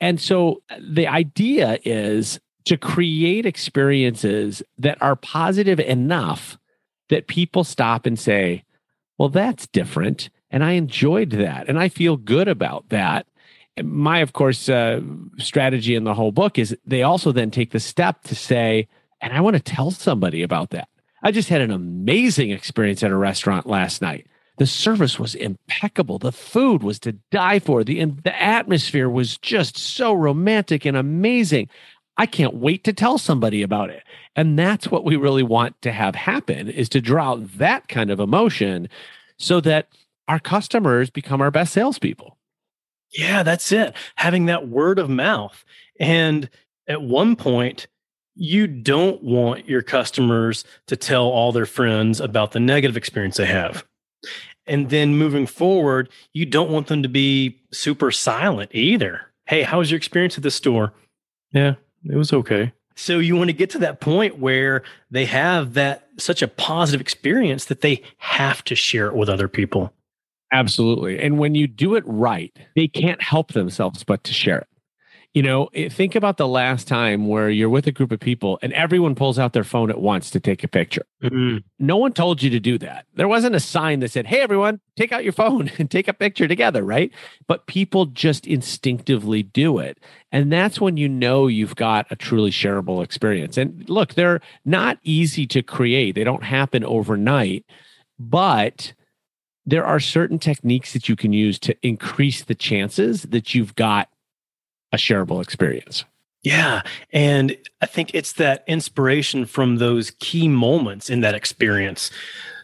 And 0.01 0.19
so 0.19 0.61
the 0.79 1.07
idea 1.07 1.79
is 1.83 2.39
to 2.65 2.77
create 2.77 3.45
experiences 3.45 4.61
that 4.77 5.01
are 5.01 5.15
positive 5.15 5.79
enough 5.79 6.57
that 7.09 7.27
people 7.27 7.63
stop 7.63 8.05
and 8.05 8.19
say, 8.19 8.63
well, 9.17 9.29
that's 9.29 9.67
different. 9.67 10.29
And 10.49 10.63
I 10.63 10.71
enjoyed 10.71 11.31
that. 11.31 11.69
And 11.69 11.79
I 11.79 11.89
feel 11.89 12.17
good 12.17 12.47
about 12.47 12.89
that. 12.89 13.27
My, 13.81 14.19
of 14.19 14.33
course, 14.33 14.69
uh, 14.69 15.01
strategy 15.37 15.95
in 15.95 16.05
the 16.05 16.13
whole 16.13 16.31
book 16.31 16.57
is 16.57 16.75
they 16.85 17.03
also 17.03 17.31
then 17.31 17.51
take 17.51 17.71
the 17.71 17.79
step 17.79 18.23
to 18.23 18.35
say, 18.35 18.87
and 19.21 19.33
I 19.33 19.41
want 19.41 19.55
to 19.55 19.61
tell 19.61 19.91
somebody 19.91 20.43
about 20.43 20.71
that. 20.71 20.87
I 21.21 21.31
just 21.31 21.49
had 21.49 21.61
an 21.61 21.71
amazing 21.71 22.51
experience 22.51 23.03
at 23.03 23.11
a 23.11 23.17
restaurant 23.17 23.67
last 23.67 24.01
night. 24.01 24.27
The 24.57 24.65
service 24.65 25.19
was 25.19 25.35
impeccable. 25.35 26.17
The 26.17 26.31
food 26.31 26.81
was 26.81 26.99
to 26.99 27.13
die 27.31 27.59
for. 27.59 27.83
The, 27.83 28.03
the 28.05 28.41
atmosphere 28.41 29.09
was 29.09 29.37
just 29.37 29.77
so 29.77 30.13
romantic 30.13 30.85
and 30.85 30.95
amazing. 30.95 31.69
I 32.17 32.25
can't 32.25 32.55
wait 32.55 32.83
to 32.85 32.93
tell 32.93 33.17
somebody 33.17 33.61
about 33.61 33.89
it. 33.89 34.03
And 34.35 34.57
that's 34.57 34.89
what 34.89 35.03
we 35.03 35.17
really 35.17 35.43
want 35.43 35.81
to 35.81 35.91
have 35.91 36.15
happen 36.15 36.69
is 36.69 36.87
to 36.89 37.01
draw 37.01 37.31
out 37.31 37.57
that 37.57 37.87
kind 37.87 38.09
of 38.09 38.19
emotion 38.19 38.87
so 39.37 39.59
that 39.61 39.89
our 40.27 40.39
customers 40.39 41.09
become 41.09 41.41
our 41.41 41.51
best 41.51 41.73
salespeople. 41.73 42.37
Yeah, 43.11 43.43
that's 43.43 43.71
it. 43.71 43.93
Having 44.15 44.45
that 44.45 44.67
word 44.67 44.99
of 44.99 45.09
mouth. 45.09 45.63
And 45.99 46.49
at 46.87 47.01
one 47.01 47.35
point, 47.35 47.87
you 48.35 48.67
don't 48.67 49.23
want 49.23 49.67
your 49.67 49.81
customers 49.81 50.65
to 50.87 50.95
tell 50.95 51.23
all 51.23 51.51
their 51.51 51.65
friends 51.65 52.19
about 52.19 52.51
the 52.51 52.59
negative 52.59 52.97
experience 52.97 53.37
they 53.37 53.45
have. 53.45 53.85
And 54.67 54.89
then 54.89 55.15
moving 55.15 55.45
forward, 55.45 56.09
you 56.33 56.45
don't 56.45 56.71
want 56.71 56.87
them 56.87 57.03
to 57.03 57.09
be 57.09 57.59
super 57.71 58.11
silent 58.11 58.71
either. 58.73 59.21
Hey, 59.45 59.61
how 59.61 59.79
was 59.79 59.91
your 59.91 59.97
experience 59.97 60.37
at 60.37 60.43
the 60.43 60.51
store? 60.51 60.93
Yeah, 61.51 61.75
it 62.03 62.15
was 62.15 62.33
okay. 62.33 62.73
So 62.95 63.19
you 63.19 63.35
want 63.35 63.49
to 63.49 63.53
get 63.53 63.69
to 63.71 63.79
that 63.79 63.99
point 63.99 64.39
where 64.39 64.81
they 65.11 65.25
have 65.25 65.73
that 65.73 66.07
such 66.17 66.41
a 66.41 66.47
positive 66.47 67.01
experience 67.01 67.65
that 67.65 67.81
they 67.81 68.01
have 68.17 68.63
to 68.63 68.75
share 68.75 69.07
it 69.07 69.15
with 69.15 69.29
other 69.29 69.47
people. 69.47 69.93
Absolutely. 70.51 71.19
And 71.19 71.37
when 71.37 71.55
you 71.55 71.67
do 71.67 71.95
it 71.95 72.03
right, 72.07 72.55
they 72.75 72.87
can't 72.87 73.21
help 73.21 73.51
themselves 73.51 74.03
but 74.03 74.23
to 74.23 74.33
share 74.33 74.59
it. 74.59 74.67
You 75.35 75.43
know, 75.43 75.69
think 75.89 76.15
about 76.15 76.37
the 76.37 76.47
last 76.47 76.87
time 76.87 77.27
where 77.27 77.49
you're 77.49 77.67
with 77.67 77.87
a 77.87 77.91
group 77.91 78.13
of 78.13 78.21
people 78.21 78.57
and 78.61 78.71
everyone 78.71 79.15
pulls 79.15 79.37
out 79.37 79.51
their 79.51 79.65
phone 79.65 79.89
at 79.89 79.99
once 79.99 80.29
to 80.29 80.39
take 80.39 80.63
a 80.63 80.67
picture. 80.69 81.05
Mm-hmm. 81.21 81.57
No 81.77 81.97
one 81.97 82.13
told 82.13 82.41
you 82.41 82.49
to 82.51 82.59
do 82.61 82.77
that. 82.77 83.05
There 83.15 83.27
wasn't 83.27 83.53
a 83.53 83.59
sign 83.59 83.99
that 83.99 84.11
said, 84.11 84.27
hey, 84.27 84.39
everyone, 84.39 84.79
take 84.95 85.11
out 85.11 85.25
your 85.25 85.33
phone 85.33 85.69
and 85.77 85.91
take 85.91 86.07
a 86.07 86.13
picture 86.13 86.47
together, 86.47 86.83
right? 86.83 87.11
But 87.47 87.67
people 87.67 88.05
just 88.05 88.47
instinctively 88.47 89.43
do 89.43 89.77
it. 89.77 89.99
And 90.31 90.53
that's 90.53 90.79
when 90.79 90.95
you 90.95 91.09
know 91.09 91.47
you've 91.47 91.75
got 91.75 92.07
a 92.09 92.15
truly 92.15 92.51
shareable 92.51 93.03
experience. 93.03 93.57
And 93.57 93.89
look, 93.89 94.13
they're 94.13 94.39
not 94.63 94.99
easy 95.03 95.45
to 95.47 95.61
create, 95.61 96.15
they 96.15 96.23
don't 96.23 96.45
happen 96.45 96.85
overnight, 96.85 97.65
but 98.17 98.93
there 99.65 99.85
are 99.85 99.99
certain 99.99 100.39
techniques 100.39 100.93
that 100.93 101.09
you 101.09 101.17
can 101.17 101.33
use 101.33 101.59
to 101.59 101.75
increase 101.85 102.41
the 102.45 102.55
chances 102.55 103.23
that 103.23 103.53
you've 103.53 103.75
got 103.75 104.07
a 104.95 104.97
shareable 104.97 105.41
experience. 105.41 106.05
Yeah. 106.43 106.81
And 107.11 107.57
I 107.81 107.85
think 107.85 108.13
it's 108.13 108.33
that 108.33 108.63
inspiration 108.67 109.45
from 109.45 109.77
those 109.77 110.11
key 110.19 110.47
moments 110.47 111.09
in 111.09 111.21
that 111.21 111.35
experience. 111.35 112.11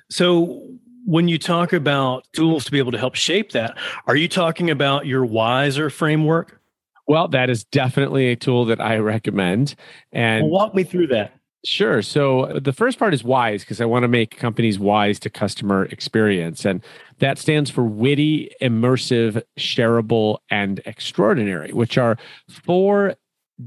So, 0.09 0.67
when 1.03 1.27
you 1.27 1.39
talk 1.39 1.73
about 1.73 2.27
tools 2.33 2.63
to 2.65 2.71
be 2.71 2.77
able 2.77 2.91
to 2.91 2.97
help 2.97 3.15
shape 3.15 3.53
that, 3.53 3.75
are 4.05 4.15
you 4.15 4.27
talking 4.27 4.69
about 4.69 5.07
your 5.07 5.25
wiser 5.25 5.89
framework? 5.89 6.61
Well, 7.07 7.27
that 7.29 7.49
is 7.49 7.63
definitely 7.63 8.27
a 8.27 8.35
tool 8.35 8.65
that 8.65 8.79
I 8.79 8.97
recommend. 8.97 9.73
And 10.11 10.43
well, 10.43 10.51
walk 10.51 10.75
me 10.75 10.83
through 10.83 11.07
that. 11.07 11.33
Sure. 11.63 12.01
So 12.01 12.41
uh, 12.41 12.59
the 12.59 12.73
first 12.73 12.97
part 12.97 13.13
is 13.13 13.23
wise 13.23 13.61
because 13.61 13.79
I 13.81 13.85
want 13.85 14.03
to 14.03 14.07
make 14.07 14.37
companies 14.37 14.79
wise 14.79 15.19
to 15.19 15.29
customer 15.29 15.85
experience. 15.85 16.65
And 16.65 16.83
that 17.19 17.37
stands 17.37 17.69
for 17.69 17.83
witty, 17.83 18.51
immersive, 18.61 19.43
shareable, 19.59 20.39
and 20.49 20.81
extraordinary, 20.85 21.71
which 21.71 21.99
are 21.99 22.17
four 22.49 23.15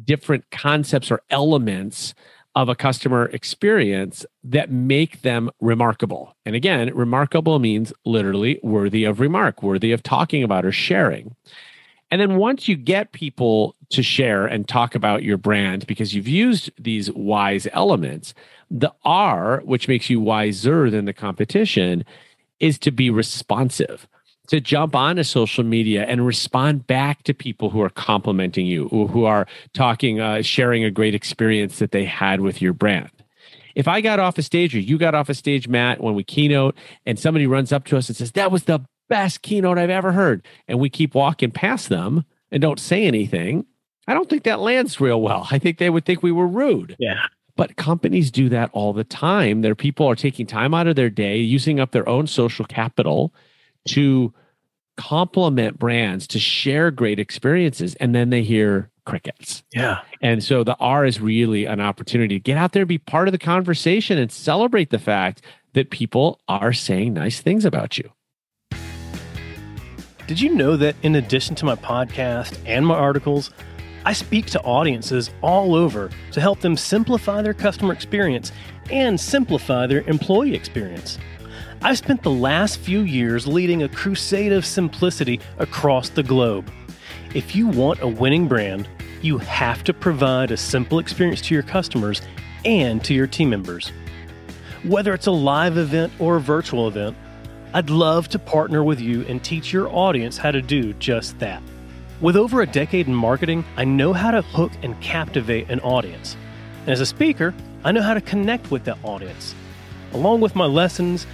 different 0.05 0.51
concepts 0.51 1.11
or 1.11 1.23
elements 1.31 2.15
of 2.57 2.69
a 2.69 2.75
customer 2.75 3.27
experience 3.27 4.27
that 4.43 4.71
make 4.71 5.23
them 5.23 5.51
remarkable. 5.61 6.37
And 6.45 6.57
again, 6.57 6.93
remarkable 6.95 7.59
means 7.61 7.93
literally 8.05 8.61
worthy 8.63 9.05
of 9.05 9.21
remark, 9.21 9.63
worthy 9.63 9.93
of 9.93 10.03
talking 10.03 10.43
about 10.43 10.65
or 10.65 10.73
sharing. 10.73 11.35
And 12.11 12.21
then 12.21 12.37
once 12.37 12.69
you 12.69 12.77
get 12.77 13.13
people 13.13 13.75
to 13.91 14.03
share 14.03 14.47
and 14.47 14.69
talk 14.69 14.95
about 14.95 15.23
your 15.23 15.37
brand 15.37 15.87
because 15.87 16.15
you've 16.15 16.29
used 16.29 16.71
these 16.79 17.11
wise 17.13 17.67
elements, 17.73 18.35
the 18.71 18.93
R, 19.05 19.63
which 19.65 19.89
makes 19.89 20.11
you 20.11 20.21
wiser 20.21 20.91
than 20.91 21.05
the 21.07 21.13
competition, 21.13 22.05
is 22.61 22.79
to 22.79 22.91
be 22.91 23.11
responsive, 23.11 24.07
to 24.49 24.61
jump 24.61 24.95
onto 24.95 25.23
social 25.23 25.65
media 25.65 26.05
and 26.05 26.27
respond 26.27 26.87
back 26.87 27.23
to 27.25 27.35
people 27.35 27.71
who 27.71 27.81
are 27.81 27.91
complimenting 27.91 28.67
you, 28.67 28.89
who 28.89 29.25
are 29.25 29.47
talking, 29.73 30.21
uh, 30.21 30.43
sharing 30.43 30.85
a 30.85 30.91
great 30.91 31.15
experience 31.15 31.79
that 31.79 31.93
they 31.93 32.05
had 32.05 32.41
with 32.41 32.63
your 32.63 32.73
brand. 32.73 33.11
If 33.75 33.89
I 33.89 34.01
got 34.01 34.21
off 34.21 34.39
a 34.39 34.43
stage 34.43 34.75
or 34.75 34.79
you 34.79 34.99
got 34.99 35.15
off 35.15 35.29
a 35.29 35.35
stage, 35.35 35.67
Matt, 35.67 36.01
when 36.01 36.15
we 36.15 36.23
keynote 36.23 36.77
and 37.07 37.19
somebody 37.19 37.47
runs 37.47 37.73
up 37.73 37.85
to 37.87 37.97
us 37.97 38.09
and 38.09 38.17
says, 38.17 38.33
That 38.33 38.53
was 38.53 38.65
the 38.65 38.85
best 39.09 39.43
keynote 39.43 39.79
I've 39.79 39.91
ever 39.91 40.13
heard. 40.13 40.47
And 40.69 40.79
we 40.79 40.89
keep 40.89 41.15
walking 41.15 41.51
past 41.51 41.89
them 41.89 42.25
and 42.51 42.61
don't 42.61 42.81
say 42.81 43.05
anything. 43.05 43.67
I 44.07 44.15
don't 44.15 44.29
think 44.29 44.45
that 44.45 44.61
lands 44.61 45.01
real 45.01 45.21
well. 45.21 45.49
I 45.51 45.59
think 45.59 45.79
they 45.79 45.91
would 45.91 46.05
think 46.05 46.23
we 46.23 46.33
were 46.33 46.47
rude. 46.47 46.97
Yeah. 46.99 47.27
But 47.57 47.77
companies 47.77 48.31
do 48.31 48.49
that 48.49 48.71
all 48.73 48.93
the 48.93 49.05
time. 49.05 49.63
Their 49.63 49.75
people 49.75 50.07
are 50.07 50.17
taking 50.17 50.47
time 50.47 50.75
out 50.75 50.87
of 50.87 50.97
their 50.97 51.11
day, 51.11 51.39
using 51.39 51.81
up 51.81 51.93
their 51.93 52.09
own 52.09 52.27
social 52.27 52.65
capital 52.65 53.33
to 53.89 54.33
compliment 54.97 55.79
brands, 55.79 56.27
to 56.29 56.39
share 56.39 56.91
great 56.91 57.19
experiences. 57.19 57.95
And 57.97 58.15
then 58.15 58.31
they 58.31 58.43
hear 58.43 58.91
crickets. 59.07 59.63
Yeah. 59.73 60.01
And 60.21 60.43
so 60.43 60.65
the 60.65 60.77
R 60.81 61.05
is 61.05 61.21
really 61.21 61.65
an 61.65 61.81
opportunity 61.81 62.37
to 62.37 62.43
get 62.43 62.57
out 62.57 62.73
there, 62.73 62.87
be 62.87 62.99
part 62.99 63.29
of 63.29 63.33
the 63.33 63.39
conversation, 63.39 64.19
and 64.19 64.33
celebrate 64.33 64.91
the 64.91 64.99
fact 64.99 65.43
that 65.75 65.91
people 65.91 66.41
are 66.49 66.73
saying 66.73 67.15
nice 67.15 67.41
things 67.41 67.65
about 67.65 67.99
you. 67.99 68.11
Did 70.27 70.41
you 70.41 70.55
know 70.55 70.75
that 70.79 70.97
in 71.03 71.17
addition 71.17 71.55
to 71.57 71.67
my 71.67 71.75
podcast 71.75 72.59
and 72.65 72.87
my 72.87 72.95
articles, 72.95 73.51
I 74.07 74.15
speak 74.15 74.47
to 74.47 74.63
audiences 74.63 75.31
all 75.43 75.75
over 75.75 76.09
to 76.33 76.41
help 76.41 76.61
them 76.61 76.79
simplify 76.79 77.43
their 77.43 77.53
customer 77.53 77.93
experience 77.93 78.51
and 78.91 79.21
simplify 79.21 79.87
their 79.87 80.01
employee 80.09 80.55
experience? 80.55 81.19
I've 81.83 81.99
spent 81.99 82.23
the 82.23 82.31
last 82.31 82.79
few 82.79 83.01
years 83.01 83.47
leading 83.47 83.83
a 83.83 83.89
crusade 83.89 84.53
of 84.53 84.65
simplicity 84.65 85.41
across 85.59 86.09
the 86.09 86.23
globe. 86.23 86.71
If 87.35 87.55
you 87.55 87.67
want 87.67 88.01
a 88.01 88.09
winning 88.09 88.49
brand, 88.49 88.89
you 89.21 89.37
have 89.37 89.85
to 89.85 89.93
provide 89.93 90.51
a 90.51 90.57
simple 90.57 91.01
experience 91.01 91.43
to 91.43 91.55
your 91.55 91.65
customers 91.65 92.23
and 92.65 93.05
to 93.05 93.13
your 93.13 93.27
team 93.27 93.51
members. 93.51 93.93
Whether 94.85 95.13
it's 95.13 95.27
a 95.27 95.33
live 95.33 95.77
event 95.77 96.15
or 96.19 96.37
a 96.37 96.41
virtual 96.41 96.89
event, 96.89 97.15
I'd 97.77 97.91
love 97.91 98.29
to 98.29 98.39
partner 98.39 98.85
with 98.85 99.01
you 99.01 99.23
and 99.23 99.43
teach 99.43 99.73
your 99.73 99.89
audience 99.89 100.37
how 100.37 100.53
to 100.53 100.63
do 100.63 100.93
just 100.93 101.37
that. 101.41 101.61
With 102.21 102.37
over 102.37 102.63
a 102.63 102.69
decade 102.69 103.09
in 103.09 103.15
marketing, 103.17 103.65
I 103.77 103.85
know 103.85 104.13
how 104.13 104.31
to 104.31 104.43
hook 104.43 104.71
and 104.85 104.99
captivate 105.01 105.69
an 105.69 105.81
audience. 105.81 106.37
And 106.83 106.91
as 106.91 107.01
a 107.01 107.07
speaker, 107.07 107.53
I 107.83 107.91
know 107.91 108.01
how 108.01 108.15
to 108.15 108.21
connect 108.21 108.71
with 108.71 108.85
that 108.85 108.99
audience. 109.03 109.57
Along 110.13 110.41
with 110.41 110.55
my 110.55 110.67
lessons, 110.67 111.27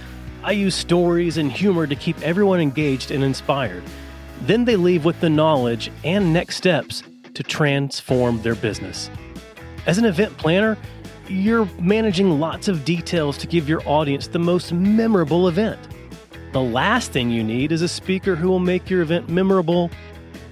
I 0.43 0.53
use 0.53 0.73
stories 0.73 1.37
and 1.37 1.51
humor 1.51 1.85
to 1.85 1.95
keep 1.95 2.19
everyone 2.23 2.59
engaged 2.59 3.11
and 3.11 3.23
inspired. 3.23 3.83
Then 4.41 4.65
they 4.65 4.77
leave 4.77 5.05
with 5.05 5.21
the 5.21 5.29
knowledge 5.29 5.91
and 6.03 6.33
next 6.33 6.55
steps 6.55 7.03
to 7.35 7.43
transform 7.43 8.41
their 8.41 8.55
business. 8.55 9.11
As 9.85 9.99
an 9.99 10.05
event 10.05 10.35
planner, 10.39 10.75
you're 11.27 11.69
managing 11.79 12.39
lots 12.39 12.67
of 12.67 12.83
details 12.83 13.37
to 13.37 13.45
give 13.45 13.69
your 13.69 13.87
audience 13.87 14.25
the 14.25 14.39
most 14.39 14.73
memorable 14.73 15.47
event. 15.47 15.79
The 16.51 16.61
last 16.61 17.11
thing 17.11 17.31
you 17.31 17.43
need 17.43 17.71
is 17.71 17.81
a 17.81 17.87
speaker 17.87 18.35
who 18.35 18.49
will 18.49 18.59
make 18.59 18.89
your 18.89 19.01
event 19.01 19.29
memorable 19.29 19.89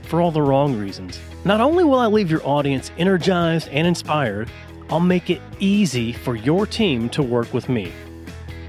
for 0.03 0.21
all 0.21 0.31
the 0.31 0.41
wrong 0.41 0.77
reasons. 0.77 1.19
Not 1.43 1.59
only 1.59 1.83
will 1.83 1.99
I 1.99 2.07
leave 2.07 2.31
your 2.31 2.45
audience 2.47 2.91
energized 2.97 3.67
and 3.69 3.85
inspired, 3.85 4.49
I'll 4.89 5.01
make 5.01 5.29
it 5.29 5.41
easy 5.59 6.13
for 6.13 6.35
your 6.35 6.65
team 6.65 7.09
to 7.09 7.21
work 7.21 7.53
with 7.53 7.67
me. 7.67 7.91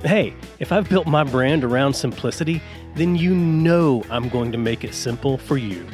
Hey, 0.02 0.34
if 0.58 0.72
I've 0.72 0.88
built 0.88 1.06
my 1.06 1.22
brand 1.22 1.62
around 1.62 1.94
simplicity, 1.94 2.60
then 2.94 3.14
you 3.14 3.34
know 3.34 4.04
I'm 4.10 4.28
going 4.28 4.50
to 4.50 4.58
make 4.58 4.82
it 4.82 4.94
simple 4.94 5.38
for 5.38 5.56
you. 5.56 5.86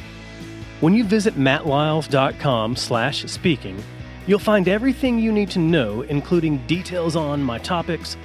When 0.80 0.94
you 0.94 1.04
visit 1.04 1.34
mattlyles.com 1.34 2.76
slash 2.76 3.24
speaking, 3.26 3.82
You'll 4.28 4.40
find 4.40 4.66
everything 4.66 5.20
you 5.20 5.30
need 5.30 5.50
to 5.50 5.60
know, 5.60 6.02
including 6.02 6.66
details 6.66 7.14
on 7.14 7.40
my 7.40 7.58
topics, 7.58 8.16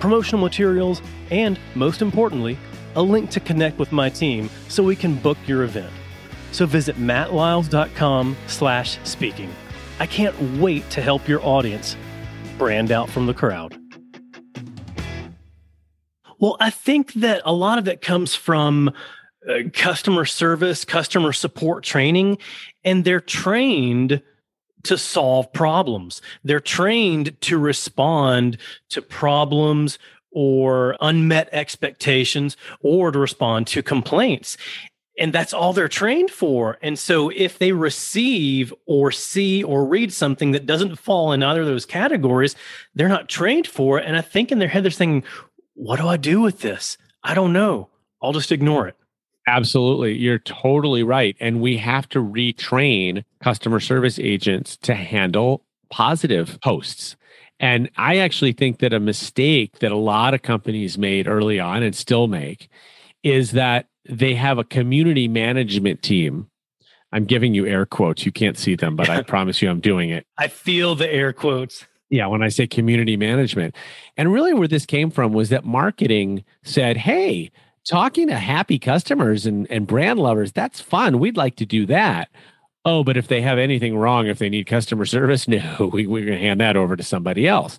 promotional 0.00 0.40
materials, 0.40 1.00
and, 1.30 1.58
most 1.74 2.02
importantly, 2.02 2.58
a 2.96 3.02
link 3.02 3.30
to 3.30 3.40
connect 3.40 3.78
with 3.78 3.92
my 3.92 4.10
team 4.10 4.50
so 4.68 4.82
we 4.82 4.96
can 4.96 5.14
book 5.14 5.38
your 5.46 5.62
event. 5.62 5.92
So 6.52 6.66
visit 6.66 6.96
mattlyles.com 6.96 8.36
slash 8.48 8.98
speaking. 9.04 9.52
I 10.00 10.06
can't 10.06 10.58
wait 10.58 10.88
to 10.90 11.00
help 11.00 11.28
your 11.28 11.44
audience 11.44 11.96
brand 12.58 12.90
out 12.90 13.08
from 13.08 13.26
the 13.26 13.34
crowd. 13.34 13.76
Well, 16.38 16.56
I 16.58 16.70
think 16.70 17.12
that 17.14 17.42
a 17.44 17.52
lot 17.52 17.78
of 17.78 17.86
it 17.86 18.00
comes 18.00 18.34
from 18.34 18.88
uh, 19.48 19.68
customer 19.72 20.24
service, 20.24 20.84
customer 20.84 21.32
support 21.32 21.84
training, 21.84 22.38
and 22.82 23.04
they're 23.04 23.20
trained 23.20 24.22
to 24.84 24.96
solve 24.96 25.52
problems. 25.52 26.22
They're 26.44 26.60
trained 26.60 27.40
to 27.42 27.58
respond 27.58 28.58
to 28.90 29.02
problems 29.02 29.98
or 30.32 30.96
unmet 31.00 31.48
expectations 31.52 32.56
or 32.82 33.10
to 33.10 33.18
respond 33.18 33.66
to 33.68 33.82
complaints. 33.82 34.56
And 35.18 35.32
that's 35.32 35.52
all 35.52 35.72
they're 35.72 35.88
trained 35.88 36.30
for. 36.30 36.78
And 36.80 36.98
so 36.98 37.28
if 37.28 37.58
they 37.58 37.72
receive 37.72 38.72
or 38.86 39.10
see 39.10 39.62
or 39.62 39.84
read 39.84 40.12
something 40.12 40.52
that 40.52 40.66
doesn't 40.66 40.96
fall 40.96 41.32
in 41.32 41.42
either 41.42 41.60
of 41.60 41.66
those 41.66 41.84
categories, 41.84 42.56
they're 42.94 43.08
not 43.08 43.28
trained 43.28 43.66
for 43.66 43.98
it. 43.98 44.06
And 44.06 44.16
I 44.16 44.22
think 44.22 44.50
in 44.50 44.60
their 44.60 44.68
head, 44.68 44.82
they're 44.82 44.90
thinking, 44.90 45.24
what 45.74 46.00
do 46.00 46.08
I 46.08 46.16
do 46.16 46.40
with 46.40 46.60
this? 46.60 46.96
I 47.22 47.34
don't 47.34 47.52
know. 47.52 47.88
I'll 48.22 48.32
just 48.32 48.52
ignore 48.52 48.88
it. 48.88 48.96
Absolutely. 49.50 50.16
You're 50.16 50.38
totally 50.38 51.02
right. 51.02 51.36
And 51.40 51.60
we 51.60 51.76
have 51.78 52.08
to 52.10 52.20
retrain 52.20 53.24
customer 53.42 53.80
service 53.80 54.18
agents 54.20 54.76
to 54.78 54.94
handle 54.94 55.64
positive 55.90 56.60
posts. 56.62 57.16
And 57.58 57.90
I 57.96 58.18
actually 58.18 58.52
think 58.52 58.78
that 58.78 58.92
a 58.92 59.00
mistake 59.00 59.80
that 59.80 59.90
a 59.90 59.96
lot 59.96 60.34
of 60.34 60.42
companies 60.42 60.96
made 60.96 61.26
early 61.26 61.58
on 61.58 61.82
and 61.82 61.96
still 61.96 62.28
make 62.28 62.68
is 63.24 63.50
that 63.50 63.86
they 64.08 64.34
have 64.36 64.58
a 64.58 64.64
community 64.64 65.26
management 65.26 66.00
team. 66.00 66.48
I'm 67.12 67.24
giving 67.24 67.52
you 67.52 67.66
air 67.66 67.86
quotes. 67.86 68.24
You 68.24 68.30
can't 68.30 68.56
see 68.56 68.76
them, 68.76 68.94
but 68.94 69.10
I 69.10 69.22
promise 69.24 69.60
you 69.60 69.68
I'm 69.68 69.80
doing 69.80 70.10
it. 70.10 70.28
I 70.38 70.46
feel 70.46 70.94
the 70.94 71.12
air 71.12 71.32
quotes. 71.32 71.86
Yeah, 72.08 72.28
when 72.28 72.42
I 72.42 72.50
say 72.50 72.68
community 72.68 73.16
management. 73.16 73.74
And 74.16 74.32
really, 74.32 74.54
where 74.54 74.68
this 74.68 74.86
came 74.86 75.10
from 75.10 75.32
was 75.32 75.48
that 75.48 75.64
marketing 75.64 76.44
said, 76.62 76.96
hey, 76.96 77.50
talking 77.88 78.28
to 78.28 78.36
happy 78.36 78.78
customers 78.78 79.46
and, 79.46 79.70
and 79.70 79.86
brand 79.86 80.18
lovers, 80.18 80.52
that's 80.52 80.80
fun. 80.80 81.18
We'd 81.18 81.36
like 81.36 81.56
to 81.56 81.66
do 81.66 81.86
that. 81.86 82.28
Oh, 82.84 83.04
but 83.04 83.16
if 83.16 83.28
they 83.28 83.42
have 83.42 83.58
anything 83.58 83.96
wrong, 83.96 84.26
if 84.26 84.38
they 84.38 84.48
need 84.48 84.66
customer 84.66 85.04
service, 85.06 85.46
no, 85.46 85.90
we, 85.92 86.06
we're 86.06 86.24
going 86.24 86.38
to 86.38 86.44
hand 86.44 86.60
that 86.60 86.76
over 86.76 86.96
to 86.96 87.02
somebody 87.02 87.46
else. 87.46 87.78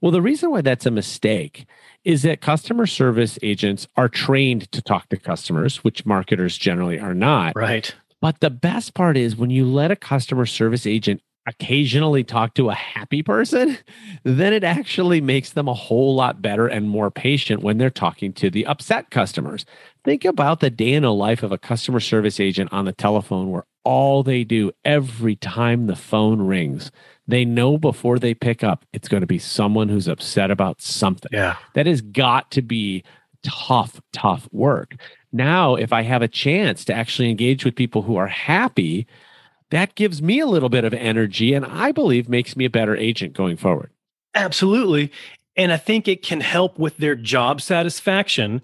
Well, 0.00 0.12
the 0.12 0.22
reason 0.22 0.50
why 0.50 0.62
that's 0.62 0.86
a 0.86 0.90
mistake 0.90 1.66
is 2.04 2.22
that 2.22 2.40
customer 2.40 2.86
service 2.86 3.38
agents 3.42 3.86
are 3.96 4.08
trained 4.08 4.70
to 4.72 4.82
talk 4.82 5.08
to 5.10 5.16
customers, 5.16 5.84
which 5.84 6.04
marketers 6.04 6.58
generally 6.58 6.98
are 6.98 7.14
not. 7.14 7.54
Right. 7.54 7.94
But 8.20 8.40
the 8.40 8.50
best 8.50 8.94
part 8.94 9.16
is 9.16 9.36
when 9.36 9.50
you 9.50 9.64
let 9.64 9.90
a 9.90 9.96
customer 9.96 10.46
service 10.46 10.86
agent 10.86 11.22
occasionally 11.46 12.22
talk 12.22 12.54
to 12.54 12.70
a 12.70 12.74
happy 12.74 13.22
person, 13.22 13.78
then 14.22 14.52
it 14.52 14.62
actually 14.62 15.20
makes 15.20 15.50
them 15.50 15.68
a 15.68 15.74
whole 15.74 16.14
lot 16.14 16.40
better 16.40 16.66
and 16.66 16.88
more 16.88 17.10
patient 17.10 17.62
when 17.62 17.78
they're 17.78 17.90
talking 17.90 18.32
to 18.32 18.50
the 18.50 18.64
upset 18.66 19.10
customers. 19.10 19.66
Think 20.04 20.24
about 20.24 20.60
the 20.60 20.70
day 20.70 20.92
in 20.92 21.02
the 21.02 21.12
life 21.12 21.42
of 21.42 21.52
a 21.52 21.58
customer 21.58 22.00
service 22.00 22.38
agent 22.38 22.72
on 22.72 22.84
the 22.84 22.92
telephone 22.92 23.50
where 23.50 23.64
all 23.84 24.22
they 24.22 24.44
do 24.44 24.70
every 24.84 25.34
time 25.36 25.86
the 25.86 25.96
phone 25.96 26.42
rings, 26.42 26.92
they 27.26 27.44
know 27.44 27.76
before 27.76 28.18
they 28.18 28.34
pick 28.34 28.62
up, 28.62 28.84
it's 28.92 29.08
going 29.08 29.22
to 29.22 29.26
be 29.26 29.38
someone 29.38 29.88
who's 29.88 30.08
upset 30.08 30.50
about 30.50 30.80
something. 30.80 31.30
Yeah. 31.32 31.56
That 31.74 31.86
has 31.86 32.00
got 32.00 32.50
to 32.52 32.62
be 32.62 33.02
tough, 33.42 34.00
tough 34.12 34.48
work. 34.52 34.94
Now, 35.32 35.74
if 35.74 35.92
I 35.92 36.02
have 36.02 36.22
a 36.22 36.28
chance 36.28 36.84
to 36.84 36.94
actually 36.94 37.30
engage 37.30 37.64
with 37.64 37.74
people 37.74 38.02
who 38.02 38.16
are 38.16 38.28
happy, 38.28 39.06
that 39.72 39.94
gives 39.94 40.20
me 40.20 40.38
a 40.38 40.46
little 40.46 40.68
bit 40.68 40.84
of 40.84 40.92
energy 40.92 41.54
and 41.54 41.64
I 41.64 41.92
believe 41.92 42.28
makes 42.28 42.56
me 42.56 42.66
a 42.66 42.70
better 42.70 42.94
agent 42.94 43.32
going 43.32 43.56
forward. 43.56 43.90
Absolutely. 44.34 45.10
And 45.56 45.72
I 45.72 45.78
think 45.78 46.06
it 46.06 46.22
can 46.22 46.40
help 46.40 46.78
with 46.78 46.98
their 46.98 47.14
job 47.14 47.60
satisfaction. 47.62 48.60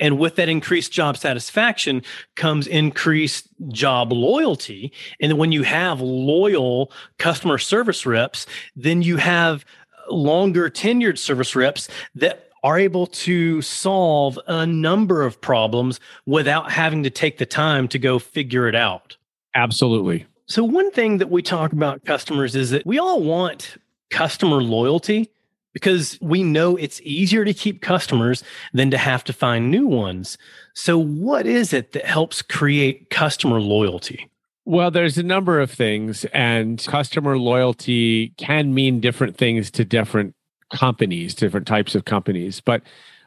And 0.00 0.18
with 0.18 0.34
that 0.34 0.48
increased 0.48 0.90
job 0.90 1.16
satisfaction 1.16 2.02
comes 2.34 2.66
increased 2.66 3.48
job 3.68 4.12
loyalty. 4.12 4.92
And 5.20 5.38
when 5.38 5.52
you 5.52 5.62
have 5.62 6.00
loyal 6.00 6.92
customer 7.18 7.58
service 7.58 8.04
reps, 8.04 8.44
then 8.74 9.02
you 9.02 9.16
have 9.16 9.64
longer 10.10 10.68
tenured 10.68 11.18
service 11.18 11.54
reps 11.54 11.88
that 12.16 12.50
are 12.64 12.78
able 12.78 13.06
to 13.06 13.62
solve 13.62 14.38
a 14.48 14.66
number 14.66 15.22
of 15.22 15.40
problems 15.40 16.00
without 16.26 16.72
having 16.72 17.04
to 17.04 17.10
take 17.10 17.38
the 17.38 17.46
time 17.46 17.86
to 17.86 17.98
go 17.98 18.18
figure 18.18 18.68
it 18.68 18.74
out. 18.74 19.16
Absolutely. 19.54 20.26
So, 20.48 20.64
one 20.64 20.90
thing 20.90 21.18
that 21.18 21.30
we 21.30 21.42
talk 21.42 21.72
about 21.72 22.06
customers 22.06 22.56
is 22.56 22.70
that 22.70 22.86
we 22.86 22.98
all 22.98 23.22
want 23.22 23.76
customer 24.10 24.62
loyalty 24.62 25.30
because 25.74 26.18
we 26.22 26.42
know 26.42 26.74
it's 26.76 27.02
easier 27.02 27.44
to 27.44 27.52
keep 27.52 27.82
customers 27.82 28.42
than 28.72 28.90
to 28.90 28.96
have 28.96 29.22
to 29.24 29.34
find 29.34 29.70
new 29.70 29.86
ones. 29.86 30.38
So, 30.72 30.96
what 30.96 31.46
is 31.46 31.74
it 31.74 31.92
that 31.92 32.06
helps 32.06 32.40
create 32.40 33.10
customer 33.10 33.60
loyalty? 33.60 34.30
Well, 34.64 34.90
there's 34.90 35.18
a 35.18 35.22
number 35.22 35.60
of 35.60 35.70
things, 35.70 36.24
and 36.32 36.82
customer 36.86 37.38
loyalty 37.38 38.30
can 38.38 38.72
mean 38.72 39.00
different 39.00 39.36
things 39.36 39.70
to 39.72 39.84
different 39.84 40.34
companies, 40.74 41.34
different 41.34 41.66
types 41.66 41.94
of 41.94 42.06
companies. 42.06 42.62
But 42.62 42.82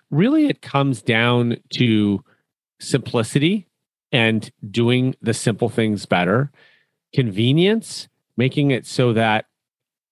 really, 0.09 0.47
it 0.47 0.63
comes 0.63 1.03
down 1.03 1.57
to 1.73 2.23
simplicity 2.79 3.67
and 4.11 4.51
doing 4.71 5.15
the 5.21 5.35
simple 5.35 5.69
things 5.69 6.07
better 6.07 6.51
convenience, 7.13 8.07
making 8.37 8.71
it 8.71 8.85
so 8.85 9.13
that 9.13 9.45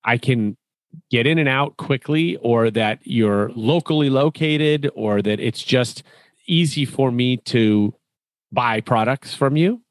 I 0.04 0.18
can 0.18 0.58
get 1.12 1.28
in 1.28 1.38
and 1.38 1.50
out 1.50 1.78
quickly, 1.78 2.36
or 2.38 2.72
that 2.72 3.00
you're 3.04 3.52
locally 3.56 4.10
located, 4.10 4.90
or 4.96 5.22
that 5.22 5.40
it's 5.40 5.64
just 5.64 6.04
easy 6.48 6.86
for 6.86 7.12
me 7.12 7.38
to 7.38 7.94
buy 8.52 8.82
products 8.82 9.36
from 9.36 9.56
you. 9.56 9.82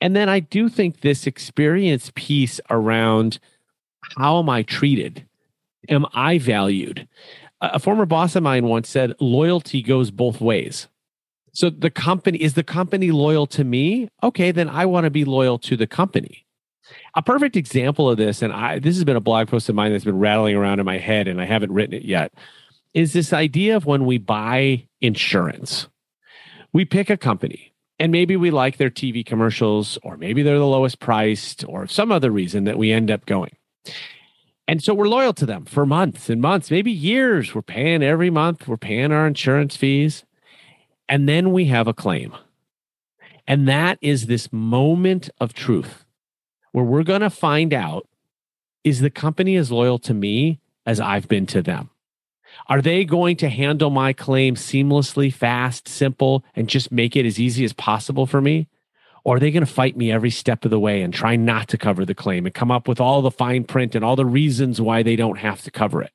And 0.00 0.14
then 0.14 0.28
I 0.28 0.40
do 0.40 0.68
think 0.68 1.00
this 1.00 1.26
experience 1.26 2.10
piece 2.14 2.60
around 2.70 3.38
how 4.18 4.38
am 4.38 4.48
I 4.48 4.62
treated? 4.62 5.26
Am 5.88 6.06
I 6.14 6.38
valued? 6.38 7.08
A 7.60 7.78
former 7.78 8.06
boss 8.06 8.36
of 8.36 8.42
mine 8.42 8.66
once 8.66 8.88
said 8.88 9.14
loyalty 9.20 9.82
goes 9.82 10.10
both 10.10 10.40
ways. 10.40 10.88
So 11.56 11.70
the 11.70 11.88
company 11.90 12.36
is 12.36 12.52
the 12.52 12.62
company 12.62 13.10
loyal 13.10 13.46
to 13.46 13.64
me? 13.64 14.10
Okay, 14.22 14.52
then 14.52 14.68
I 14.68 14.84
want 14.84 15.04
to 15.04 15.10
be 15.10 15.24
loyal 15.24 15.58
to 15.60 15.74
the 15.74 15.86
company. 15.86 16.44
A 17.14 17.22
perfect 17.22 17.56
example 17.56 18.10
of 18.10 18.18
this, 18.18 18.42
and 18.42 18.52
I 18.52 18.78
this 18.78 18.94
has 18.94 19.04
been 19.04 19.16
a 19.16 19.22
blog 19.22 19.48
post 19.48 19.70
of 19.70 19.74
mine 19.74 19.90
that's 19.90 20.04
been 20.04 20.18
rattling 20.18 20.54
around 20.54 20.80
in 20.80 20.84
my 20.84 20.98
head, 20.98 21.26
and 21.26 21.40
I 21.40 21.46
haven't 21.46 21.72
written 21.72 21.94
it 21.94 22.04
yet, 22.04 22.34
is 22.92 23.14
this 23.14 23.32
idea 23.32 23.74
of 23.74 23.86
when 23.86 24.04
we 24.04 24.18
buy 24.18 24.86
insurance. 25.00 25.88
We 26.74 26.84
pick 26.84 27.08
a 27.08 27.16
company. 27.16 27.72
And 27.98 28.12
maybe 28.12 28.36
we 28.36 28.50
like 28.50 28.76
their 28.76 28.90
TV 28.90 29.24
commercials, 29.24 29.98
or 30.02 30.18
maybe 30.18 30.42
they're 30.42 30.58
the 30.58 30.66
lowest 30.66 31.00
priced, 31.00 31.64
or 31.66 31.86
some 31.86 32.12
other 32.12 32.30
reason 32.30 32.64
that 32.64 32.76
we 32.76 32.92
end 32.92 33.10
up 33.10 33.24
going. 33.24 33.56
And 34.68 34.82
so 34.82 34.92
we're 34.92 35.08
loyal 35.08 35.32
to 35.32 35.46
them 35.46 35.64
for 35.64 35.86
months 35.86 36.28
and 36.28 36.42
months, 36.42 36.70
maybe 36.70 36.92
years. 36.92 37.54
We're 37.54 37.62
paying 37.62 38.02
every 38.02 38.28
month, 38.28 38.68
we're 38.68 38.76
paying 38.76 39.12
our 39.12 39.26
insurance 39.26 39.74
fees. 39.76 40.25
And 41.08 41.28
then 41.28 41.52
we 41.52 41.66
have 41.66 41.86
a 41.86 41.94
claim. 41.94 42.34
And 43.46 43.68
that 43.68 43.98
is 44.00 44.26
this 44.26 44.52
moment 44.52 45.30
of 45.40 45.54
truth 45.54 46.04
where 46.72 46.84
we're 46.84 47.04
going 47.04 47.20
to 47.20 47.30
find 47.30 47.72
out 47.72 48.08
is 48.84 49.00
the 49.00 49.10
company 49.10 49.56
as 49.56 49.70
loyal 49.70 49.98
to 50.00 50.14
me 50.14 50.60
as 50.84 51.00
I've 51.00 51.28
been 51.28 51.46
to 51.46 51.62
them? 51.62 51.90
Are 52.68 52.80
they 52.80 53.04
going 53.04 53.36
to 53.38 53.48
handle 53.48 53.90
my 53.90 54.12
claim 54.12 54.54
seamlessly, 54.54 55.32
fast, 55.32 55.88
simple, 55.88 56.44
and 56.54 56.68
just 56.68 56.92
make 56.92 57.16
it 57.16 57.26
as 57.26 57.38
easy 57.38 57.64
as 57.64 57.72
possible 57.72 58.26
for 58.26 58.40
me? 58.40 58.68
Or 59.24 59.36
are 59.36 59.40
they 59.40 59.50
going 59.50 59.66
to 59.66 59.72
fight 59.72 59.96
me 59.96 60.12
every 60.12 60.30
step 60.30 60.64
of 60.64 60.70
the 60.70 60.78
way 60.78 61.02
and 61.02 61.12
try 61.12 61.34
not 61.34 61.68
to 61.68 61.78
cover 61.78 62.04
the 62.04 62.14
claim 62.14 62.46
and 62.46 62.54
come 62.54 62.70
up 62.70 62.86
with 62.86 63.00
all 63.00 63.22
the 63.22 63.30
fine 63.30 63.64
print 63.64 63.94
and 63.94 64.04
all 64.04 64.14
the 64.14 64.24
reasons 64.24 64.80
why 64.80 65.02
they 65.02 65.16
don't 65.16 65.38
have 65.38 65.62
to 65.62 65.70
cover 65.70 66.00
it? 66.02 66.12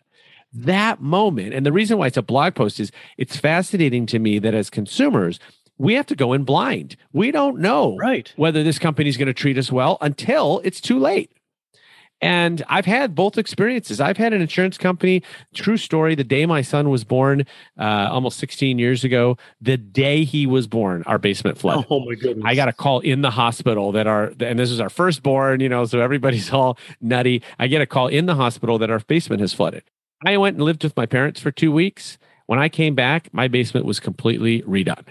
That 0.54 1.02
moment, 1.02 1.54
and 1.54 1.66
the 1.66 1.72
reason 1.72 1.98
why 1.98 2.08
it's 2.08 2.18
a 2.18 2.22
blog 2.22 2.56
post 2.56 2.80
is 2.80 2.92
it's 3.18 3.38
fascinating 3.38 4.06
to 4.08 4.20
me 4.20 4.40
that 4.40 4.54
as 4.54 4.70
consumers, 4.70 5.40
we 5.78 5.96
have 5.96 6.06
to 6.08 6.16
go 6.16 6.34
in 6.34 6.44
blind. 6.44 6.96
We 7.14 7.32
don't 7.32 7.60
know 7.60 7.96
right. 7.98 8.32
whether 8.36 8.64
this 8.64 8.78
company 8.78 9.10
is 9.10 9.18
going 9.18 9.28
to 9.28 9.34
treat 9.34 9.58
us 9.58 9.72
well 9.72 9.98
until 10.02 10.62
it's 10.64 10.82
too 10.82 11.00
late. 11.00 11.32
And 12.22 12.64
I've 12.70 12.86
had 12.86 13.16
both 13.16 13.38
experiences. 13.40 14.00
I've 14.00 14.18
had 14.18 14.32
an 14.32 14.42
insurance 14.42 14.78
company, 14.78 15.24
true 15.56 15.78
story. 15.78 16.14
The 16.14 16.24
day 16.24 16.46
my 16.46 16.62
son 16.62 16.92
was 16.92 17.04
born, 17.04 17.48
uh, 17.80 18.10
almost 18.12 18.38
16 18.38 18.78
years 18.78 19.04
ago, 19.04 19.38
the 19.60 19.76
day 19.76 20.24
he 20.24 20.46
was 20.46 20.68
born, 20.68 21.02
our 21.08 21.18
basement 21.18 21.58
flooded. 21.58 21.88
Oh 21.90 22.06
my 22.06 22.14
goodness. 22.14 22.46
I 22.46 22.54
got 22.54 22.68
a 22.68 22.74
call 22.74 23.00
in 23.00 23.22
the 23.22 23.32
hospital 23.32 23.92
that 23.94 24.06
our, 24.06 24.34
and 24.40 24.60
this 24.60 24.70
is 24.70 24.80
our 24.80 24.90
firstborn, 24.90 25.62
you 25.62 25.70
know, 25.70 25.84
so 25.86 26.00
everybody's 26.00 26.52
all 26.54 26.78
nutty. 27.02 27.42
I 27.58 27.66
get 27.66 27.82
a 27.82 27.88
call 27.88 28.08
in 28.08 28.28
the 28.28 28.36
hospital 28.36 28.78
that 28.78 28.92
our 28.92 29.00
basement 29.00 29.42
has 29.42 29.52
flooded. 29.52 29.84
I 30.26 30.38
went 30.38 30.58
and 30.58 30.66
lived 30.66 30.84
with 30.84 30.96
my 30.96 31.06
parents 31.06 31.40
for 31.40 31.52
two 31.52 31.72
weeks. 31.72 32.18
When 32.46 32.60
I 32.60 32.70
came 32.70 32.96
back, 32.96 33.34
my 33.34 33.48
basement 33.48 33.86
was 33.86 34.00
completely 34.00 34.62
redone. 34.64 35.08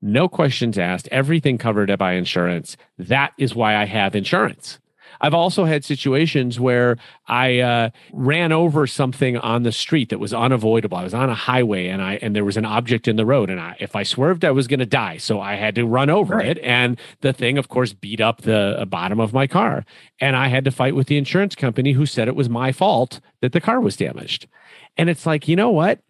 No 0.00 0.28
questions 0.28 0.78
asked, 0.78 1.08
everything 1.10 1.58
covered 1.58 1.96
by 1.98 2.12
insurance. 2.12 2.76
That 2.98 3.32
is 3.38 3.54
why 3.54 3.76
I 3.76 3.86
have 3.86 4.14
insurance. 4.14 4.78
I've 5.22 5.34
also 5.34 5.64
had 5.64 5.84
situations 5.84 6.58
where 6.58 6.96
I 7.28 7.60
uh, 7.60 7.90
ran 8.12 8.50
over 8.50 8.88
something 8.88 9.36
on 9.38 9.62
the 9.62 9.70
street 9.70 10.08
that 10.08 10.18
was 10.18 10.34
unavoidable. 10.34 10.98
I 10.98 11.04
was 11.04 11.14
on 11.14 11.30
a 11.30 11.34
highway 11.34 11.86
and 11.86 12.02
I 12.02 12.14
and 12.14 12.34
there 12.34 12.44
was 12.44 12.56
an 12.56 12.64
object 12.64 13.06
in 13.06 13.14
the 13.14 13.24
road, 13.24 13.48
and 13.48 13.60
I, 13.60 13.76
if 13.78 13.94
I 13.94 14.02
swerved, 14.02 14.44
I 14.44 14.50
was 14.50 14.66
going 14.66 14.80
to 14.80 14.86
die. 14.86 15.18
So 15.18 15.40
I 15.40 15.54
had 15.54 15.76
to 15.76 15.86
run 15.86 16.10
over 16.10 16.36
right. 16.36 16.48
it, 16.48 16.58
and 16.58 16.98
the 17.20 17.32
thing, 17.32 17.56
of 17.56 17.68
course, 17.68 17.92
beat 17.92 18.20
up 18.20 18.42
the 18.42 18.80
uh, 18.80 18.84
bottom 18.84 19.20
of 19.20 19.32
my 19.32 19.46
car, 19.46 19.84
and 20.20 20.34
I 20.34 20.48
had 20.48 20.64
to 20.64 20.72
fight 20.72 20.96
with 20.96 21.06
the 21.06 21.16
insurance 21.16 21.54
company 21.54 21.92
who 21.92 22.04
said 22.04 22.26
it 22.26 22.36
was 22.36 22.48
my 22.48 22.72
fault 22.72 23.20
that 23.40 23.52
the 23.52 23.60
car 23.60 23.80
was 23.80 23.96
damaged. 23.96 24.48
And 24.96 25.08
it's 25.08 25.24
like, 25.24 25.46
you 25.46 25.56
know 25.56 25.70
what? 25.70 26.00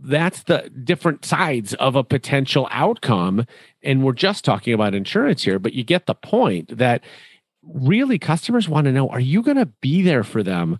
that's 0.00 0.44
the 0.44 0.70
different 0.84 1.24
sides 1.24 1.74
of 1.74 1.96
a 1.96 2.04
potential 2.04 2.68
outcome. 2.70 3.44
And 3.82 4.04
we're 4.04 4.12
just 4.12 4.44
talking 4.44 4.72
about 4.72 4.94
insurance 4.94 5.42
here, 5.42 5.58
but 5.58 5.72
you 5.72 5.82
get 5.82 6.06
the 6.06 6.14
point 6.14 6.78
that 6.78 7.02
really 7.72 8.18
customers 8.18 8.68
want 8.68 8.86
to 8.86 8.92
know 8.92 9.08
are 9.08 9.20
you 9.20 9.42
going 9.42 9.56
to 9.56 9.66
be 9.66 10.02
there 10.02 10.24
for 10.24 10.42
them 10.42 10.78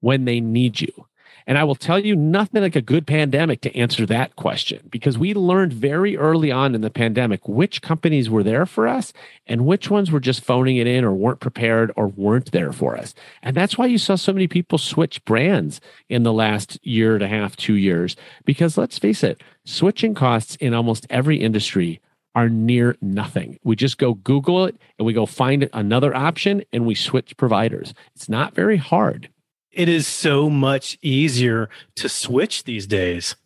when 0.00 0.24
they 0.24 0.40
need 0.40 0.80
you? 0.80 1.06
And 1.46 1.58
I 1.58 1.64
will 1.64 1.74
tell 1.74 1.98
you 1.98 2.16
nothing 2.16 2.62
like 2.62 2.76
a 2.76 2.80
good 2.80 3.06
pandemic 3.06 3.60
to 3.62 3.76
answer 3.76 4.06
that 4.06 4.34
question 4.36 4.88
because 4.90 5.18
we 5.18 5.34
learned 5.34 5.72
very 5.72 6.16
early 6.16 6.50
on 6.50 6.74
in 6.74 6.80
the 6.80 6.90
pandemic 6.90 7.46
which 7.46 7.82
companies 7.82 8.30
were 8.30 8.42
there 8.42 8.64
for 8.64 8.88
us 8.88 9.12
and 9.46 9.66
which 9.66 9.90
ones 9.90 10.10
were 10.10 10.20
just 10.20 10.42
phoning 10.42 10.78
it 10.78 10.86
in 10.86 11.04
or 11.04 11.12
weren't 11.12 11.40
prepared 11.40 11.92
or 11.96 12.08
weren't 12.08 12.52
there 12.52 12.72
for 12.72 12.96
us. 12.96 13.14
And 13.42 13.54
that's 13.54 13.76
why 13.76 13.86
you 13.86 13.98
saw 13.98 14.16
so 14.16 14.32
many 14.32 14.48
people 14.48 14.78
switch 14.78 15.22
brands 15.24 15.80
in 16.08 16.22
the 16.22 16.32
last 16.32 16.78
year 16.82 17.14
and 17.14 17.22
a 17.22 17.28
half, 17.28 17.56
two 17.56 17.74
years. 17.74 18.16
Because 18.46 18.78
let's 18.78 18.98
face 18.98 19.22
it, 19.22 19.42
switching 19.64 20.14
costs 20.14 20.56
in 20.56 20.72
almost 20.72 21.06
every 21.10 21.36
industry 21.36 22.00
are 22.34 22.48
near 22.48 22.96
nothing. 23.00 23.58
We 23.64 23.76
just 23.76 23.98
go 23.98 24.14
Google 24.14 24.64
it 24.66 24.76
and 24.98 25.06
we 25.06 25.12
go 25.12 25.26
find 25.26 25.68
another 25.72 26.14
option 26.14 26.64
and 26.72 26.86
we 26.86 26.94
switch 26.94 27.36
providers. 27.36 27.94
It's 28.14 28.28
not 28.28 28.54
very 28.54 28.76
hard. 28.76 29.30
It 29.70 29.88
is 29.88 30.06
so 30.06 30.48
much 30.48 30.98
easier 31.02 31.68
to 31.96 32.08
switch 32.08 32.64
these 32.64 32.86
days. 32.86 33.36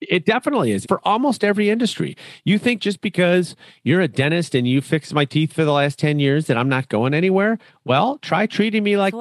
It 0.00 0.24
definitely 0.24 0.70
is 0.70 0.86
for 0.86 1.00
almost 1.02 1.42
every 1.42 1.70
industry. 1.70 2.16
You 2.44 2.58
think 2.58 2.80
just 2.80 3.00
because 3.00 3.56
you're 3.82 4.00
a 4.00 4.06
dentist 4.06 4.54
and 4.54 4.68
you 4.68 4.80
fixed 4.80 5.12
my 5.12 5.24
teeth 5.24 5.52
for 5.52 5.64
the 5.64 5.72
last 5.72 5.98
10 5.98 6.20
years 6.20 6.46
that 6.46 6.56
I'm 6.56 6.68
not 6.68 6.88
going 6.88 7.14
anywhere? 7.14 7.58
Well, 7.84 8.18
try 8.18 8.46
treating 8.46 8.84
me 8.84 8.96
like 8.96 9.12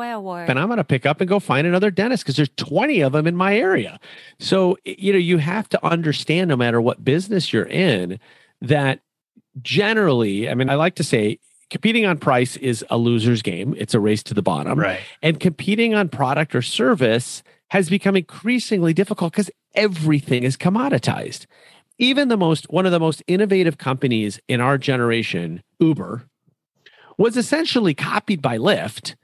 and 0.47 0.59
I'm 0.59 0.67
going 0.67 0.77
to 0.77 0.83
pick 0.83 1.07
up 1.07 1.19
and 1.19 1.27
go 1.27 1.39
find 1.39 1.65
another 1.65 1.89
dentist 1.89 2.23
because 2.23 2.35
there's 2.35 2.51
20 2.57 3.01
of 3.01 3.13
them 3.13 3.25
in 3.25 3.35
my 3.35 3.57
area. 3.57 3.99
So, 4.39 4.77
you 4.85 5.13
know, 5.13 5.19
you 5.19 5.39
have 5.39 5.67
to 5.69 5.83
understand 5.83 6.49
no 6.49 6.55
matter 6.55 6.79
what 6.79 7.03
business 7.03 7.51
you're 7.51 7.65
in 7.65 8.19
that 8.61 8.99
generally, 9.61 10.49
I 10.49 10.55
mean, 10.55 10.69
I 10.69 10.75
like 10.75 10.95
to 10.95 11.03
say 11.03 11.39
competing 11.69 12.05
on 12.05 12.17
price 12.17 12.55
is 12.57 12.85
a 12.89 12.97
loser's 12.97 13.41
game. 13.41 13.75
It's 13.77 13.93
a 13.93 13.99
race 13.99 14.23
to 14.23 14.33
the 14.33 14.41
bottom. 14.41 14.79
Right. 14.79 15.01
And 15.21 15.39
competing 15.39 15.93
on 15.93 16.09
product 16.09 16.55
or 16.55 16.61
service 16.61 17.43
has 17.69 17.89
become 17.89 18.15
increasingly 18.15 18.93
difficult 18.93 19.33
because 19.33 19.51
everything 19.75 20.43
is 20.43 20.55
commoditized. 20.55 21.45
Even 21.97 22.27
the 22.27 22.37
most 22.37 22.69
one 22.69 22.85
of 22.85 22.91
the 22.91 22.99
most 22.99 23.23
innovative 23.27 23.77
companies 23.77 24.39
in 24.47 24.61
our 24.61 24.77
generation, 24.77 25.63
Uber, 25.79 26.23
was 27.17 27.35
essentially 27.35 27.93
copied 27.93 28.41
by 28.41 28.57
Lyft 28.57 29.15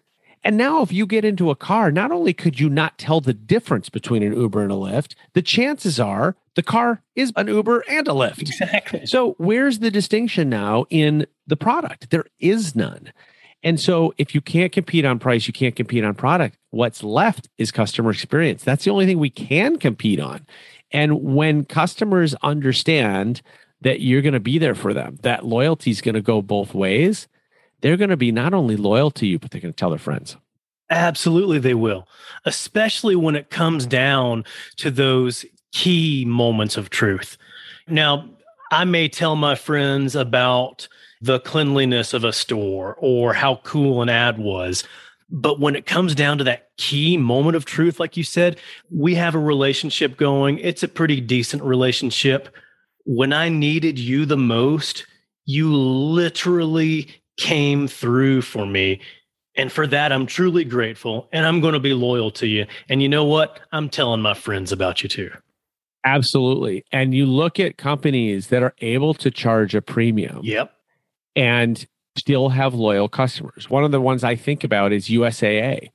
and 0.44 0.58
now, 0.58 0.82
if 0.82 0.92
you 0.92 1.06
get 1.06 1.24
into 1.24 1.50
a 1.50 1.56
car, 1.56 1.90
not 1.90 2.12
only 2.12 2.34
could 2.34 2.60
you 2.60 2.70
not 2.70 2.98
tell 2.98 3.22
the 3.22 3.34
difference 3.34 3.90
between 3.90 4.24
an 4.24 4.36
Uber 4.36 4.62
and 4.62 4.72
a 4.72 4.76
Lyft, 4.76 5.16
the 5.34 5.42
chances 5.42 6.00
are 6.00 6.36
the 6.56 6.64
car 6.64 7.02
is 7.16 7.32
an 7.36 7.48
Uber 7.48 7.84
and 7.90 8.08
a 8.08 8.12
Lyft. 8.12 8.42
Exactly. 8.42 9.06
So, 9.06 9.36
where's 9.38 9.80
the 9.80 9.92
distinction 9.92 10.50
now 10.50 10.86
in 10.90 11.26
the 11.48 11.58
product? 11.58 12.10
There 12.10 12.26
is 12.40 12.76
none. 12.76 13.12
And 13.64 13.80
so, 13.80 14.14
if 14.18 14.36
you 14.36 14.42
can't 14.42 14.72
compete 14.72 15.06
on 15.06 15.20
price, 15.20 15.48
you 15.48 15.54
can't 15.54 15.76
compete 15.76 16.04
on 16.04 16.16
product. 16.16 16.58
What's 16.72 17.04
left 17.04 17.50
is 17.58 17.72
customer 17.72 18.12
experience. 18.12 18.64
That's 18.64 18.86
the 18.86 18.92
only 18.92 19.06
thing 19.06 19.20
we 19.20 19.30
can 19.30 19.78
compete 19.78 20.20
on. 20.20 20.46
And 20.92 21.24
when 21.24 21.66
customers 21.66 22.36
understand 22.44 23.42
that 23.82 24.02
you're 24.02 24.22
going 24.22 24.34
to 24.34 24.40
be 24.40 24.60
there 24.60 24.76
for 24.76 24.94
them, 24.94 25.18
that 25.24 25.46
loyalty 25.46 25.92
is 25.92 26.02
going 26.02 26.16
to 26.16 26.22
go 26.22 26.42
both 26.42 26.74
ways 26.74 27.28
they're 27.84 27.98
going 27.98 28.10
to 28.10 28.18
be 28.18 28.32
not 28.32 28.54
only 28.54 28.78
loyal 28.78 29.12
to 29.12 29.28
you, 29.28 29.38
but 29.38 29.52
they're 29.52 29.62
going 29.62 29.74
to 29.74 29.78
tell 29.78 29.90
their 29.90 30.00
friends. 30.00 30.38
Absolutely, 30.90 31.60
they 31.60 31.74
will, 31.74 32.08
especially 32.46 33.16
when 33.16 33.36
it 33.36 33.50
comes 33.50 33.86
down 33.86 34.46
to 34.78 34.90
those 34.90 35.46
key 35.74 36.24
moments 36.26 36.78
of 36.78 36.90
truth. 36.90 37.38
Now, 37.88 38.30
I 38.72 38.86
may 38.86 39.10
tell 39.10 39.36
my 39.36 39.56
friends 39.56 40.16
about 40.16 40.88
the 41.22 41.40
cleanliness 41.40 42.14
of 42.14 42.24
a 42.24 42.34
store 42.34 42.96
or 43.00 43.34
how 43.34 43.56
cool 43.64 44.02
an 44.02 44.10
ad 44.10 44.38
was. 44.38 44.84
But 45.30 45.60
when 45.60 45.76
it 45.76 45.86
comes 45.86 46.16
down 46.16 46.38
to 46.38 46.44
that 46.44 46.70
key 46.78 47.18
moment 47.18 47.56
of 47.56 47.66
truth, 47.66 48.00
like 48.00 48.18
you 48.18 48.24
said, 48.24 48.60
we 48.92 49.16
have 49.16 49.36
a 49.36 49.40
relationship 49.40 50.18
going. 50.18 50.60
It's 50.60 50.84
a 50.84 50.88
pretty 50.88 51.22
decent 51.22 51.64
relationship. 51.64 52.50
When 53.06 53.34
I 53.34 53.50
needed 53.50 53.98
you 53.98 54.26
the 54.26 54.38
most, 54.38 55.06
you 55.46 55.74
literally 55.76 57.10
came 57.38 57.88
through 57.88 58.42
for 58.42 58.66
me. 58.66 59.02
And 59.56 59.72
for 59.72 59.88
that, 59.88 60.12
I'm 60.12 60.26
truly 60.26 60.64
grateful 60.64 61.30
and 61.32 61.46
I'm 61.46 61.62
going 61.62 61.74
to 61.74 61.80
be 61.80 61.94
loyal 61.94 62.32
to 62.32 62.48
you. 62.48 62.66
And 62.90 63.02
you 63.02 63.10
know 63.10 63.26
what? 63.26 63.60
I'm 63.72 63.90
telling 63.90 64.22
my 64.22 64.34
friends 64.34 64.72
about 64.72 65.04
you 65.04 65.10
too. 65.10 65.32
Absolutely. 66.04 66.86
And 66.92 67.14
you 67.14 67.26
look 67.26 67.60
at 67.60 67.78
companies 67.78 68.48
that 68.48 68.64
are 68.64 68.74
able 68.80 69.14
to 69.16 69.32
charge 69.32 69.74
a 69.76 69.82
premium. 69.82 70.42
Yep. 70.44 70.74
And 71.36 71.86
still 72.16 72.50
have 72.50 72.74
loyal 72.74 73.10
customers. 73.10 73.70
One 73.70 73.84
of 73.84 73.92
the 73.92 74.02
ones 74.02 74.24
I 74.24 74.36
think 74.36 74.64
about 74.64 74.92
is 74.92 75.08
USAA. 75.08 75.90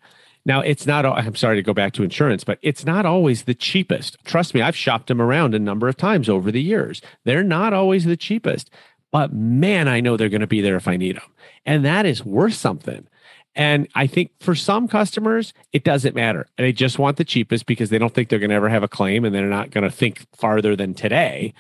Now, 0.45 0.61
it's 0.61 0.87
not, 0.87 1.05
I'm 1.05 1.37
sorry 1.37 1.57
to 1.57 1.63
go 1.63 1.75
back 1.75 1.93
to 1.93 2.03
insurance, 2.03 2.43
but 2.43 2.59
it's 2.63 2.85
not 2.85 3.07
always 3.07 3.45
the 3.45 3.55
cheapest. 3.55 4.17
Trust 4.25 4.55
me, 4.55 4.63
I've 4.63 4.75
shopped 4.75 5.09
them 5.09 5.21
around 5.21 5.55
a 5.55 5.59
number 5.59 5.89
of 5.89 5.97
times 5.97 6.29
over 6.29 6.51
the 6.51 6.63
years. 6.63 7.03
They're 7.25 7.45
not 7.45 7.73
always 7.73 8.05
the 8.05 8.17
cheapest 8.17 8.71
but 9.11 9.33
man, 9.33 9.89
I 9.89 10.01
know 10.01 10.17
they're 10.17 10.29
going 10.29 10.43
to 10.43 10.47
be 10.47 10.61
there 10.61 10.77
if 10.77 10.89
I 10.89 10.97
need 10.97 11.17
them. 11.17 11.31
And 11.65 11.85
that 11.85 12.07
is 12.07 12.25
worth 12.25 12.55
something. 12.55 13.07
And 13.59 13.89
I 13.97 14.07
think 14.07 14.31
for 14.39 14.55
some 14.55 14.87
customers, 14.87 15.53
it 15.73 15.83
doesn't 15.83 16.15
matter. 16.15 16.47
And 16.57 16.65
they 16.65 16.73
just 16.73 16.97
want 16.97 17.17
the 17.17 17.25
cheapest 17.25 17.67
because 17.67 17.91
they 17.91 17.99
don't 17.99 18.15
think 18.15 18.29
they're 18.29 18.39
going 18.39 18.51
to 18.51 18.57
ever 18.57 18.69
have 18.69 18.85
a 18.85 18.89
claim 18.89 19.25
and 19.25 19.35
they're 19.35 19.49
not 19.49 19.73
going 19.73 19.83
to 19.83 19.91
think 19.91 20.25
farther 20.37 20.77
than 20.77 20.95
today. 20.95 21.53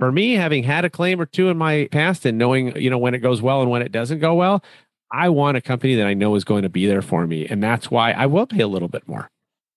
For 0.00 0.10
me, 0.10 0.32
having 0.32 0.64
had 0.64 0.84
a 0.84 0.90
claim 0.90 1.20
or 1.20 1.26
two 1.26 1.48
in 1.48 1.56
my 1.56 1.88
past 1.92 2.26
and 2.26 2.38
knowing, 2.38 2.76
you 2.76 2.90
know, 2.90 2.98
when 2.98 3.14
it 3.14 3.20
goes 3.20 3.40
well 3.40 3.62
and 3.62 3.70
when 3.70 3.82
it 3.82 3.92
doesn't 3.92 4.18
go 4.18 4.34
well, 4.34 4.64
I 5.12 5.28
want 5.28 5.56
a 5.56 5.60
company 5.60 5.94
that 5.94 6.08
I 6.08 6.14
know 6.14 6.34
is 6.34 6.42
going 6.42 6.62
to 6.62 6.68
be 6.68 6.86
there 6.86 7.02
for 7.02 7.24
me. 7.24 7.46
And 7.46 7.62
that's 7.62 7.88
why 7.88 8.10
I 8.10 8.26
will 8.26 8.46
pay 8.46 8.60
a 8.60 8.68
little 8.68 8.88
bit 8.88 9.06
more. 9.06 9.30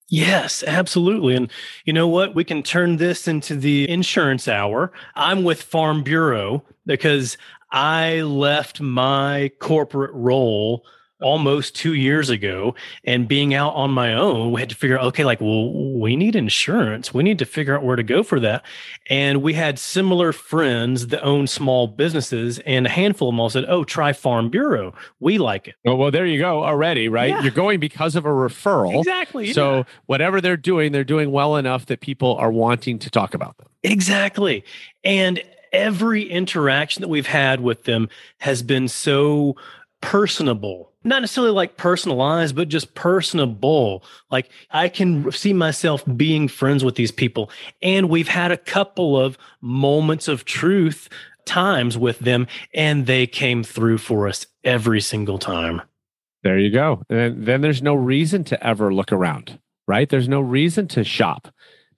Yes, 0.08 0.64
absolutely. 0.66 1.36
And 1.36 1.48
you 1.84 1.92
know 1.92 2.08
what? 2.08 2.34
We 2.34 2.42
can 2.42 2.64
turn 2.64 2.96
this 2.96 3.28
into 3.28 3.54
the 3.54 3.88
insurance 3.88 4.48
hour. 4.48 4.92
I'm 5.14 5.44
with 5.44 5.62
Farm 5.62 6.02
Bureau 6.02 6.64
because 6.86 7.38
I 7.70 8.22
left 8.22 8.80
my 8.80 9.52
corporate 9.60 10.12
role 10.12 10.84
almost 11.22 11.74
two 11.74 11.94
years 11.94 12.30
ago 12.30 12.74
and 13.04 13.28
being 13.28 13.54
out 13.54 13.74
on 13.74 13.90
my 13.90 14.12
own 14.14 14.52
we 14.52 14.60
had 14.60 14.70
to 14.70 14.76
figure 14.76 14.98
out 14.98 15.04
okay 15.04 15.24
like 15.24 15.40
well 15.40 15.72
we 15.72 16.16
need 16.16 16.36
insurance. 16.36 17.14
We 17.14 17.22
need 17.22 17.38
to 17.38 17.44
figure 17.44 17.76
out 17.76 17.84
where 17.84 17.96
to 17.96 18.02
go 18.02 18.22
for 18.22 18.40
that. 18.40 18.64
And 19.08 19.42
we 19.42 19.54
had 19.54 19.78
similar 19.78 20.32
friends 20.32 21.08
that 21.08 21.22
own 21.22 21.46
small 21.46 21.86
businesses 21.86 22.58
and 22.60 22.86
a 22.86 22.90
handful 22.90 23.28
of 23.28 23.32
them 23.34 23.40
all 23.40 23.50
said 23.50 23.64
oh 23.68 23.84
try 23.84 24.12
farm 24.12 24.50
bureau. 24.50 24.94
We 25.20 25.38
like 25.38 25.68
it. 25.68 25.76
Well, 25.84 25.96
well 25.96 26.10
there 26.10 26.26
you 26.26 26.38
go 26.38 26.64
already 26.64 27.08
right? 27.08 27.30
Yeah. 27.30 27.42
you're 27.42 27.50
going 27.52 27.80
because 27.80 28.16
of 28.16 28.26
a 28.26 28.30
referral. 28.30 28.98
Exactly 28.98 29.52
so 29.52 29.78
yeah. 29.78 29.82
whatever 30.06 30.40
they're 30.40 30.56
doing 30.56 30.92
they're 30.92 31.04
doing 31.04 31.30
well 31.30 31.56
enough 31.56 31.86
that 31.86 32.00
people 32.00 32.34
are 32.36 32.52
wanting 32.52 32.98
to 33.00 33.10
talk 33.10 33.34
about 33.34 33.56
them. 33.58 33.68
Exactly. 33.82 34.64
And 35.04 35.42
every 35.72 36.24
interaction 36.24 37.00
that 37.00 37.08
we've 37.08 37.26
had 37.26 37.60
with 37.60 37.84
them 37.84 38.08
has 38.38 38.62
been 38.62 38.88
so 38.88 39.56
personable 40.00 40.91
not 41.04 41.20
necessarily 41.20 41.52
like 41.52 41.76
personalized, 41.76 42.54
but 42.54 42.68
just 42.68 42.94
personable. 42.94 44.04
Like 44.30 44.48
I 44.70 44.88
can 44.88 45.30
see 45.32 45.52
myself 45.52 46.04
being 46.16 46.48
friends 46.48 46.84
with 46.84 46.96
these 46.96 47.10
people. 47.10 47.50
And 47.82 48.08
we've 48.08 48.28
had 48.28 48.52
a 48.52 48.56
couple 48.56 49.18
of 49.18 49.38
moments 49.60 50.28
of 50.28 50.44
truth 50.44 51.08
times 51.44 51.98
with 51.98 52.18
them, 52.20 52.46
and 52.72 53.06
they 53.06 53.26
came 53.26 53.64
through 53.64 53.98
for 53.98 54.28
us 54.28 54.46
every 54.64 55.00
single 55.00 55.38
time. 55.38 55.82
There 56.42 56.58
you 56.58 56.70
go. 56.70 57.02
And 57.08 57.46
then 57.46 57.60
there's 57.60 57.82
no 57.82 57.94
reason 57.94 58.44
to 58.44 58.66
ever 58.66 58.92
look 58.92 59.12
around, 59.12 59.58
right? 59.86 60.08
There's 60.08 60.28
no 60.28 60.40
reason 60.40 60.88
to 60.88 61.04
shop 61.04 61.48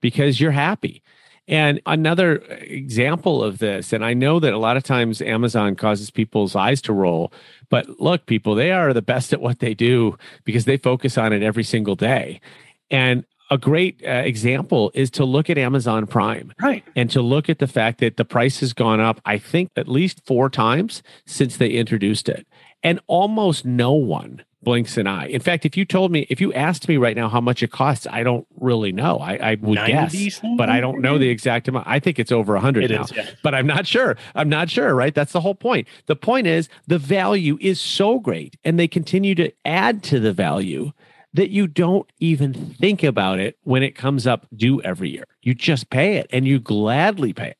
because 0.01 0.39
you're 0.39 0.51
happy. 0.51 1.01
And 1.47 1.79
another 1.85 2.37
example 2.61 3.43
of 3.43 3.59
this, 3.59 3.93
and 3.93 4.03
I 4.03 4.13
know 4.13 4.39
that 4.39 4.53
a 4.53 4.57
lot 4.57 4.77
of 4.77 4.83
times 4.83 5.21
Amazon 5.21 5.75
causes 5.75 6.09
people's 6.09 6.55
eyes 6.55 6.81
to 6.83 6.93
roll, 6.93 7.31
but 7.69 7.99
look, 7.99 8.25
people, 8.25 8.55
they 8.55 8.71
are 8.71 8.93
the 8.93 9.01
best 9.01 9.31
at 9.31 9.41
what 9.41 9.59
they 9.59 9.73
do 9.75 10.17
because 10.43 10.65
they 10.65 10.77
focus 10.77 11.17
on 11.17 11.33
it 11.33 11.43
every 11.43 11.63
single 11.63 11.95
day. 11.95 12.41
And 12.89 13.25
a 13.51 13.57
great 13.59 14.01
uh, 14.03 14.09
example 14.09 14.91
is 14.95 15.11
to 15.11 15.25
look 15.25 15.49
at 15.49 15.57
Amazon 15.57 16.07
Prime. 16.07 16.51
Right. 16.59 16.83
And 16.95 17.11
to 17.11 17.21
look 17.21 17.47
at 17.47 17.59
the 17.59 17.67
fact 17.67 17.99
that 17.99 18.17
the 18.17 18.25
price 18.25 18.59
has 18.61 18.73
gone 18.73 18.99
up, 18.99 19.21
I 19.23 19.37
think, 19.37 19.69
at 19.75 19.87
least 19.87 20.25
four 20.25 20.49
times 20.49 21.03
since 21.27 21.57
they 21.57 21.69
introduced 21.69 22.27
it. 22.27 22.47
And 22.85 22.99
almost 23.07 23.65
no 23.65 23.93
one 23.93 24.43
blinks 24.61 24.97
an 24.97 25.07
eye. 25.07 25.27
In 25.27 25.41
fact, 25.41 25.65
if 25.65 25.77
you 25.77 25.85
told 25.85 26.11
me, 26.11 26.27
if 26.29 26.39
you 26.41 26.51
asked 26.53 26.87
me 26.87 26.97
right 26.97 27.15
now 27.15 27.29
how 27.29 27.41
much 27.41 27.63
it 27.63 27.71
costs, 27.71 28.05
I 28.09 28.23
don't 28.23 28.45
really 28.59 28.91
know. 28.91 29.17
I, 29.19 29.51
I 29.51 29.57
would 29.61 29.77
guess, 29.77 30.41
but 30.57 30.69
I 30.69 30.81
don't 30.81 31.01
know 31.01 31.17
the 31.17 31.29
exact 31.29 31.67
amount. 31.67 31.87
I 31.87 31.99
think 31.99 32.19
it's 32.19 32.31
over 32.31 32.55
a 32.55 32.59
hundred 32.59 32.91
now, 32.91 33.05
yeah. 33.15 33.29
but 33.43 33.55
I'm 33.55 33.65
not 33.65 33.87
sure. 33.87 34.17
I'm 34.33 34.49
not 34.49 34.69
sure. 34.69 34.93
Right? 34.93 35.15
That's 35.15 35.31
the 35.31 35.41
whole 35.41 35.55
point. 35.55 35.87
The 36.07 36.15
point 36.15 36.47
is 36.47 36.69
the 36.85 36.97
value 36.97 37.57
is 37.61 37.81
so 37.81 38.19
great, 38.19 38.57
and 38.63 38.77
they 38.77 38.87
continue 38.87 39.35
to 39.35 39.51
add 39.65 40.03
to 40.03 40.19
the 40.19 40.33
value 40.33 40.91
that 41.33 41.49
you 41.49 41.67
don't 41.67 42.11
even 42.19 42.53
think 42.53 43.03
about 43.03 43.39
it 43.39 43.57
when 43.63 43.83
it 43.83 43.95
comes 43.95 44.25
up 44.27 44.47
due 44.55 44.81
every 44.83 45.09
year. 45.09 45.25
You 45.41 45.53
just 45.53 45.89
pay 45.89 46.17
it, 46.17 46.27
and 46.31 46.47
you 46.47 46.59
gladly 46.59 47.33
pay 47.33 47.49
it. 47.49 47.57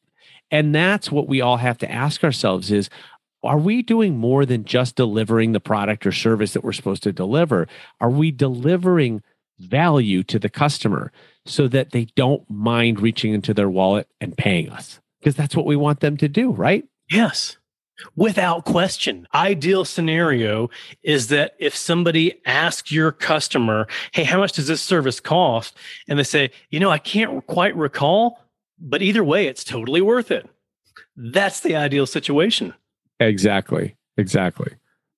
And 0.51 0.73
that's 0.73 1.11
what 1.11 1.27
we 1.27 1.41
all 1.41 1.57
have 1.57 1.77
to 1.79 1.91
ask 1.91 2.23
ourselves: 2.23 2.71
is 2.71 2.89
are 3.45 3.57
we 3.57 3.81
doing 3.81 4.17
more 4.17 4.45
than 4.45 4.65
just 4.65 4.95
delivering 4.95 5.51
the 5.51 5.59
product 5.59 6.05
or 6.05 6.11
service 6.11 6.53
that 6.53 6.63
we're 6.63 6.73
supposed 6.73 7.03
to 7.03 7.11
deliver? 7.11 7.67
Are 7.99 8.09
we 8.09 8.31
delivering 8.31 9.21
value 9.59 10.23
to 10.23 10.39
the 10.39 10.49
customer 10.49 11.11
so 11.45 11.67
that 11.67 11.91
they 11.91 12.05
don't 12.15 12.47
mind 12.49 12.99
reaching 12.99 13.33
into 13.33 13.53
their 13.53 13.69
wallet 13.69 14.07
and 14.19 14.37
paying 14.37 14.69
us? 14.69 14.99
Because 15.19 15.35
that's 15.35 15.55
what 15.55 15.65
we 15.65 15.75
want 15.75 16.01
them 16.01 16.17
to 16.17 16.27
do, 16.27 16.51
right? 16.51 16.85
Yes. 17.09 17.57
Without 18.15 18.65
question. 18.65 19.27
Ideal 19.33 19.85
scenario 19.85 20.69
is 21.01 21.27
that 21.27 21.55
if 21.59 21.75
somebody 21.75 22.41
asks 22.45 22.91
your 22.91 23.11
customer, 23.11 23.87
Hey, 24.11 24.23
how 24.23 24.37
much 24.37 24.53
does 24.53 24.67
this 24.67 24.81
service 24.81 25.19
cost? 25.19 25.77
And 26.07 26.19
they 26.19 26.23
say, 26.23 26.51
You 26.69 26.79
know, 26.79 26.91
I 26.91 26.97
can't 26.97 27.45
quite 27.47 27.75
recall, 27.75 28.39
but 28.79 29.01
either 29.01 29.23
way, 29.23 29.47
it's 29.47 29.63
totally 29.63 30.01
worth 30.01 30.29
it. 30.29 30.49
That's 31.15 31.61
the 31.61 31.75
ideal 31.75 32.05
situation. 32.05 32.73
Exactly. 33.19 33.95
Exactly. 34.17 34.73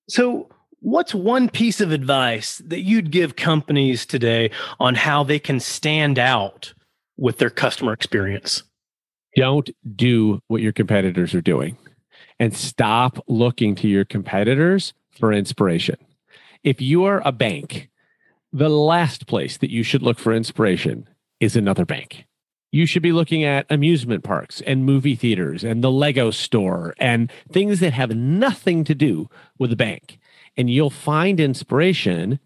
So, 0.10 0.50
what's 0.80 1.14
one 1.14 1.50
piece 1.50 1.82
of 1.82 1.92
advice 1.92 2.60
that 2.66 2.82
you'd 2.82 3.12
give 3.12 3.36
companies 3.36 4.06
today 4.06 4.52
on 4.80 4.96
how 4.96 5.24
they 5.24 5.40
can 5.40 5.60
stand 5.60 6.18
out 6.18 6.74
with 7.18 7.38
their 7.38 7.50
customer 7.50 7.94
experience? 7.94 8.64
Don't 9.36 9.70
do 9.96 10.40
what 10.48 10.62
your 10.62 10.72
competitors 10.72 11.36
are 11.36 11.42
doing 11.42 11.78
and 12.40 12.56
stop 12.56 13.24
looking 13.28 13.76
to 13.76 13.88
your 13.88 14.06
competitors 14.06 14.94
for 15.12 15.32
inspiration. 15.32 15.98
If 16.64 16.82
you 16.82 17.04
are 17.04 17.22
a 17.26 17.32
bank, 17.32 17.90
the 18.52 18.70
last 18.70 19.28
place 19.28 19.58
that 19.58 19.72
you 19.72 19.84
should 19.84 20.02
look 20.02 20.18
for 20.18 20.34
inspiration 20.34 21.08
is 21.40 21.56
another 21.56 21.86
bank 21.86 22.26
you 22.72 22.86
should 22.86 23.02
be 23.02 23.12
looking 23.12 23.44
at 23.44 23.66
amusement 23.70 24.24
parks 24.24 24.62
and 24.62 24.86
movie 24.86 25.16
theaters 25.16 25.64
and 25.64 25.84
the 25.84 25.92
Lego 25.92 26.32
store 26.32 26.94
and 27.00 27.32
things 27.52 27.80
that 27.80 27.94
have 27.94 28.12
nothing 28.12 28.84
to 28.84 28.94
do 28.94 29.30
with 29.58 29.70
the 29.70 29.76
bank. 29.76 30.20
And 30.58 30.70
you'll 30.70 30.90
find 30.90 31.40
inspiration 31.40 32.40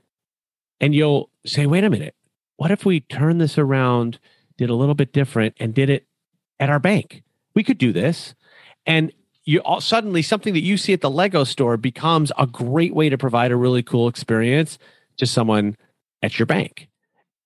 and 0.80 0.94
you'll 0.94 1.30
say, 1.46 1.66
wait 1.66 1.84
a 1.84 1.90
minute, 1.90 2.16
what 2.58 2.72
if 2.72 2.86
we 2.86 3.00
turn 3.00 3.40
this 3.40 3.58
around, 3.58 4.20
did 4.58 4.70
a 4.70 4.76
little 4.76 4.96
bit 4.96 5.14
different, 5.14 5.56
and 5.60 5.74
did 5.74 5.90
it 5.90 6.06
at 6.60 6.70
our 6.70 6.80
bank? 6.80 7.24
We 7.56 7.64
could 7.64 7.78
do 7.78 7.92
this. 7.92 8.36
And 8.86 9.12
you 9.44 9.60
all, 9.60 9.82
suddenly 9.82 10.22
something 10.22 10.54
that 10.54 10.62
you 10.62 10.78
see 10.78 10.94
at 10.94 11.02
the 11.02 11.10
Lego 11.10 11.44
store 11.44 11.78
becomes 11.78 12.32
a 12.38 12.46
great 12.46 12.94
way 12.94 13.10
to 13.10 13.18
provide 13.18 13.52
a 13.52 13.56
really 13.56 13.82
cool 13.82 14.08
experience 14.08 14.78
to 15.18 15.26
someone 15.26 15.76
at 16.22 16.38
your 16.38 16.46
bank. 16.46 16.88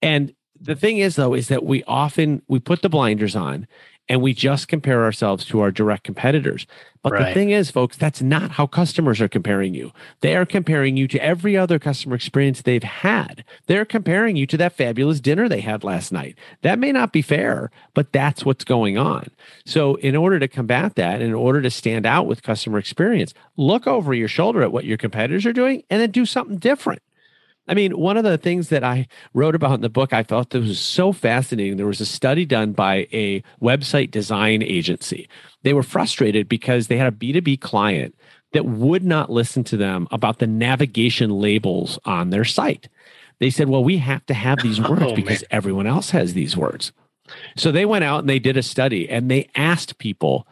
And 0.01 0.33
the 0.65 0.75
thing 0.75 0.97
is 0.97 1.15
though 1.15 1.33
is 1.33 1.47
that 1.47 1.63
we 1.63 1.83
often 1.83 2.41
we 2.47 2.59
put 2.59 2.81
the 2.81 2.89
blinders 2.89 3.35
on 3.35 3.67
and 4.07 4.21
we 4.21 4.33
just 4.33 4.67
compare 4.67 5.03
ourselves 5.03 5.45
to 5.45 5.61
our 5.61 5.71
direct 5.71 6.03
competitors. 6.03 6.67
But 7.01 7.13
right. 7.13 7.27
the 7.27 7.33
thing 7.33 7.51
is 7.51 7.71
folks 7.71 7.97
that's 7.97 8.21
not 8.21 8.51
how 8.51 8.67
customers 8.67 9.21
are 9.21 9.27
comparing 9.27 9.73
you. 9.73 9.91
They 10.21 10.35
are 10.35 10.45
comparing 10.45 10.97
you 10.97 11.07
to 11.09 11.23
every 11.23 11.57
other 11.57 11.79
customer 11.79 12.15
experience 12.15 12.61
they've 12.61 12.83
had. 12.83 13.43
They're 13.67 13.85
comparing 13.85 14.35
you 14.35 14.45
to 14.47 14.57
that 14.57 14.73
fabulous 14.73 15.19
dinner 15.19 15.47
they 15.47 15.61
had 15.61 15.83
last 15.83 16.11
night. 16.11 16.35
That 16.61 16.79
may 16.79 16.91
not 16.91 17.11
be 17.11 17.21
fair 17.21 17.71
but 17.93 18.11
that's 18.11 18.45
what's 18.45 18.63
going 18.63 18.97
on. 18.97 19.29
So 19.65 19.95
in 19.95 20.15
order 20.15 20.39
to 20.39 20.47
combat 20.47 20.95
that 20.95 21.21
in 21.21 21.33
order 21.33 21.61
to 21.61 21.71
stand 21.71 22.05
out 22.05 22.27
with 22.27 22.43
customer 22.43 22.77
experience 22.77 23.33
look 23.57 23.87
over 23.87 24.13
your 24.13 24.27
shoulder 24.27 24.61
at 24.61 24.71
what 24.71 24.85
your 24.85 24.97
competitors 24.97 25.45
are 25.45 25.53
doing 25.53 25.83
and 25.89 26.01
then 26.01 26.11
do 26.11 26.25
something 26.25 26.57
different 26.57 27.01
I 27.67 27.73
mean, 27.73 27.97
one 27.97 28.17
of 28.17 28.23
the 28.23 28.37
things 28.37 28.69
that 28.69 28.83
I 28.83 29.07
wrote 29.33 29.55
about 29.55 29.73
in 29.73 29.81
the 29.81 29.89
book, 29.89 30.13
I 30.13 30.23
thought 30.23 30.51
that 30.51 30.61
was 30.61 30.79
so 30.79 31.11
fascinating. 31.11 31.77
There 31.77 31.87
was 31.87 32.01
a 32.01 32.05
study 32.05 32.45
done 32.45 32.73
by 32.73 33.07
a 33.11 33.41
website 33.61 34.11
design 34.11 34.61
agency. 34.61 35.27
They 35.63 35.73
were 35.73 35.83
frustrated 35.83 36.47
because 36.47 36.87
they 36.87 36.97
had 36.97 37.11
a 37.11 37.15
B2B 37.15 37.61
client 37.61 38.15
that 38.53 38.65
would 38.65 39.03
not 39.03 39.31
listen 39.31 39.63
to 39.65 39.77
them 39.77 40.07
about 40.11 40.39
the 40.39 40.47
navigation 40.47 41.31
labels 41.31 41.97
on 42.05 42.29
their 42.29 42.45
site. 42.45 42.87
They 43.39 43.49
said, 43.49 43.67
well, 43.67 43.83
we 43.83 43.97
have 43.97 44.25
to 44.27 44.33
have 44.33 44.59
these 44.61 44.79
oh, 44.83 44.91
words 44.91 45.03
oh, 45.07 45.15
because 45.15 45.41
man. 45.41 45.47
everyone 45.51 45.87
else 45.87 46.11
has 46.11 46.33
these 46.33 46.55
words. 46.55 46.91
So 47.57 47.71
they 47.71 47.85
went 47.85 48.03
out 48.03 48.19
and 48.19 48.29
they 48.29 48.39
did 48.39 48.57
a 48.57 48.63
study 48.63 49.09
and 49.09 49.29
they 49.29 49.49
asked 49.55 49.97
people 49.97 50.47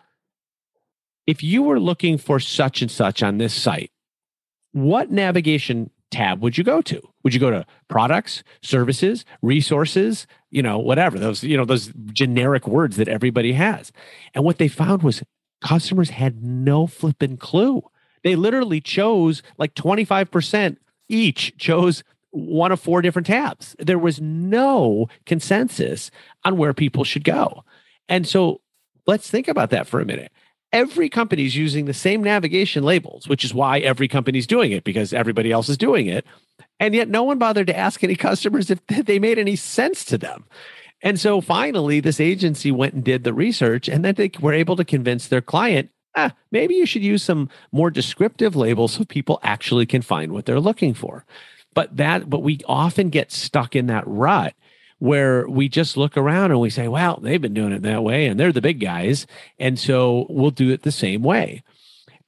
if 1.26 1.44
you 1.44 1.64
were 1.64 1.80
looking 1.80 2.18
for 2.18 2.40
such 2.40 2.82
and 2.82 2.92
such 2.92 3.24
on 3.24 3.38
this 3.38 3.54
site, 3.54 3.92
what 4.74 5.12
navigation 5.12 5.90
tab 6.14 6.42
would 6.42 6.58
you 6.58 6.64
go 6.64 6.82
to? 6.82 7.02
Would 7.24 7.34
you 7.34 7.40
go 7.40 7.50
to 7.50 7.66
products, 7.90 8.44
services, 8.62 9.26
resources, 9.42 10.28
you 10.52 10.62
know, 10.62 10.78
whatever, 10.78 11.18
those, 11.18 11.44
you 11.44 11.58
know, 11.58 11.66
those 11.66 11.92
generic 12.14 12.68
words 12.68 12.98
that 12.98 13.08
everybody 13.08 13.54
has. 13.54 13.92
And 14.34 14.44
what 14.44 14.58
they 14.58 14.68
found 14.68 15.04
was 15.04 15.24
customers 15.62 16.12
had 16.12 16.44
no 16.44 16.88
flipping 16.88 17.38
clue. 17.38 17.84
They 18.24 18.36
literally 18.36 18.82
chose 18.82 19.42
like 19.58 19.74
25% 19.74 20.78
each 21.10 21.58
chose 21.58 22.04
one 22.32 22.72
of 22.72 22.80
four 22.80 23.02
different 23.02 23.28
tabs. 23.28 23.76
There 23.80 24.00
was 24.00 24.20
no 24.20 25.08
consensus 25.26 26.10
on 26.44 26.58
where 26.58 26.74
people 26.74 27.04
should 27.04 27.24
go. 27.24 27.64
And 28.10 28.28
so 28.28 28.62
let's 29.06 29.30
think 29.30 29.48
about 29.48 29.70
that 29.70 29.88
for 29.88 30.00
a 30.00 30.06
minute 30.06 30.32
every 30.74 31.08
company 31.08 31.46
is 31.46 31.56
using 31.56 31.86
the 31.86 31.94
same 31.94 32.24
navigation 32.24 32.84
labels, 32.84 33.28
which 33.28 33.46
is 33.46 33.54
why 33.54 33.80
every 33.80 34.08
company 34.08 34.40
is 34.40 34.48
doing 34.48 34.72
it 34.72 34.84
because 34.84 35.14
everybody 35.14 35.52
else 35.52 35.70
is 35.70 35.78
doing 35.78 36.08
it. 36.08 36.26
And 36.80 36.96
yet 36.96 37.08
no 37.08 37.24
one 37.24 37.38
bothered 37.38 37.68
to 37.68 37.78
ask 37.78 38.04
any 38.04 38.16
customers 38.18 38.70
if 38.70 38.86
they 38.88 39.20
made 39.20 39.38
any 39.38 39.56
sense 39.56 40.04
to 40.06 40.18
them. 40.18 40.46
And 41.02 41.20
so 41.20 41.40
finally, 41.40 42.00
this 42.00 42.20
agency 42.20 42.72
went 42.72 42.94
and 42.94 43.04
did 43.04 43.24
the 43.24 43.34
research, 43.34 43.88
and 43.88 44.04
then 44.04 44.16
they 44.16 44.32
were 44.40 44.54
able 44.54 44.78
to 44.78 44.86
convince 44.86 45.28
their 45.28 45.42
client, 45.42 45.90
ah, 46.16 46.34
maybe 46.50 46.76
you 46.76 46.86
should 46.86 47.04
use 47.04 47.22
some 47.22 47.50
more 47.74 47.92
descriptive 47.92 48.56
labels 48.56 48.94
so 48.94 49.04
people 49.04 49.40
actually 49.44 49.86
can 49.86 50.02
find 50.02 50.32
what 50.32 50.46
they're 50.46 50.62
looking 50.62 50.94
for. 50.94 51.26
But 51.74 51.98
that, 51.98 52.30
but 52.30 52.42
we 52.42 52.60
often 52.68 53.10
get 53.10 53.32
stuck 53.32 53.76
in 53.76 53.88
that 53.88 54.08
rut 54.08 54.54
where 55.04 55.46
we 55.50 55.68
just 55.68 55.98
look 55.98 56.16
around 56.16 56.50
and 56.52 56.62
we 56.62 56.70
say, 56.70 56.88
well, 56.88 57.20
they've 57.22 57.42
been 57.42 57.54
doing 57.54 57.74
it 57.74 57.82
that 57.82 58.06
way 58.06 58.26
and 58.26 58.40
they're 58.40 58.54
the 58.54 58.62
big 58.62 58.80
guys. 58.80 59.28
And 59.60 59.78
so 59.78 60.26
we'll 60.30 60.50
do 60.50 60.70
it 60.70 60.84
the 60.84 60.94
same 60.94 61.24
way. 61.24 61.62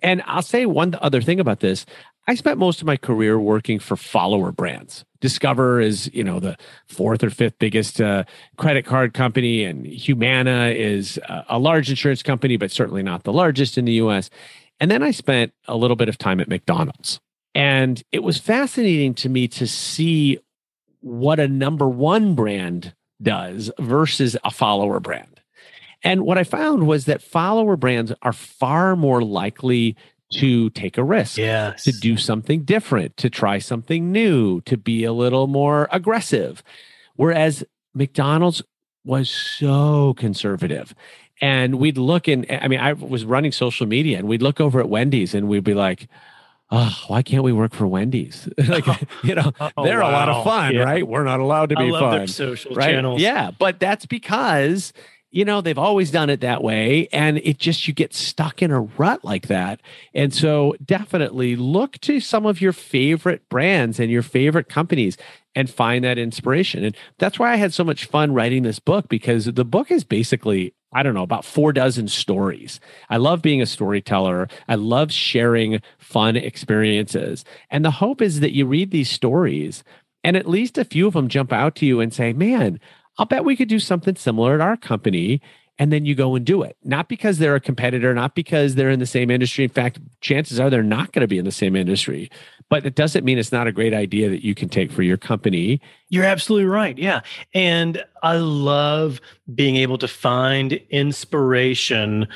And 0.02 0.22
I'll 0.26 0.42
say 0.42 0.66
one 0.66 0.94
other 1.02 1.22
thing 1.22 1.40
about 1.40 1.62
this. 1.62 1.86
I 2.28 2.36
spent 2.36 2.58
most 2.58 2.82
of 2.82 2.86
my 2.86 2.98
career 2.98 3.40
working 3.40 3.80
for 3.80 3.96
follower 3.96 4.52
brands. 4.52 5.06
Discover 5.22 5.80
is, 5.80 6.14
you 6.14 6.22
know, 6.22 6.42
the 6.42 6.58
fourth 6.86 7.24
or 7.24 7.30
fifth 7.30 7.60
biggest 7.60 8.02
uh, 8.02 8.26
credit 8.58 8.86
card 8.86 9.14
company, 9.14 9.64
and 9.64 9.86
Humana 9.86 10.74
is 10.76 11.18
a 11.48 11.58
large 11.58 11.90
insurance 11.90 12.24
company, 12.24 12.58
but 12.58 12.72
certainly 12.72 13.04
not 13.04 13.24
the 13.24 13.32
largest 13.32 13.78
in 13.78 13.86
the 13.86 13.94
US. 13.94 14.30
And 14.82 14.92
then 14.92 15.02
I 15.02 15.12
spent 15.12 15.54
a 15.70 15.78
little 15.78 15.96
bit 15.96 16.10
of 16.10 16.18
time 16.18 16.42
at 16.42 16.50
McDonald's. 16.50 17.22
And 17.54 18.04
it 18.12 18.22
was 18.22 18.38
fascinating 18.38 19.14
to 19.14 19.30
me 19.30 19.48
to 19.48 19.66
see 19.66 20.40
what 21.06 21.40
a 21.40 21.48
number 21.48 21.88
one 21.88 22.34
brand 22.34 22.96
does 23.22 23.70
versus 23.78 24.36
a 24.44 24.50
follower 24.50 25.00
brand. 25.00 25.40
And 26.04 26.26
what 26.26 26.40
I 26.40 26.44
found 26.44 26.88
was 26.88 27.06
that 27.06 27.22
follower 27.22 27.76
brands 27.76 28.12
are 28.24 28.34
far 28.34 28.96
more 28.96 29.22
likely 29.22 29.96
to 30.34 30.72
take 30.72 30.98
a 30.98 31.04
risk, 31.04 31.38
yes. 31.38 31.84
to 31.84 31.92
do 31.92 32.18
something 32.18 32.64
different, 32.64 33.18
to 33.18 33.30
try 33.30 33.60
something 33.60 34.12
new, 34.12 34.62
to 34.62 34.78
be 34.78 35.04
a 35.04 35.14
little 35.14 35.46
more 35.46 35.88
aggressive. 35.92 36.64
Whereas 37.18 37.64
McDonald's 37.94 38.64
was 39.04 39.30
so 39.30 40.16
conservative. 40.16 40.96
And 41.40 41.76
we'd 41.76 42.00
look 42.00 42.28
and 42.28 42.48
I 42.50 42.68
mean, 42.68 42.80
I 42.80 42.94
was 42.94 43.26
running 43.26 43.52
social 43.52 43.86
media 43.86 44.18
and 44.18 44.28
we'd 44.28 44.42
look 44.42 44.60
over 44.60 44.80
at 44.80 44.90
Wendy's 44.90 45.36
and 45.36 45.48
we'd 45.48 45.64
be 45.64 45.76
like, 45.76 46.08
oh, 46.72 47.04
why 47.08 47.22
can't 47.22 47.44
we 47.44 47.54
work 47.54 47.74
for 47.74 47.88
Wendy's? 47.88 48.50
like, 48.68 48.86
you 49.24 49.36
know, 49.36 49.52
oh, 49.60 49.84
they're 49.84 50.02
wow. 50.02 50.10
a 50.10 50.12
lot 50.12 50.30
of 50.30 50.44
fun, 50.44 50.76
yeah. 50.76 50.84
right? 50.84 51.08
We're 51.08 51.24
not 51.24 51.40
allowed 51.40 51.70
to 51.70 51.76
be 51.76 51.92
fun. 51.92 52.28
social 52.28 52.76
right? 52.76 52.92
channels. 52.92 53.22
Yeah. 53.22 53.52
But 53.52 53.80
that's 53.80 54.06
because 54.06 54.94
you 55.36 55.44
know, 55.44 55.60
they've 55.60 55.78
always 55.78 56.12
done 56.12 56.30
it 56.30 56.40
that 56.40 56.64
way. 56.64 57.10
And 57.12 57.40
it 57.40 57.58
just, 57.58 57.90
you 57.90 57.94
get 57.94 58.14
stuck 58.14 58.62
in 58.62 58.72
a 58.72 58.80
rut 58.80 59.26
like 59.26 59.48
that. 59.48 59.82
And 60.14 60.34
so 60.34 60.76
definitely 60.84 61.58
look 61.58 62.00
to 62.00 62.22
some 62.22 62.46
of 62.46 62.62
your 62.62 62.72
favorite 62.72 63.50
brands 63.50 64.00
and 64.00 64.10
your 64.10 64.22
favorite 64.22 64.70
companies 64.70 65.18
and 65.54 65.70
find 65.70 66.06
that 66.06 66.18
inspiration. 66.18 66.86
And 66.86 66.96
that's 67.18 67.38
why 67.38 67.52
I 67.52 67.58
had 67.58 67.74
so 67.74 67.84
much 67.84 68.06
fun 68.06 68.34
writing 68.34 68.64
this 68.64 68.80
book 68.80 69.10
because 69.10 69.44
the 69.44 69.66
book 69.66 69.92
is 69.92 70.06
basically, 70.06 70.74
I 70.96 71.04
don't 71.04 71.14
know, 71.14 71.24
about 71.24 71.44
four 71.44 71.74
dozen 71.74 72.08
stories. 72.08 72.80
I 73.10 73.18
love 73.18 73.42
being 73.42 73.62
a 73.62 73.66
storyteller. 73.66 74.48
I 74.70 74.76
love 74.76 75.12
sharing 75.12 75.82
fun 76.00 76.38
experiences. 76.38 77.44
And 77.70 77.84
the 77.84 77.92
hope 77.92 78.22
is 78.22 78.40
that 78.40 78.56
you 78.56 78.66
read 78.66 78.92
these 78.92 79.10
stories 79.10 79.84
and 80.24 80.36
at 80.36 80.48
least 80.48 80.78
a 80.78 80.86
few 80.86 81.06
of 81.06 81.14
them 81.14 81.28
jump 81.28 81.54
out 81.54 81.76
to 81.76 81.86
you 81.86 82.00
and 82.00 82.12
say, 82.12 82.34
man, 82.34 82.80
I'll 83.20 83.28
bet 83.28 83.46
we 83.46 83.56
could 83.56 83.68
do 83.68 83.78
something 83.78 84.16
similar 84.16 84.56
at 84.56 84.62
our 84.62 84.78
company. 84.78 85.42
And 85.78 85.92
then 85.92 86.06
you 86.06 86.16
go 86.16 86.36
and 86.36 86.46
do 86.46 86.64
it. 86.64 86.78
Not 86.84 87.10
because 87.10 87.38
they're 87.38 87.56
a 87.56 87.60
competitor, 87.60 88.14
not 88.14 88.34
because 88.34 88.76
they're 88.76 88.90
in 88.90 89.00
the 89.00 89.06
same 89.06 89.30
industry. 89.30 89.66
In 89.66 89.70
fact, 89.70 90.00
chances 90.22 90.60
are 90.60 90.70
they're 90.70 90.82
not 90.82 91.12
going 91.12 91.22
to 91.22 91.28
be 91.28 91.38
in 91.38 91.44
the 91.44 91.52
same 91.52 91.76
industry. 91.76 92.32
But 92.70 92.86
it 92.86 92.96
doesn't 92.96 93.24
mean 93.24 93.38
it's 93.38 93.52
not 93.52 93.68
a 93.68 93.72
great 93.72 93.94
idea 93.94 94.30
that 94.30 94.44
you 94.44 94.56
can 94.56 94.70
take 94.70 94.92
for 94.92 95.04
your 95.04 95.18
company. 95.18 95.80
You're 96.10 96.26
absolutely 96.26 96.66
right. 96.66 96.98
Yeah. 96.98 97.22
And 97.54 98.04
I 98.24 98.38
love 98.38 99.22
being 99.54 99.76
able 99.76 100.00
to 100.00 100.08
find 100.08 100.74
inspiration 100.90 102.28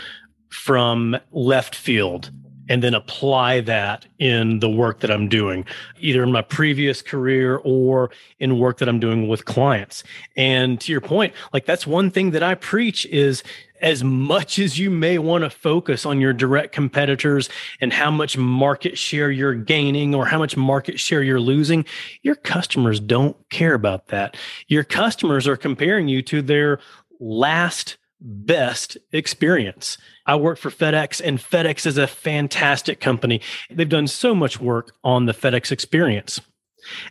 from 0.50 1.18
left 1.32 1.76
field 1.76 2.32
and 2.70 2.84
then 2.84 2.94
apply 2.94 3.62
that 3.62 4.06
in 4.20 4.60
the 4.60 4.70
work 4.70 5.00
that 5.00 5.10
I'm 5.10 5.28
doing, 5.28 5.66
either 6.00 6.22
in 6.22 6.32
my 6.32 6.44
previous 6.44 7.02
career 7.02 7.60
or 7.64 8.12
in 8.40 8.60
work 8.60 8.78
that 8.78 8.88
I'm 8.88 9.00
doing 9.00 9.28
with 9.28 9.46
clients. 9.46 10.04
And 10.38 10.80
to 10.82 10.92
your 10.92 11.02
point, 11.02 11.34
like 11.52 11.66
that's 11.66 11.88
one 11.88 12.12
thing 12.12 12.30
that 12.32 12.44
I 12.44 12.54
preach 12.54 13.08
is 13.08 13.44
as 13.82 14.04
much 14.04 14.60
as 14.60 14.78
you 14.78 14.90
may 14.90 15.18
want 15.18 15.44
to 15.44 15.50
focus 15.50 16.06
on 16.06 16.20
your 16.20 16.34
direct 16.34 16.74
competitors 16.74 17.50
and 17.82 17.94
how 17.94 18.12
much 18.12 18.38
market 18.38 18.98
share 18.98 19.32
you're 19.32 19.56
gaining 19.56 20.14
or 20.14 20.26
how 20.26 20.38
much 20.38 20.58
market 20.58 21.00
share 21.00 21.24
you're 21.24 21.40
losing, 21.40 21.86
your 22.22 22.36
customers 22.36 23.00
don't 23.00 23.38
care 23.50 23.74
about 23.74 24.08
that. 24.08 24.36
Your 24.68 24.84
customers 24.84 25.48
are 25.48 25.58
comparing 25.58 26.08
you 26.08 26.22
to 26.24 26.42
their 26.42 26.80
last 27.20 27.98
best 28.22 28.98
experience. 29.12 29.98
I 30.26 30.36
work 30.36 30.58
for 30.58 30.70
FedEx, 30.70 31.22
and 31.24 31.40
FedEx 31.40 31.86
is 31.86 31.98
a 31.98 32.08
fantastic 32.08 33.00
company. 33.00 33.42
They've 33.70 33.88
done 33.88 34.08
so 34.08 34.36
much 34.36 34.60
work 34.60 34.94
on 35.04 35.26
the 35.26 35.34
FedEx 35.34 35.72
experience. 35.72 36.42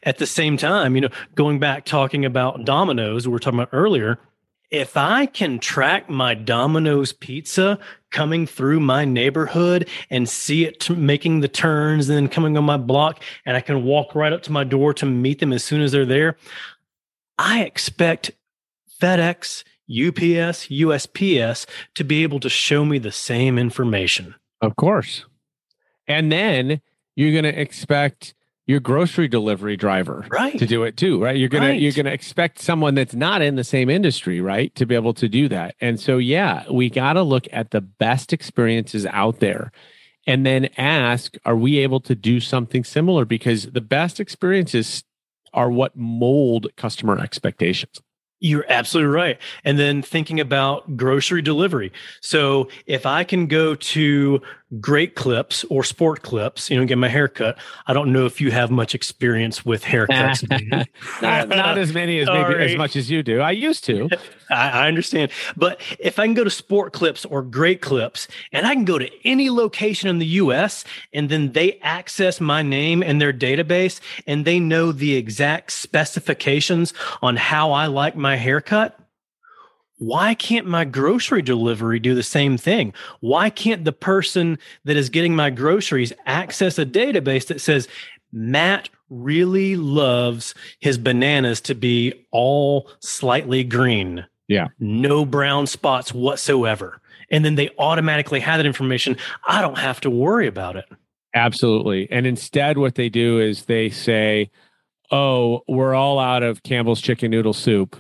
At 0.03 0.19
the 0.19 0.27
same 0.27 0.57
time, 0.57 0.95
you 0.95 1.03
know, 1.03 1.11
going 1.35 1.59
back 1.59 1.85
talking 1.85 2.25
about 2.25 2.65
Domino's, 2.65 3.27
we 3.27 3.33
were 3.33 3.39
talking 3.39 3.59
about 3.59 3.71
earlier, 3.73 4.19
if 4.71 4.97
I 4.97 5.27
can 5.27 5.59
track 5.59 6.11
my 6.11 6.35
Domino's 6.35 7.13
pizza 7.13 7.79
coming 8.11 8.47
through 8.47 8.81
my 8.81 9.05
neighborhood 9.05 9.89
and 10.11 10.29
see 10.29 10.65
it 10.65 10.81
t- 10.81 10.95
making 10.95 11.41
the 11.41 11.49
turns 11.49 12.09
and 12.09 12.17
then 12.17 12.29
coming 12.29 12.57
on 12.57 12.65
my 12.65 12.77
block, 12.77 13.23
and 13.47 13.57
I 13.57 13.61
can 13.61 13.85
walk 13.85 14.15
right 14.15 14.33
up 14.33 14.43
to 14.45 14.53
my 14.53 14.65
door 14.65 14.93
to 14.95 15.07
meet 15.07 15.41
them 15.41 15.53
as 15.53 15.65
soon 15.65 15.81
as 15.81 15.93
they're 15.93 16.05
there, 16.05 16.37
I 17.39 17.63
expect 17.63 18.33
FedEx 19.01 19.65
UPS, 19.89 20.69
USPS 20.69 21.67
to 21.95 22.05
be 22.05 22.23
able 22.23 22.41
to 22.41 22.51
show 22.51 22.85
me 22.85 22.99
the 22.99 23.13
same 23.13 23.59
information. 23.59 24.35
Of 24.61 24.77
course. 24.77 25.25
And 26.07 26.31
then 26.31 26.81
you're 27.17 27.33
going 27.33 27.53
to 27.53 27.61
expect 27.61 28.35
your 28.69 28.79
grocery 28.79 29.27
delivery 29.27 29.77
driver 29.77 30.27
right. 30.31 30.57
to 30.59 30.67
do 30.67 30.85
it 30.85 30.97
too, 30.97 31.21
right? 31.21 31.37
You're 31.37 31.49
going 31.49 31.65
right. 31.65 31.81
you're 31.81 31.93
going 31.93 32.07
to 32.07 32.13
expect 32.13 32.61
someone 32.61 32.95
that's 32.95 33.15
not 33.15 33.43
in 33.43 33.57
the 33.57 33.65
same 33.65 33.91
industry, 33.91 34.41
right, 34.41 34.73
to 34.77 34.87
be 34.87 34.95
able 34.95 35.15
to 35.15 35.29
do 35.29 35.49
that. 35.49 35.75
And 35.81 35.99
so 35.99 36.19
yeah, 36.19 36.65
we 36.71 36.91
got 36.91 37.15
to 37.15 37.23
look 37.23 37.49
at 37.51 37.73
the 37.73 37.81
best 37.81 38.33
experiences 38.33 39.07
out 39.07 39.41
there 39.41 39.73
and 40.27 40.47
then 40.47 40.69
ask, 40.77 41.37
are 41.45 41.57
we 41.57 41.79
able 41.79 42.01
to 42.01 42.15
do 42.15 42.39
something 42.39 42.85
similar 42.85 43.25
because 43.25 43.65
the 43.65 43.81
best 43.81 44.21
experiences 44.21 45.03
are 45.55 45.71
what 45.71 45.97
mold 45.97 46.69
customer 46.77 47.19
expectations. 47.19 48.01
You're 48.41 48.67
absolutely 48.69 49.13
right. 49.13 49.39
And 49.65 49.79
then 49.79 50.01
thinking 50.03 50.39
about 50.39 50.97
grocery 50.97 51.43
delivery. 51.43 51.93
So 52.21 52.69
if 52.87 53.05
I 53.05 53.25
can 53.25 53.49
go 53.49 53.75
to 53.75 54.41
Great 54.81 55.15
Clips 55.15 55.65
or 55.71 55.83
Sport 55.83 56.23
Clips, 56.23 56.69
you 56.69 56.79
know, 56.79 56.85
get 56.85 56.99
my 56.99 57.09
haircut. 57.09 57.57
I 57.87 57.95
don't 57.95 58.13
know 58.13 58.27
if 58.27 58.39
you 58.39 58.51
have 58.51 58.71
much 58.71 58.95
experience 58.95 59.65
with 59.65 59.83
haircuts. 59.83 60.47
not, 61.23 61.49
not, 61.49 61.79
as 61.79 61.95
many 61.95 62.19
as 62.21 62.29
maybe 62.29 62.55
as 62.55 62.77
much 62.77 62.95
as 62.95 63.11
you 63.11 63.23
do. 63.23 63.41
I 63.41 63.53
used 63.53 63.85
to. 63.85 64.11
I, 64.51 64.71
I 64.71 64.89
understand. 64.89 65.31
But 65.57 65.81
if 65.99 66.19
I 66.19 66.27
can 66.27 66.35
go 66.35 66.45
to 66.45 66.51
Sport 66.51 66.93
Clips 66.93 67.25
or 67.25 67.43
Great 67.43 67.81
Clips 67.81 68.29
and 68.53 68.67
I 68.67 68.75
can 68.75 68.85
go 68.85 68.99
to 68.99 69.11
any 69.27 69.49
location 69.49 70.11
in 70.11 70.19
the 70.19 70.27
US 70.27 70.85
and 71.15 71.31
then 71.31 71.53
they 71.53 71.79
access 71.81 72.39
my 72.39 72.61
name 72.61 73.03
and 73.03 73.23
their 73.23 73.33
database 73.33 74.01
and 74.27 74.45
they 74.45 74.61
know 74.61 74.93
the 74.93 75.15
exact 75.17 75.73
specifications 75.73 76.93
on 77.23 77.37
how 77.37 77.73
I 77.73 77.87
like 77.87 78.17
my 78.17 78.37
haircut, 78.37 78.99
why 79.99 80.35
can't 80.35 80.67
my 80.67 80.85
grocery 80.85 81.43
delivery 81.43 81.99
do 81.99 82.15
the 82.15 82.23
same 82.23 82.57
thing? 82.57 82.93
Why 83.21 83.51
can't 83.51 83.85
the 83.85 83.93
person 83.93 84.59
that 84.85 84.97
is 84.97 85.11
getting 85.11 85.35
my 85.35 85.51
groceries 85.51 86.13
access 86.27 86.79
a 86.79 86.87
database 86.87 87.47
that 87.49 87.61
says, 87.61 87.89
Matt 88.33 88.89
really 89.11 89.77
loves 89.77 90.55
his 90.81 90.99
bananas 90.99 91.61
to 91.63 91.75
be 91.75 92.27
all 92.31 92.91
slightly 93.01 93.65
green? 93.65 94.25
Yeah. 94.47 94.69
No 94.79 95.25
brown 95.25 95.67
spots 95.67 96.15
whatsoever. 96.15 97.01
And 97.31 97.45
then 97.45 97.57
they 97.57 97.71
automatically 97.79 98.41
have 98.41 98.59
that 98.59 98.67
information. 98.67 99.17
I 99.47 99.61
don't 99.61 99.79
have 99.79 100.01
to 100.03 100.11
worry 100.11 100.47
about 100.47 100.77
it. 100.77 100.87
Absolutely. 101.35 102.11
And 102.11 102.27
instead, 102.27 102.79
what 102.79 102.95
they 102.95 103.09
do 103.09 103.39
is 103.39 103.65
they 103.65 103.91
say, 103.91 104.51
Oh, 105.11 105.63
we're 105.67 105.95
all 105.95 106.19
out 106.19 106.43
of 106.43 106.63
Campbell's 106.63 107.01
chicken 107.01 107.31
noodle 107.31 107.55
soup 107.55 107.97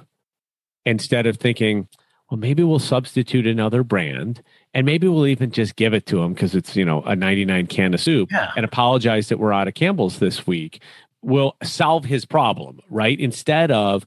instead 0.89 1.26
of 1.26 1.36
thinking, 1.36 1.89
well, 2.30 2.39
maybe 2.39 2.62
we'll 2.62 2.78
substitute 2.78 3.47
another 3.47 3.82
brand 3.82 4.43
and 4.74 4.84
maybe 4.84 5.09
we'll 5.09 5.26
even 5.26 5.51
just 5.51 5.76
give 5.76 5.95
it 5.95 6.07
to 6.07 6.22
him 6.22 6.34
because 6.34 6.55
it's, 6.55 6.76
you 6.76 6.84
know, 6.84 7.03
a 7.03 7.16
99 7.16 7.66
can 7.66 7.95
of 7.95 8.01
soup 8.01 8.30
yeah. 8.30 8.53
and 8.57 8.64
apologize 8.64 9.28
that 9.28 9.39
we're 9.39 9.53
out 9.53 9.68
of 9.68 9.74
Campbell's 9.74 10.18
this 10.18 10.47
week. 10.47 10.82
Will 11.22 11.57
solve 11.62 12.05
his 12.05 12.24
problem, 12.24 12.80
right? 12.91 13.18
Instead 13.18 13.70
of, 13.70 14.07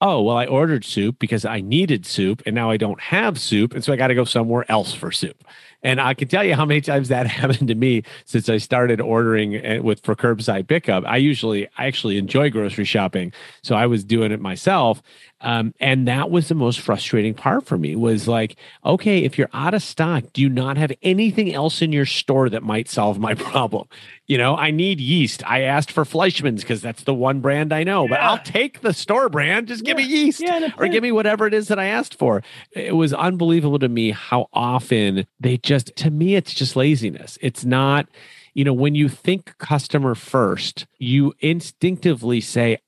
oh, 0.00 0.20
well, 0.20 0.36
I 0.36 0.46
ordered 0.46 0.84
soup 0.84 1.18
because 1.18 1.44
I 1.44 1.60
needed 1.60 2.04
soup 2.04 2.42
and 2.44 2.54
now 2.54 2.70
I 2.70 2.76
don't 2.76 3.00
have 3.00 3.38
soup. 3.40 3.72
And 3.72 3.82
so 3.82 3.92
I 3.92 3.96
got 3.96 4.08
to 4.08 4.14
go 4.14 4.24
somewhere 4.24 4.64
else 4.70 4.92
for 4.92 5.10
soup. 5.10 5.44
And 5.84 6.00
I 6.00 6.14
can 6.14 6.28
tell 6.28 6.44
you 6.44 6.54
how 6.54 6.64
many 6.64 6.80
times 6.80 7.08
that 7.08 7.26
happened 7.38 7.68
to 7.68 7.74
me 7.74 8.02
since 8.24 8.48
I 8.48 8.58
started 8.58 9.00
ordering 9.00 9.56
eh, 9.56 9.78
with 9.78 10.04
for 10.04 10.14
curbside 10.14 10.68
pickup. 10.68 11.04
I 11.06 11.16
usually, 11.16 11.68
I 11.78 11.86
actually 11.86 12.18
enjoy 12.18 12.50
grocery 12.50 12.84
shopping. 12.84 13.32
So 13.62 13.74
I 13.74 13.86
was 13.86 14.04
doing 14.04 14.32
it 14.32 14.40
myself. 14.40 15.02
Um, 15.42 15.74
and 15.80 16.06
that 16.06 16.30
was 16.30 16.48
the 16.48 16.54
most 16.54 16.80
frustrating 16.80 17.34
part 17.34 17.66
for 17.66 17.76
me 17.76 17.96
was 17.96 18.28
like, 18.28 18.56
okay, 18.84 19.24
if 19.24 19.36
you're 19.36 19.50
out 19.52 19.74
of 19.74 19.82
stock, 19.82 20.24
do 20.32 20.40
you 20.40 20.48
not 20.48 20.76
have 20.76 20.92
anything 21.02 21.52
else 21.52 21.82
in 21.82 21.92
your 21.92 22.06
store 22.06 22.48
that 22.48 22.62
might 22.62 22.88
solve 22.88 23.18
my 23.18 23.34
problem? 23.50 23.88
You 24.28 24.38
know, 24.38 24.56
I 24.56 24.70
need 24.70 25.00
yeast. 25.00 25.44
I 25.44 25.62
asked 25.62 25.90
for 25.90 26.04
Fleischmann's 26.04 26.62
because 26.62 26.80
that's 26.80 27.02
the 27.02 27.12
one 27.12 27.40
brand 27.40 27.72
I 27.72 27.82
know, 27.82 28.04
yeah. 28.04 28.10
but 28.10 28.20
I'll 28.20 28.38
take 28.38 28.80
the 28.80 28.94
store 28.94 29.28
brand. 29.28 29.66
Just 29.66 29.84
give 29.84 29.96
me 29.96 30.04
yeast 30.04 30.40
yeah, 30.40 30.70
or 30.78 30.86
give 30.86 31.02
me 31.02 31.12
whatever 31.12 31.46
it 31.46 31.54
is 31.54 31.68
that 31.68 31.78
I 31.78 31.86
asked 31.86 32.18
for. 32.18 32.42
It 32.70 32.94
was 32.94 33.12
unbelievable 33.12 33.80
to 33.80 33.88
me 33.88 34.12
how 34.12 34.46
often 34.52 35.26
they 35.40 35.58
just 35.58 35.94
to 35.96 36.10
me 36.10 36.36
it's 36.36 36.54
just 36.54 36.76
laziness. 36.76 37.36
It's 37.42 37.64
not 37.64 38.06
you 38.54 38.64
know 38.64 38.72
when 38.72 38.94
you 38.94 39.08
think 39.08 39.58
customer 39.58 40.14
first, 40.14 40.86
you 40.98 41.34
instinctively 41.40 42.40
say 42.40 42.78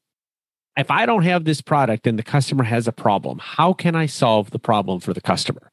if 0.77 0.91
I 0.91 1.07
don't 1.07 1.23
have 1.23 1.45
this 1.45 1.61
product 1.61 2.07
and 2.07 2.19
the 2.19 2.23
customer 2.23 2.65
has 2.65 2.89
a 2.89 2.93
problem, 2.93 3.39
how 3.39 3.73
can 3.73 3.95
I 3.95 4.07
solve 4.07 4.51
the 4.51 4.59
problem 4.59 5.01
for 5.01 5.13
the 5.13 5.21
customer? 5.21 5.71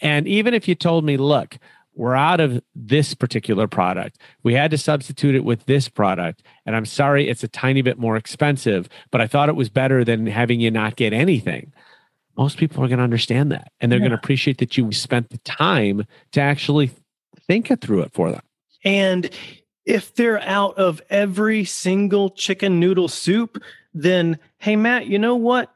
And 0.00 0.28
even 0.28 0.52
if 0.52 0.68
you 0.68 0.74
told 0.74 1.04
me, 1.04 1.16
look, 1.16 1.58
we're 1.94 2.14
out 2.14 2.40
of 2.40 2.62
this 2.74 3.14
particular 3.14 3.66
product. 3.66 4.18
We 4.42 4.52
had 4.52 4.70
to 4.72 4.78
substitute 4.78 5.34
it 5.34 5.44
with 5.44 5.64
this 5.64 5.88
product. 5.88 6.42
And 6.66 6.76
I'm 6.76 6.84
sorry, 6.84 7.28
it's 7.28 7.42
a 7.42 7.48
tiny 7.48 7.80
bit 7.80 7.98
more 7.98 8.16
expensive, 8.16 8.88
but 9.10 9.22
I 9.22 9.26
thought 9.26 9.48
it 9.48 9.56
was 9.56 9.70
better 9.70 10.04
than 10.04 10.26
having 10.26 10.60
you 10.60 10.70
not 10.70 10.96
get 10.96 11.14
anything. 11.14 11.72
Most 12.36 12.58
people 12.58 12.84
are 12.84 12.88
going 12.88 12.98
to 12.98 13.04
understand 13.04 13.50
that. 13.52 13.72
And 13.80 13.90
they're 13.90 13.98
yeah. 13.98 14.08
going 14.08 14.10
to 14.10 14.18
appreciate 14.18 14.58
that 14.58 14.76
you 14.76 14.92
spent 14.92 15.30
the 15.30 15.38
time 15.38 16.04
to 16.32 16.40
actually 16.42 16.90
think 17.46 17.70
it 17.70 17.80
through 17.80 18.02
it 18.02 18.12
for 18.12 18.30
them. 18.30 18.42
And 18.84 19.30
if 19.86 20.14
they're 20.14 20.42
out 20.42 20.76
of 20.76 21.00
every 21.08 21.64
single 21.64 22.28
chicken 22.28 22.78
noodle 22.78 23.08
soup, 23.08 23.62
then 23.96 24.38
hey, 24.58 24.76
Matt, 24.76 25.06
you 25.06 25.18
know 25.18 25.36
what? 25.36 25.72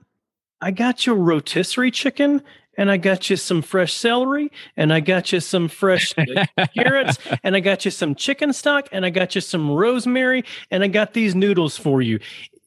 I 0.60 0.70
got 0.70 1.06
you 1.06 1.14
a 1.14 1.16
rotisserie 1.16 1.90
chicken 1.90 2.42
and 2.76 2.90
I 2.90 2.98
got 2.98 3.28
you 3.28 3.36
some 3.36 3.62
fresh 3.62 3.92
celery, 3.92 4.50
and 4.76 4.92
I 4.92 5.00
got 5.00 5.32
you 5.32 5.40
some 5.40 5.68
fresh 5.68 6.14
carrots, 6.74 7.18
and 7.42 7.54
I 7.54 7.60
got 7.60 7.84
you 7.84 7.90
some 7.90 8.14
chicken 8.14 8.54
stock, 8.54 8.88
and 8.90 9.04
I 9.04 9.10
got 9.10 9.34
you 9.34 9.40
some 9.42 9.70
rosemary, 9.70 10.44
and 10.70 10.82
I 10.82 10.86
got 10.86 11.12
these 11.12 11.34
noodles 11.34 11.76
for 11.76 12.00
you. 12.00 12.20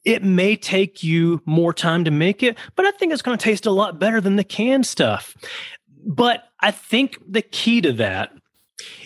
It 0.04 0.22
may 0.22 0.54
take 0.54 1.02
you 1.02 1.40
more 1.46 1.72
time 1.72 2.04
to 2.04 2.12
make 2.12 2.44
it, 2.44 2.56
but 2.76 2.84
I 2.84 2.92
think 2.92 3.12
it's 3.12 3.22
going 3.22 3.38
to 3.38 3.42
taste 3.42 3.66
a 3.66 3.72
lot 3.72 3.98
better 3.98 4.20
than 4.20 4.36
the 4.36 4.44
canned 4.44 4.86
stuff. 4.86 5.34
But 6.06 6.44
I 6.60 6.70
think 6.70 7.18
the 7.26 7.42
key 7.42 7.80
to 7.80 7.92
that 7.94 8.30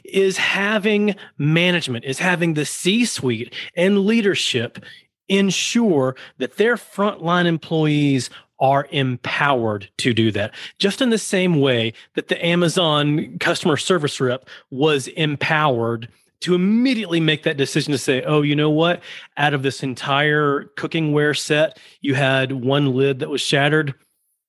is 0.05 0.37
having 0.37 1.15
management, 1.39 2.05
is 2.05 2.19
having 2.19 2.55
the 2.55 2.67
C 2.67 3.05
suite 3.05 3.55
and 3.77 4.01
leadership 4.01 4.85
ensure 5.29 6.17
that 6.39 6.57
their 6.57 6.77
frontline 6.77 7.47
employees 7.47 8.31
are 8.61 8.89
empowered 8.91 9.89
to 9.99 10.13
do 10.13 10.33
that. 10.33 10.53
Just 10.79 11.01
in 11.01 11.11
the 11.11 11.19
same 11.19 11.61
way 11.61 11.93
that 12.15 12.29
the 12.29 12.45
Amazon 12.45 13.39
customer 13.39 13.77
service 13.77 14.21
rep 14.21 14.49
was 14.71 15.07
empowered 15.09 16.09
to 16.41 16.55
immediately 16.55 17.21
make 17.21 17.43
that 17.43 17.57
decision 17.57 17.93
to 17.93 17.99
say, 17.99 18.23
oh, 18.23 18.43
you 18.43 18.55
know 18.55 18.71
what? 18.71 19.03
Out 19.37 19.55
of 19.55 19.63
this 19.63 19.83
entire 19.83 20.65
cooking 20.77 21.35
set, 21.35 21.79
you 22.01 22.15
had 22.15 22.53
one 22.53 22.95
lid 22.95 23.19
that 23.21 23.31
was 23.31 23.41
shattered. 23.41 23.95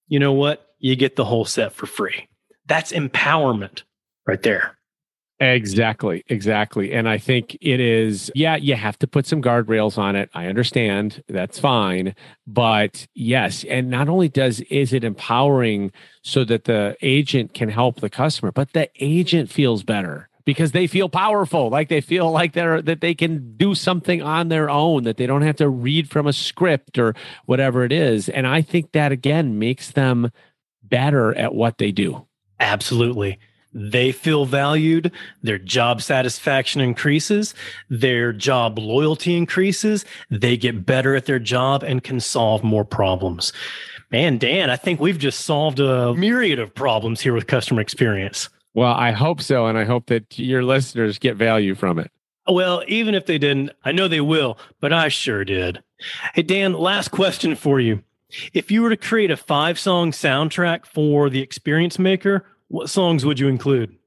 You 0.08 0.20
know 0.20 0.34
what? 0.34 0.68
You 0.80 0.96
get 0.96 1.16
the 1.16 1.26
whole 1.26 1.46
set 1.46 1.74
for 1.74 1.86
free. 1.86 2.28
That's 2.66 2.92
empowerment 2.92 3.84
right 4.28 4.42
there. 4.42 4.78
Exactly, 5.42 6.24
exactly. 6.28 6.92
And 6.92 7.08
I 7.08 7.18
think 7.18 7.58
it 7.62 7.80
is, 7.80 8.30
yeah, 8.36 8.58
you 8.58 8.76
have 8.76 9.00
to 9.00 9.08
put 9.08 9.26
some 9.26 9.42
guardrails 9.42 9.98
on 9.98 10.18
it. 10.18 10.30
I 10.34 10.48
understand 10.48 11.24
that's 11.30 11.58
fine. 11.58 12.14
But 12.46 13.08
yes, 13.16 13.64
and 13.64 13.90
not 13.90 14.10
only 14.10 14.28
does 14.28 14.60
is 14.62 14.92
it 14.92 15.06
empowering 15.06 15.94
so 16.24 16.44
that 16.44 16.66
the 16.66 16.98
agent 17.02 17.54
can 17.54 17.70
help 17.70 18.02
the 18.02 18.10
customer, 18.10 18.52
but 18.52 18.74
the 18.74 18.90
agent 19.00 19.50
feels 19.50 19.82
better 19.82 20.28
because 20.44 20.74
they 20.74 20.88
feel 20.88 21.08
powerful, 21.08 21.70
like 21.70 21.88
they 21.88 22.02
feel 22.02 22.30
like 22.32 22.52
they're 22.52 22.82
that 22.82 23.00
they 23.00 23.16
can 23.16 23.56
do 23.56 23.76
something 23.76 24.22
on 24.22 24.50
their 24.50 24.70
own, 24.70 25.04
that 25.04 25.16
they 25.16 25.26
don't 25.28 25.44
have 25.44 25.56
to 25.58 25.70
read 25.70 26.10
from 26.10 26.28
a 26.28 26.34
script 26.34 26.98
or 26.98 27.16
whatever 27.46 27.86
it 27.86 27.94
is. 27.94 28.28
And 28.28 28.46
I 28.46 28.62
think 28.62 28.92
that 28.92 29.14
again 29.14 29.58
makes 29.58 29.92
them 29.92 30.32
better 30.84 31.34
at 31.38 31.56
what 31.56 31.78
they 31.78 31.94
do. 31.94 32.26
Absolutely 32.60 33.40
they 33.74 34.12
feel 34.12 34.46
valued, 34.46 35.12
their 35.44 35.58
job 35.58 36.02
satisfaction 36.02 36.82
increases, 36.82 37.54
their 37.90 38.34
job 38.34 38.80
loyalty 38.80 39.36
increases, 39.36 40.06
they 40.30 40.58
get 40.58 40.86
better 40.86 41.16
at 41.16 41.26
their 41.26 41.40
job 41.40 41.84
and 41.84 42.04
can 42.04 42.20
solve 42.20 42.64
more 42.64 42.86
problems. 42.86 43.54
Man, 44.12 44.40
Dan, 44.40 44.70
I 44.70 44.76
think 44.76 45.00
we've 45.00 45.20
just 45.20 45.42
solved 45.42 45.80
a 45.80 46.14
myriad 46.16 46.58
of 46.58 46.74
problems 46.74 47.22
here 47.22 47.34
with 47.34 47.46
customer 47.46 47.82
experience. 47.82 48.50
Well, 48.74 48.94
I 48.94 49.12
hope 49.12 49.42
so. 49.42 49.68
And 49.68 49.78
I 49.78 49.84
hope 49.84 50.08
that 50.08 50.40
your 50.40 50.64
listeners 50.64 51.20
get 51.20 51.36
value 51.36 51.76
from 51.76 52.00
it. 52.00 52.12
Well, 52.48 52.84
even 52.88 53.14
if 53.14 53.28
they 53.28 53.38
didn't, 53.38 53.72
I 53.86 53.92
know 53.92 54.08
they 54.08 54.22
will, 54.22 54.58
but 54.80 54.92
I 54.92 55.10
sure 55.10 55.46
did. 55.46 55.84
Hey, 56.34 56.42
Dan, 56.42 56.74
last 56.74 57.12
question 57.12 57.56
for 57.56 57.80
you. 57.80 58.04
If 58.54 58.72
you 58.72 58.82
were 58.82 58.90
to 58.90 58.98
create 58.98 59.32
a 59.32 59.38
five 59.38 59.78
song 59.78 60.12
soundtrack 60.12 60.86
for 60.86 61.30
the 61.30 61.42
Experience 61.42 62.00
Maker, 62.00 62.46
what 62.70 62.90
songs 62.90 63.26
would 63.26 63.40
you 63.40 63.48
include? 63.48 63.99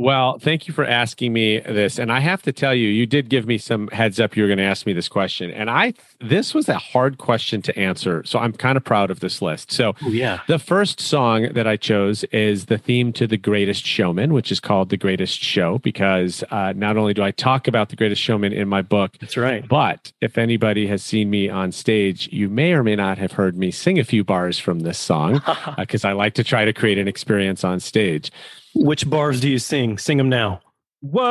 Well, 0.00 0.38
thank 0.38 0.66
you 0.66 0.72
for 0.72 0.86
asking 0.86 1.34
me 1.34 1.60
this. 1.60 1.98
And 1.98 2.10
I 2.10 2.20
have 2.20 2.40
to 2.44 2.52
tell 2.52 2.74
you, 2.74 2.88
you 2.88 3.04
did 3.04 3.28
give 3.28 3.46
me 3.46 3.58
some 3.58 3.88
heads 3.88 4.18
up 4.18 4.34
you 4.34 4.42
were 4.42 4.48
going 4.48 4.56
to 4.56 4.64
ask 4.64 4.86
me 4.86 4.94
this 4.94 5.10
question. 5.10 5.50
And 5.50 5.68
I 5.68 5.92
this 6.22 6.54
was 6.54 6.70
a 6.70 6.78
hard 6.78 7.18
question 7.18 7.60
to 7.60 7.78
answer. 7.78 8.24
So 8.24 8.38
I'm 8.38 8.54
kind 8.54 8.78
of 8.78 8.84
proud 8.84 9.10
of 9.10 9.20
this 9.20 9.42
list. 9.42 9.70
So 9.70 9.94
Ooh, 10.06 10.10
yeah. 10.10 10.40
The 10.46 10.58
first 10.58 11.00
song 11.00 11.52
that 11.52 11.66
I 11.66 11.76
chose 11.76 12.24
is 12.24 12.66
the 12.66 12.78
theme 12.78 13.12
to 13.12 13.26
The 13.26 13.36
Greatest 13.36 13.84
Showman, 13.84 14.32
which 14.32 14.50
is 14.50 14.58
called 14.58 14.88
The 14.88 14.96
Greatest 14.96 15.38
Show, 15.42 15.76
because 15.80 16.42
uh, 16.50 16.72
not 16.74 16.96
only 16.96 17.12
do 17.12 17.22
I 17.22 17.30
talk 17.30 17.68
about 17.68 17.90
The 17.90 17.96
Greatest 17.96 18.22
Showman 18.22 18.54
in 18.54 18.68
my 18.68 18.80
book, 18.80 19.18
that's 19.20 19.36
right. 19.36 19.68
But 19.68 20.12
if 20.22 20.38
anybody 20.38 20.86
has 20.86 21.02
seen 21.02 21.28
me 21.28 21.50
on 21.50 21.72
stage, 21.72 22.26
you 22.32 22.48
may 22.48 22.72
or 22.72 22.82
may 22.82 22.96
not 22.96 23.18
have 23.18 23.32
heard 23.32 23.54
me 23.54 23.70
sing 23.70 23.98
a 23.98 24.04
few 24.04 24.24
bars 24.24 24.58
from 24.58 24.80
this 24.80 24.98
song 24.98 25.42
because 25.76 26.04
uh, 26.06 26.08
I 26.08 26.12
like 26.12 26.32
to 26.34 26.44
try 26.44 26.64
to 26.64 26.72
create 26.72 26.96
an 26.96 27.06
experience 27.06 27.64
on 27.64 27.80
stage. 27.80 28.32
Which 28.74 29.08
bars 29.08 29.40
do 29.40 29.48
you 29.48 29.58
sing? 29.58 29.98
Sing 29.98 30.16
them 30.18 30.28
now. 30.28 30.60
Whoa, 31.02 31.28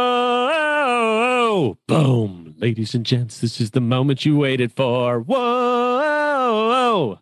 boom. 1.87 2.55
Ladies 2.57 2.95
and 2.95 3.05
gents, 3.05 3.39
this 3.39 3.61
is 3.61 3.71
the 3.71 3.81
moment 3.81 4.25
you 4.25 4.37
waited 4.37 4.73
for. 4.73 5.19
Whoa. 5.21 7.19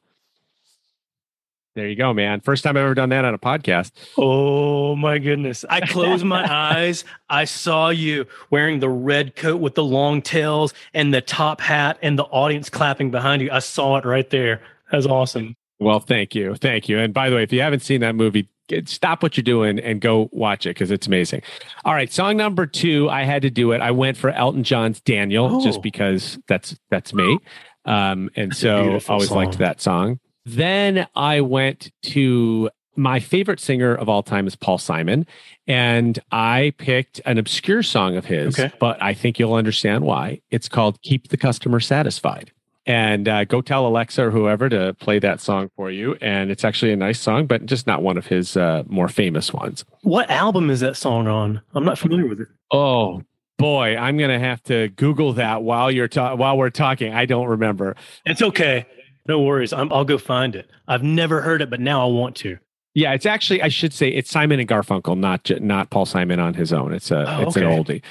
There 1.76 1.88
you 1.88 1.96
go, 1.96 2.12
man. 2.14 2.40
First 2.40 2.64
time 2.64 2.76
I've 2.76 2.84
ever 2.84 2.96
done 2.96 3.10
that 3.10 3.24
on 3.24 3.36
a 3.36 3.38
podcast. 3.38 3.92
Oh 4.18 4.96
my 4.96 5.20
goodness. 5.20 5.64
I 5.70 5.82
closed 5.82 6.26
my 6.26 6.44
eyes. 6.52 7.06
I 7.30 7.46
saw 7.46 7.90
you 7.90 8.26
wearing 8.50 8.80
the 8.80 8.90
red 8.90 9.36
coat 9.36 9.58
with 9.58 9.76
the 9.76 9.84
long 9.84 10.24
tails 10.24 10.74
and 10.96 11.14
the 11.14 11.22
top 11.22 11.62
hat 11.62 12.00
and 12.02 12.18
the 12.18 12.24
audience 12.24 12.72
clapping 12.72 13.12
behind 13.12 13.44
you. 13.44 13.52
I 13.52 13.60
saw 13.60 13.98
it 13.98 14.06
right 14.06 14.28
there. 14.32 14.62
That's 14.92 15.06
awesome. 15.06 15.56
Well, 15.80 16.00
thank 16.00 16.34
you. 16.34 16.56
Thank 16.56 16.90
you. 16.90 16.98
And 16.98 17.14
by 17.14 17.30
the 17.30 17.36
way, 17.36 17.44
if 17.44 17.54
you 17.54 17.62
haven't 17.62 17.82
seen 17.82 18.02
that 18.02 18.16
movie, 18.16 18.50
stop 18.86 19.24
what 19.24 19.38
you're 19.38 19.44
doing 19.44 19.80
and 19.80 20.02
go 20.02 20.30
watch 20.32 20.66
it 20.66 20.70
because 20.70 20.92
it's 20.92 21.08
amazing. 21.08 21.42
All 21.86 21.94
right, 21.94 22.12
song 22.12 22.38
number 22.38 22.66
two, 22.66 23.10
I 23.10 23.24
had 23.24 23.42
to 23.44 23.50
do 23.50 23.72
it. 23.72 23.82
I 23.82 23.92
went 23.92 24.18
for 24.18 24.30
Elton 24.32 24.64
John's 24.64 25.00
Daniel 25.02 25.58
oh. 25.58 25.64
just 25.64 25.82
because 25.82 26.40
that's 26.48 26.78
that's 26.90 27.14
me, 27.14 27.40
um, 27.86 28.30
and 28.36 28.52
that's 28.52 28.60
so 28.60 29.00
always 29.08 29.30
song. 29.30 29.38
liked 29.38 29.58
that 29.60 29.82
song. 29.82 30.20
Then 30.46 31.08
I 31.16 31.42
went 31.42 31.92
to 32.04 32.70
my 32.96 33.20
favorite 33.20 33.60
singer 33.60 33.94
of 33.94 34.10
all 34.10 34.24
time 34.24 34.48
is 34.48 34.56
Paul 34.56 34.78
Simon, 34.78 35.26
and 35.68 36.18
I 36.32 36.74
picked 36.78 37.22
an 37.26 37.38
obscure 37.38 37.84
song 37.84 38.18
of 38.18 38.26
his, 38.26 38.60
okay. 38.60 38.74
but 38.80 39.02
I 39.02 39.14
think 39.14 39.38
you'll 39.38 39.54
understand 39.54 40.04
why. 40.04 40.42
It's 40.50 40.68
called 40.68 41.02
"Keep 41.04 41.30
the 41.30 41.38
Customer 41.38 41.80
Satisfied." 41.80 42.52
And 42.88 43.28
uh, 43.28 43.44
go 43.44 43.62
tell 43.62 43.86
Alexa 43.86 44.24
or 44.26 44.32
whoever 44.32 44.70
to 44.70 44.96
play 44.96 45.20
that 45.20 45.42
song 45.42 45.70
for 45.76 45.92
you. 45.92 46.16
And 46.22 46.50
it's 46.50 46.64
actually 46.64 46.94
a 46.94 46.96
nice 46.96 47.20
song, 47.20 47.46
but 47.46 47.66
just 47.66 47.86
not 47.86 48.02
one 48.02 48.18
of 48.18 48.26
his 48.26 48.56
uh, 48.56 48.84
more 48.88 49.10
famous 49.10 49.54
ones. 49.54 49.84
What 50.02 50.30
album 50.32 50.70
is 50.70 50.80
that 50.80 50.96
song 50.96 51.28
on? 51.28 51.62
I'm 51.76 51.84
not 51.84 52.00
familiar 52.00 52.26
with 52.26 52.40
it. 52.40 52.48
Oh 52.72 53.22
boy, 53.58 53.98
I'm 53.98 54.18
gonna 54.18 54.40
have 54.40 54.64
to 54.64 54.88
Google 54.90 55.34
that 55.34 55.64
while 55.64 55.92
you're 55.92 56.08
ta- 56.08 56.36
while 56.36 56.58
we're 56.58 56.70
talking. 56.70 57.14
I 57.14 57.26
don't 57.26 57.48
remember. 57.48 57.96
It's 58.26 58.42
okay. 58.42 58.86
No 59.28 59.42
worries. 59.42 59.74
i 59.74 59.84
will 59.84 60.06
go 60.06 60.18
find 60.18 60.56
it. 60.56 60.70
I've 60.88 61.04
never 61.04 61.42
heard 61.42 61.62
it, 61.62 61.70
but 61.70 61.82
now 61.82 62.08
I 62.08 62.10
want 62.10 62.38
to. 62.38 62.58
Yeah, 62.94 63.12
it's 63.14 63.26
actually 63.26 63.62
I 63.62 63.68
should 63.68 63.94
say 63.94 64.08
it's 64.08 64.32
Simon 64.32 64.60
and 64.62 64.68
Garfunkel, 64.68 65.18
not 65.18 65.52
not 65.62 65.90
Paul 65.90 66.06
Simon 66.06 66.40
on 66.40 66.54
his 66.54 66.72
own. 66.72 66.94
It's 66.94 67.12
a 67.12 67.30
oh, 67.30 67.42
it's 67.42 67.58
okay. 67.58 67.66
an 67.66 67.84
oldie. 67.84 68.02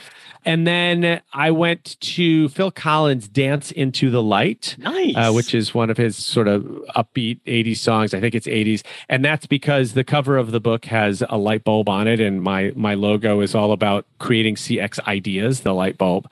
And 0.46 0.64
then 0.64 1.20
I 1.32 1.50
went 1.50 2.00
to 2.00 2.48
Phil 2.50 2.70
Collins' 2.70 3.26
Dance 3.26 3.72
into 3.72 4.10
the 4.10 4.22
Light, 4.22 4.76
nice. 4.78 5.14
uh, 5.16 5.32
which 5.32 5.52
is 5.52 5.74
one 5.74 5.90
of 5.90 5.96
his 5.96 6.16
sort 6.16 6.46
of 6.46 6.62
upbeat 6.94 7.40
80s 7.46 7.78
songs. 7.78 8.14
I 8.14 8.20
think 8.20 8.36
it's 8.36 8.46
80s. 8.46 8.86
And 9.08 9.24
that's 9.24 9.46
because 9.46 9.94
the 9.94 10.04
cover 10.04 10.36
of 10.36 10.52
the 10.52 10.60
book 10.60 10.84
has 10.84 11.24
a 11.28 11.36
light 11.36 11.64
bulb 11.64 11.88
on 11.88 12.06
it. 12.06 12.20
And 12.20 12.40
my, 12.40 12.72
my 12.76 12.94
logo 12.94 13.40
is 13.40 13.56
all 13.56 13.72
about 13.72 14.06
creating 14.20 14.54
CX 14.54 15.04
ideas, 15.08 15.62
the 15.62 15.74
light 15.74 15.98
bulb. 15.98 16.30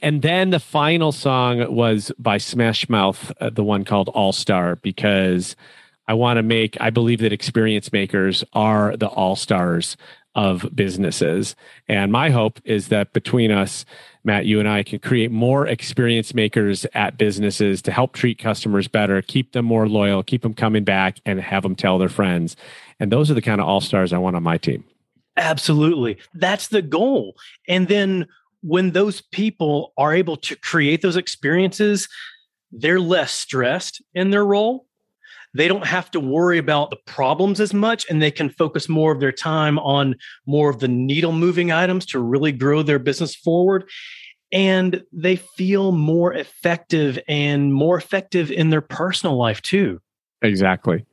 And 0.00 0.22
then 0.22 0.50
the 0.50 0.60
final 0.60 1.10
song 1.10 1.74
was 1.74 2.12
by 2.20 2.38
Smash 2.38 2.88
Mouth, 2.88 3.32
uh, 3.40 3.50
the 3.50 3.64
one 3.64 3.84
called 3.84 4.10
All 4.10 4.32
Star, 4.32 4.76
because 4.76 5.56
I 6.06 6.14
want 6.14 6.36
to 6.36 6.44
make, 6.44 6.76
I 6.80 6.90
believe 6.90 7.18
that 7.18 7.32
experience 7.32 7.92
makers 7.92 8.44
are 8.52 8.96
the 8.96 9.08
all 9.08 9.34
stars 9.34 9.96
of 10.36 10.68
businesses. 10.74 11.56
And 11.88 12.12
my 12.12 12.30
hope 12.30 12.60
is 12.64 12.88
that 12.88 13.12
between 13.12 13.50
us, 13.50 13.84
Matt, 14.22 14.44
you 14.44 14.60
and 14.60 14.68
I 14.68 14.82
can 14.82 14.98
create 14.98 15.32
more 15.32 15.66
experience 15.66 16.34
makers 16.34 16.86
at 16.92 17.16
businesses 17.16 17.80
to 17.82 17.90
help 17.90 18.12
treat 18.12 18.38
customers 18.38 18.86
better, 18.86 19.22
keep 19.22 19.52
them 19.52 19.64
more 19.64 19.88
loyal, 19.88 20.22
keep 20.22 20.42
them 20.42 20.54
coming 20.54 20.84
back, 20.84 21.18
and 21.24 21.40
have 21.40 21.62
them 21.62 21.74
tell 21.74 21.98
their 21.98 22.10
friends. 22.10 22.54
And 23.00 23.10
those 23.10 23.30
are 23.30 23.34
the 23.34 23.42
kind 23.42 23.60
of 23.60 23.66
all 23.66 23.80
stars 23.80 24.12
I 24.12 24.18
want 24.18 24.36
on 24.36 24.42
my 24.42 24.58
team. 24.58 24.84
Absolutely. 25.38 26.18
That's 26.34 26.68
the 26.68 26.82
goal. 26.82 27.34
And 27.66 27.88
then 27.88 28.26
when 28.62 28.92
those 28.92 29.20
people 29.20 29.92
are 29.96 30.14
able 30.14 30.36
to 30.36 30.56
create 30.56 31.02
those 31.02 31.16
experiences, 31.16 32.08
they're 32.72 33.00
less 33.00 33.32
stressed 33.32 34.02
in 34.14 34.30
their 34.30 34.44
role. 34.44 34.86
They 35.56 35.68
don't 35.68 35.86
have 35.86 36.10
to 36.10 36.20
worry 36.20 36.58
about 36.58 36.90
the 36.90 36.98
problems 37.06 37.60
as 37.60 37.72
much 37.72 38.04
and 38.10 38.20
they 38.20 38.30
can 38.30 38.50
focus 38.50 38.88
more 38.88 39.12
of 39.12 39.20
their 39.20 39.32
time 39.32 39.78
on 39.78 40.16
more 40.46 40.68
of 40.68 40.80
the 40.80 40.88
needle 40.88 41.32
moving 41.32 41.72
items 41.72 42.04
to 42.06 42.20
really 42.20 42.52
grow 42.52 42.82
their 42.82 42.98
business 42.98 43.34
forward. 43.34 43.88
And 44.52 45.02
they 45.12 45.36
feel 45.36 45.92
more 45.92 46.34
effective 46.34 47.18
and 47.26 47.72
more 47.72 47.96
effective 47.96 48.50
in 48.50 48.70
their 48.70 48.82
personal 48.82 49.36
life 49.36 49.62
too. 49.62 50.00
Exactly. 50.42 51.06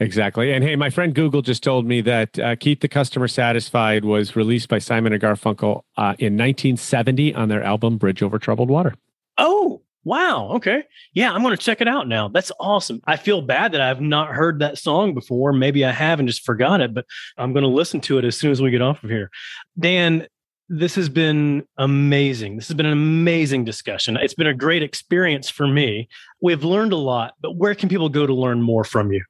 Exactly. 0.00 0.50
And 0.50 0.64
hey, 0.64 0.76
my 0.76 0.88
friend 0.88 1.14
Google 1.14 1.42
just 1.42 1.62
told 1.62 1.84
me 1.84 2.00
that 2.00 2.38
uh, 2.38 2.56
Keep 2.56 2.80
the 2.80 2.88
Customer 2.88 3.28
Satisfied 3.28 4.02
was 4.02 4.34
released 4.34 4.70
by 4.70 4.78
Simon 4.78 5.12
and 5.12 5.22
Garfunkel 5.22 5.82
uh, 5.98 6.16
in 6.18 6.38
1970 6.38 7.34
on 7.34 7.50
their 7.50 7.62
album 7.62 7.98
Bridge 7.98 8.22
Over 8.22 8.38
Troubled 8.38 8.70
Water. 8.70 8.94
Oh, 9.36 9.82
wow. 10.04 10.52
Okay. 10.54 10.84
Yeah, 11.12 11.32
I'm 11.32 11.42
going 11.42 11.56
to 11.56 11.62
check 11.62 11.80
it 11.80 11.88
out 11.88 12.08
now. 12.08 12.28
That's 12.28 12.52
awesome. 12.58 13.00
I 13.06 13.16
feel 13.16 13.42
bad 13.42 13.72
that 13.72 13.80
I've 13.80 14.00
not 14.00 14.28
heard 14.28 14.60
that 14.60 14.78
song 14.78 15.14
before. 15.14 15.52
Maybe 15.52 15.84
I 15.84 15.92
have 15.92 16.18
and 16.18 16.28
just 16.28 16.44
forgot 16.44 16.80
it, 16.80 16.94
but 16.94 17.06
I'm 17.36 17.52
going 17.52 17.62
to 17.62 17.68
listen 17.68 18.00
to 18.02 18.18
it 18.18 18.24
as 18.24 18.36
soon 18.36 18.50
as 18.50 18.62
we 18.62 18.70
get 18.70 18.82
off 18.82 19.02
of 19.04 19.10
here. 19.10 19.30
Dan, 19.78 20.26
this 20.68 20.94
has 20.94 21.08
been 21.08 21.64
amazing. 21.78 22.56
This 22.56 22.68
has 22.68 22.76
been 22.76 22.86
an 22.86 22.92
amazing 22.92 23.64
discussion. 23.64 24.16
It's 24.16 24.34
been 24.34 24.46
a 24.46 24.54
great 24.54 24.82
experience 24.82 25.50
for 25.50 25.66
me. 25.66 26.08
We've 26.40 26.62
learned 26.62 26.92
a 26.92 26.96
lot, 26.96 27.34
but 27.40 27.56
where 27.56 27.74
can 27.74 27.88
people 27.88 28.08
go 28.08 28.26
to 28.26 28.34
learn 28.34 28.62
more 28.62 28.84
from 28.84 29.12
you? 29.12 29.24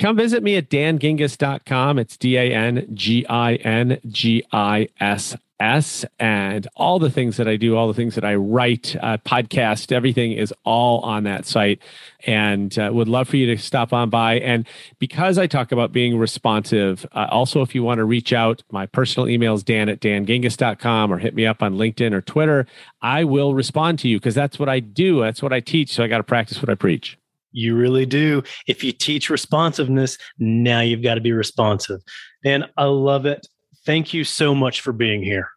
Come 0.00 0.16
visit 0.16 0.42
me 0.42 0.56
at 0.56 0.68
dangingiss.com. 0.70 1.98
It's 1.98 2.16
D 2.16 2.36
A 2.36 2.52
N 2.52 2.88
G 2.94 3.26
I 3.26 3.54
N 3.56 4.00
G 4.08 4.42
I 4.50 4.88
S 4.98 5.36
S. 5.60 6.04
And 6.18 6.66
all 6.76 6.98
the 6.98 7.10
things 7.10 7.36
that 7.36 7.46
I 7.46 7.56
do, 7.56 7.76
all 7.76 7.86
the 7.86 7.94
things 7.94 8.14
that 8.14 8.24
I 8.24 8.34
write, 8.34 8.96
uh, 9.00 9.18
podcast, 9.18 9.92
everything 9.92 10.32
is 10.32 10.52
all 10.64 11.00
on 11.00 11.24
that 11.24 11.46
site. 11.46 11.80
And 12.26 12.76
uh, 12.78 12.90
would 12.92 13.08
love 13.08 13.28
for 13.28 13.36
you 13.36 13.46
to 13.54 13.62
stop 13.62 13.92
on 13.92 14.10
by. 14.10 14.40
And 14.40 14.66
because 14.98 15.38
I 15.38 15.46
talk 15.46 15.70
about 15.70 15.92
being 15.92 16.18
responsive, 16.18 17.06
uh, 17.12 17.26
also, 17.30 17.62
if 17.62 17.74
you 17.74 17.82
want 17.82 17.98
to 17.98 18.04
reach 18.04 18.32
out, 18.32 18.62
my 18.72 18.86
personal 18.86 19.28
email 19.28 19.54
is 19.54 19.62
dan 19.62 19.88
at 19.88 20.00
dangingiss.com 20.00 21.12
or 21.12 21.18
hit 21.18 21.34
me 21.34 21.46
up 21.46 21.62
on 21.62 21.76
LinkedIn 21.76 22.12
or 22.12 22.20
Twitter. 22.20 22.66
I 23.02 23.24
will 23.24 23.54
respond 23.54 23.98
to 24.00 24.08
you 24.08 24.18
because 24.18 24.34
that's 24.34 24.58
what 24.58 24.68
I 24.68 24.80
do. 24.80 25.20
That's 25.20 25.42
what 25.42 25.52
I 25.52 25.60
teach. 25.60 25.92
So 25.92 26.02
I 26.02 26.08
got 26.08 26.18
to 26.18 26.24
practice 26.24 26.60
what 26.60 26.70
I 26.70 26.74
preach. 26.74 27.18
You 27.52 27.76
really 27.76 28.06
do. 28.06 28.42
If 28.66 28.84
you 28.84 28.92
teach 28.92 29.28
responsiveness, 29.28 30.16
now 30.38 30.80
you've 30.80 31.02
got 31.02 31.14
to 31.14 31.20
be 31.20 31.32
responsive. 31.32 32.00
And 32.44 32.64
I 32.76 32.84
love 32.84 33.26
it. 33.26 33.46
Thank 33.84 34.12
you 34.12 34.24
so 34.24 34.54
much 34.54 34.80
for 34.80 34.92
being 34.92 35.22
here. 35.22 35.48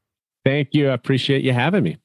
Thank 0.45 0.73
you. 0.73 0.89
I 0.89 0.93
appreciate 0.93 1.43
you 1.43 1.53
having 1.53 1.83
me. 1.83 1.97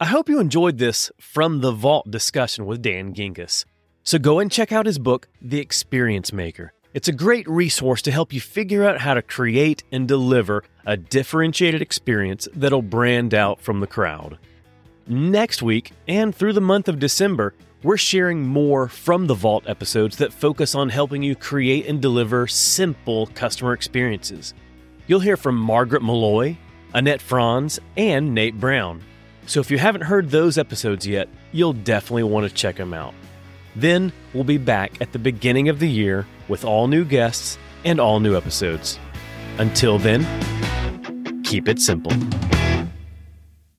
I 0.00 0.06
hope 0.06 0.28
you 0.28 0.40
enjoyed 0.40 0.78
this 0.78 1.12
From 1.20 1.60
the 1.60 1.70
Vault 1.70 2.10
discussion 2.10 2.66
with 2.66 2.82
Dan 2.82 3.14
Gingiss. 3.14 3.64
So 4.02 4.18
go 4.18 4.40
and 4.40 4.50
check 4.50 4.72
out 4.72 4.86
his 4.86 4.98
book, 4.98 5.28
The 5.40 5.60
Experience 5.60 6.32
Maker. 6.32 6.72
It's 6.92 7.08
a 7.08 7.12
great 7.12 7.48
resource 7.48 8.02
to 8.02 8.10
help 8.10 8.32
you 8.32 8.40
figure 8.40 8.84
out 8.84 9.00
how 9.00 9.14
to 9.14 9.22
create 9.22 9.84
and 9.92 10.08
deliver 10.08 10.64
a 10.84 10.96
differentiated 10.96 11.80
experience 11.80 12.48
that'll 12.54 12.82
brand 12.82 13.32
out 13.32 13.60
from 13.60 13.80
the 13.80 13.86
crowd. 13.86 14.38
Next 15.06 15.62
week, 15.62 15.92
and 16.06 16.34
through 16.34 16.52
the 16.52 16.60
month 16.60 16.88
of 16.88 16.98
December, 16.98 17.54
we're 17.82 17.96
sharing 17.96 18.46
more 18.46 18.88
from 18.88 19.26
the 19.26 19.34
Vault 19.34 19.64
episodes 19.66 20.16
that 20.18 20.32
focus 20.32 20.74
on 20.74 20.88
helping 20.88 21.22
you 21.22 21.34
create 21.34 21.86
and 21.86 22.00
deliver 22.00 22.46
simple 22.46 23.26
customer 23.28 23.72
experiences. 23.72 24.54
You'll 25.08 25.20
hear 25.20 25.36
from 25.36 25.56
Margaret 25.56 26.02
Molloy, 26.02 26.56
Annette 26.94 27.20
Franz, 27.20 27.80
and 27.96 28.34
Nate 28.34 28.58
Brown. 28.58 29.02
So 29.46 29.58
if 29.58 29.70
you 29.70 29.78
haven't 29.78 30.02
heard 30.02 30.30
those 30.30 30.58
episodes 30.58 31.06
yet, 31.06 31.28
you'll 31.50 31.72
definitely 31.72 32.22
want 32.22 32.48
to 32.48 32.54
check 32.54 32.76
them 32.76 32.94
out. 32.94 33.14
Then 33.74 34.12
we'll 34.32 34.44
be 34.44 34.58
back 34.58 35.00
at 35.00 35.12
the 35.12 35.18
beginning 35.18 35.68
of 35.68 35.80
the 35.80 35.88
year 35.88 36.26
with 36.46 36.64
all 36.64 36.86
new 36.86 37.04
guests 37.04 37.58
and 37.84 37.98
all 37.98 38.20
new 38.20 38.36
episodes. 38.36 39.00
Until 39.58 39.98
then, 39.98 40.22
keep 41.42 41.68
it 41.68 41.80
simple. 41.80 42.12